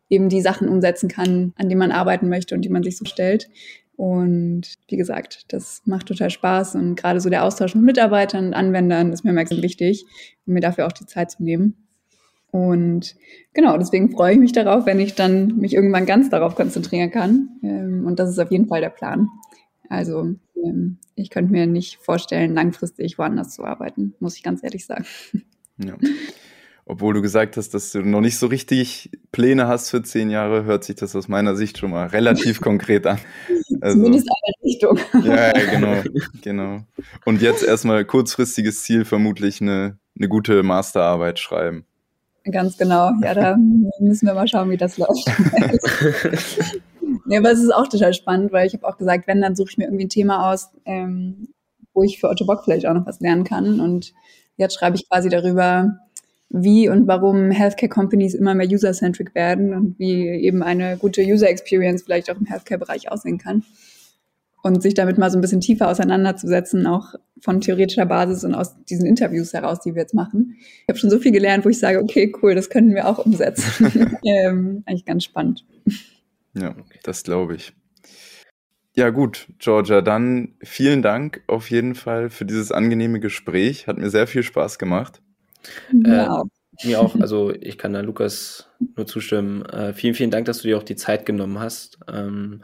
eben 0.09 0.29
die 0.29 0.41
Sachen 0.41 0.69
umsetzen 0.69 1.09
kann, 1.09 1.53
an 1.57 1.69
denen 1.69 1.79
man 1.79 1.93
arbeiten 1.93 2.29
möchte 2.29 2.55
und 2.55 2.63
die 2.63 2.69
man 2.69 2.83
sich 2.83 2.97
so 2.97 3.05
stellt. 3.05 3.49
Und 3.97 4.75
wie 4.89 4.97
gesagt, 4.97 5.45
das 5.49 5.83
macht 5.87 6.07
total 6.07 6.31
Spaß 6.31 6.75
und 6.75 6.97
gerade 6.97 7.21
so 7.21 7.31
der 7.31 7.45
Austausch 7.45 7.75
mit 7.75 7.85
Mitarbeitern 7.85 8.49
und 8.49 8.55
Anwendern 8.55 9.13
ist 9.13 9.25
mir 9.25 9.31
immer 9.31 9.41
extrem 9.41 9.63
wichtig, 9.63 10.05
um 10.47 10.53
mir 10.53 10.61
dafür 10.61 10.87
auch 10.87 10.93
die 10.93 11.07
Zeit 11.07 11.31
zu 11.31 11.43
nehmen. 11.43 11.86
Und 12.57 13.17
genau, 13.53 13.77
deswegen 13.77 14.11
freue 14.11 14.33
ich 14.33 14.39
mich 14.39 14.53
darauf, 14.53 14.87
wenn 14.87 14.99
ich 14.99 15.15
dann 15.15 15.59
mich 15.59 15.75
irgendwann 15.75 16.07
ganz 16.07 16.31
darauf 16.31 16.55
konzentrieren 16.55 17.11
kann. 17.11 17.51
Ähm, 17.63 18.07
und 18.07 18.19
das 18.19 18.31
ist 18.31 18.39
auf 18.39 18.51
jeden 18.51 18.67
Fall 18.67 18.81
der 18.81 18.89
Plan. 18.89 19.29
Also 19.91 20.35
ähm, 20.65 20.97
ich 21.17 21.29
könnte 21.29 21.53
mir 21.53 21.67
nicht 21.67 21.99
vorstellen, 21.99 22.55
langfristig 22.55 23.19
woanders 23.19 23.55
zu 23.55 23.65
arbeiten, 23.65 24.15
muss 24.21 24.37
ich 24.37 24.43
ganz 24.43 24.63
ehrlich 24.65 24.87
sagen. 24.87 25.05
Ja. 25.77 25.99
Obwohl 26.87 27.13
du 27.13 27.21
gesagt 27.21 27.59
hast, 27.59 27.75
dass 27.75 27.93
du 27.93 28.01
noch 28.01 28.23
nicht 28.23 28.39
so 28.39 28.47
richtig 28.47 29.11
Pläne 29.33 29.67
hast 29.67 29.91
für 29.91 30.03
zehn 30.03 30.31
Jahre, 30.31 30.65
hört 30.65 30.85
sich 30.85 30.97
das 30.97 31.15
aus 31.15 31.29
meiner 31.29 31.57
Sicht 31.57 31.77
schon 31.77 31.91
mal 31.91 32.07
relativ 32.07 32.61
konkret 32.61 33.07
an. 33.07 33.19
Also, 33.81 33.99
Zumindest 33.99 34.29
eine 34.31 34.71
Richtung. 34.71 34.99
Ja, 35.25 35.53
genau, 35.53 36.03
genau. 36.41 36.81
Und 37.25 37.43
jetzt 37.43 37.65
erstmal 37.65 38.05
kurzfristiges 38.05 38.85
Ziel, 38.85 39.05
vermutlich 39.05 39.61
eine, 39.61 39.99
eine 40.17 40.29
gute 40.29 40.63
Masterarbeit 40.63 41.41
schreiben. 41.41 41.85
Ganz 42.51 42.77
genau. 42.77 43.11
Ja, 43.23 43.35
da 43.35 43.57
müssen 43.99 44.27
wir 44.27 44.35
mal 44.35 44.47
schauen, 44.47 44.71
wie 44.71 44.77
das 44.77 44.99
läuft. 44.99 45.27
ja, 47.29 47.39
aber 47.39 47.51
es 47.51 47.61
ist 47.61 47.75
auch 47.75 47.89
total 47.89 48.15
spannend, 48.15 48.53
weil 48.53 48.67
ich 48.67 48.75
habe 48.75 48.87
auch 48.87 48.99
gesagt, 48.99 49.27
wenn, 49.27 49.41
dann 49.41 49.57
suche 49.57 49.71
ich 49.71 49.79
mir 49.79 49.85
irgendwie 49.85 50.05
ein 50.05 50.11
Thema 50.11 50.53
aus, 50.53 50.71
ähm, 50.85 51.49
wo 51.93 52.03
ich 52.03 52.21
für 52.21 52.29
Otto 52.29 52.47
Bock 52.47 52.63
vielleicht 52.65 52.87
auch 52.87 52.95
noch 52.95 53.07
was 53.07 53.21
lernen 53.21 53.45
kann. 53.45 53.81
Und 53.81 54.13
jetzt 54.57 54.79
schreibe 54.79 54.97
ich 54.97 55.09
quasi 55.09 55.29
darüber, 55.29 55.99
wie 56.49 56.89
und 56.89 57.09
warum 57.09 57.51
Healthcare 57.51 57.89
Companies 57.89 58.35
immer 58.35 58.55
mehr 58.55 58.69
user-centric 58.69 59.35
werden 59.35 59.75
und 59.75 59.99
wie 59.99 60.29
eben 60.29 60.63
eine 60.63 60.97
gute 60.97 61.23
User 61.23 61.49
Experience 61.49 62.05
vielleicht 62.05 62.31
auch 62.31 62.37
im 62.37 62.47
Healthcare-Bereich 62.47 63.11
aussehen 63.11 63.39
kann 63.39 63.65
und 64.63 64.83
sich 64.83 64.95
damit 64.95 65.19
mal 65.19 65.31
so 65.31 65.39
ein 65.39 65.41
bisschen 65.41 65.61
tiefer 65.61 65.89
auseinanderzusetzen, 65.89 66.87
auch 66.87 67.15
von 67.41 67.61
theoretischer 67.61 68.07
Basis 68.07 68.45
und 68.45 68.55
aus 68.55 68.75
diesen 68.85 69.07
Interviews 69.07 69.53
heraus, 69.53 69.81
die 69.81 69.95
wir 69.95 70.03
jetzt 70.03 70.15
machen. 70.15 70.57
Ich 70.59 70.89
habe 70.89 70.99
schon 70.99 71.11
so 71.11 71.19
viel 71.19 71.33
gelernt, 71.33 71.65
wo 71.65 71.69
ich 71.69 71.79
sage, 71.79 72.01
okay, 72.01 72.33
cool, 72.43 72.55
das 72.55 72.71
könnten 72.71 72.95
wir 72.95 73.07
auch 73.07 73.19
umsetzen. 73.19 74.19
ähm, 74.25 74.83
eigentlich 74.87 75.05
ganz 75.05 75.25
spannend. 75.25 75.65
Ja, 76.55 76.75
das 77.03 77.23
glaube 77.23 77.55
ich. 77.55 77.73
Ja, 78.97 79.11
gut, 79.11 79.49
Georgia, 79.59 80.01
dann 80.01 80.55
vielen 80.63 81.03
Dank 81.03 81.43
auf 81.49 81.71
jeden 81.71 81.95
Fall 81.95 82.31
für 82.31 82.47
dieses 82.47 82.73
angenehme 82.73 83.21
Gespräch. 83.21 83.87
Hat 83.87 83.99
mir 83.99 84.09
sehr 84.09 84.27
viel 84.27 84.43
Spaß 84.43 84.79
gemacht. 84.79 85.21
Ja. 85.93 86.41
Äh, 86.41 86.87
mir 86.87 87.01
auch, 87.01 87.15
also 87.21 87.53
ich 87.53 87.77
kann 87.77 87.93
da 87.93 88.01
Lukas 88.01 88.71
nur 88.97 89.07
zustimmen. 89.07 89.67
Äh, 89.67 89.93
vielen, 89.93 90.15
vielen 90.15 90.31
Dank, 90.31 90.47
dass 90.47 90.63
du 90.63 90.69
dir 90.69 90.79
auch 90.79 90.83
die 90.83 90.97
Zeit 90.97 91.27
genommen 91.27 91.59
hast. 91.59 91.99
Ähm, 92.11 92.63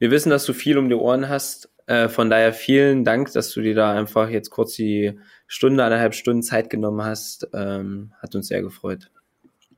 wir 0.00 0.10
wissen, 0.10 0.30
dass 0.30 0.46
du 0.46 0.54
viel 0.54 0.78
um 0.78 0.88
die 0.88 0.94
Ohren 0.94 1.28
hast. 1.28 1.70
Äh, 1.86 2.08
von 2.08 2.30
daher 2.30 2.52
vielen 2.52 3.04
Dank, 3.04 3.32
dass 3.32 3.52
du 3.52 3.60
dir 3.60 3.74
da 3.74 3.92
einfach 3.92 4.30
jetzt 4.30 4.50
kurz 4.50 4.74
die 4.74 5.18
Stunde, 5.46 5.84
eineinhalb 5.84 6.14
Stunden 6.14 6.42
Zeit 6.42 6.70
genommen 6.70 7.04
hast. 7.04 7.48
Ähm, 7.52 8.12
hat 8.20 8.34
uns 8.34 8.48
sehr 8.48 8.62
gefreut. 8.62 9.10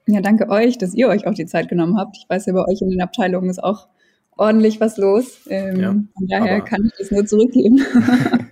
Ja, 0.06 0.20
danke 0.20 0.48
euch, 0.48 0.78
dass 0.78 0.94
ihr 0.94 1.08
euch 1.08 1.26
auch 1.26 1.34
die 1.34 1.46
Zeit 1.46 1.68
genommen 1.68 1.98
habt. 1.98 2.16
Ich 2.16 2.26
weiß 2.28 2.46
ja, 2.46 2.52
bei 2.52 2.64
euch 2.64 2.80
in 2.80 2.90
den 2.90 3.02
Abteilungen 3.02 3.50
ist 3.50 3.62
auch 3.62 3.88
ordentlich 4.36 4.80
was 4.80 4.96
los. 4.96 5.40
Ähm, 5.48 5.80
ja, 5.80 5.90
von 5.90 6.28
daher 6.28 6.60
kann 6.60 6.84
ich 6.86 6.92
das 6.98 7.10
nur 7.10 7.26
zurückgeben. 7.26 7.84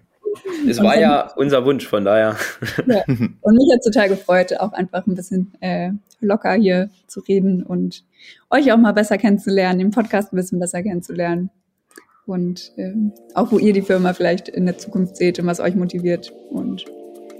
Es 0.69 0.81
war 0.81 0.99
ja 0.99 1.33
unser 1.37 1.65
Wunsch, 1.65 1.87
von 1.87 2.05
daher. 2.05 2.37
Ja. 2.87 3.03
Und 3.07 3.57
mich 3.57 3.69
hat 3.73 3.83
total 3.83 4.09
gefreut, 4.09 4.59
auch 4.61 4.73
einfach 4.73 5.07
ein 5.07 5.15
bisschen 5.15 5.53
äh, 5.61 5.91
locker 6.21 6.53
hier 6.55 6.91
zu 7.07 7.21
reden 7.21 7.63
und 7.63 8.05
euch 8.51 8.71
auch 8.73 8.77
mal 8.77 8.93
besser 8.93 9.19
kennenzulernen, 9.19 9.79
den 9.79 9.91
Podcast 9.91 10.33
ein 10.33 10.37
bisschen 10.37 10.61
besser 10.61 10.83
kennenzulernen 10.83 11.51
und 12.31 12.73
äh, 12.77 12.93
auch 13.35 13.53
wo 13.53 13.59
ihr 13.59 13.73
die 13.73 13.83
Firma 13.83 14.13
vielleicht 14.13 14.49
in 14.49 14.67
der 14.67 14.79
Zukunft 14.79 15.17
seht 15.17 15.39
und 15.39 15.47
was 15.47 15.61
euch 15.61 15.75
motiviert. 15.75 16.33
Und 16.51 16.85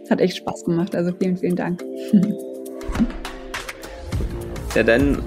es 0.05 0.11
hat 0.11 0.21
echt 0.21 0.37
Spaß 0.37 0.65
gemacht. 0.65 0.95
Also 0.95 1.13
vielen, 1.19 1.37
vielen 1.37 1.57
Dank. 1.57 1.83
Ja, 4.75 4.85
dann 4.85 5.19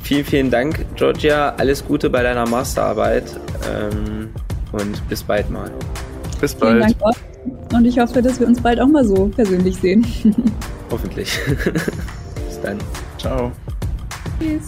vielen, 0.00 0.24
vielen 0.24 0.50
Dank, 0.50 0.86
Georgia. 0.96 1.54
Alles 1.58 1.84
Gute 1.84 2.08
bei 2.08 2.22
deiner 2.22 2.48
Masterarbeit 2.48 3.24
ähm, 3.70 4.30
und 4.72 5.06
bis 5.10 5.22
bald 5.22 5.50
mal. 5.50 5.70
Bis 6.40 6.54
bald. 6.54 6.82
Vielen 6.82 6.98
Dank 6.98 7.02
euch. 7.04 7.74
Und 7.74 7.84
ich 7.84 7.98
hoffe, 7.98 8.22
dass 8.22 8.40
wir 8.40 8.46
uns 8.46 8.60
bald 8.60 8.80
auch 8.80 8.88
mal 8.88 9.04
so 9.04 9.28
persönlich 9.28 9.76
sehen. 9.76 10.06
Hoffentlich. 10.90 11.38
bis 11.64 12.60
dann. 12.62 12.78
Ciao. 13.18 13.52
Tschüss. 14.40 14.66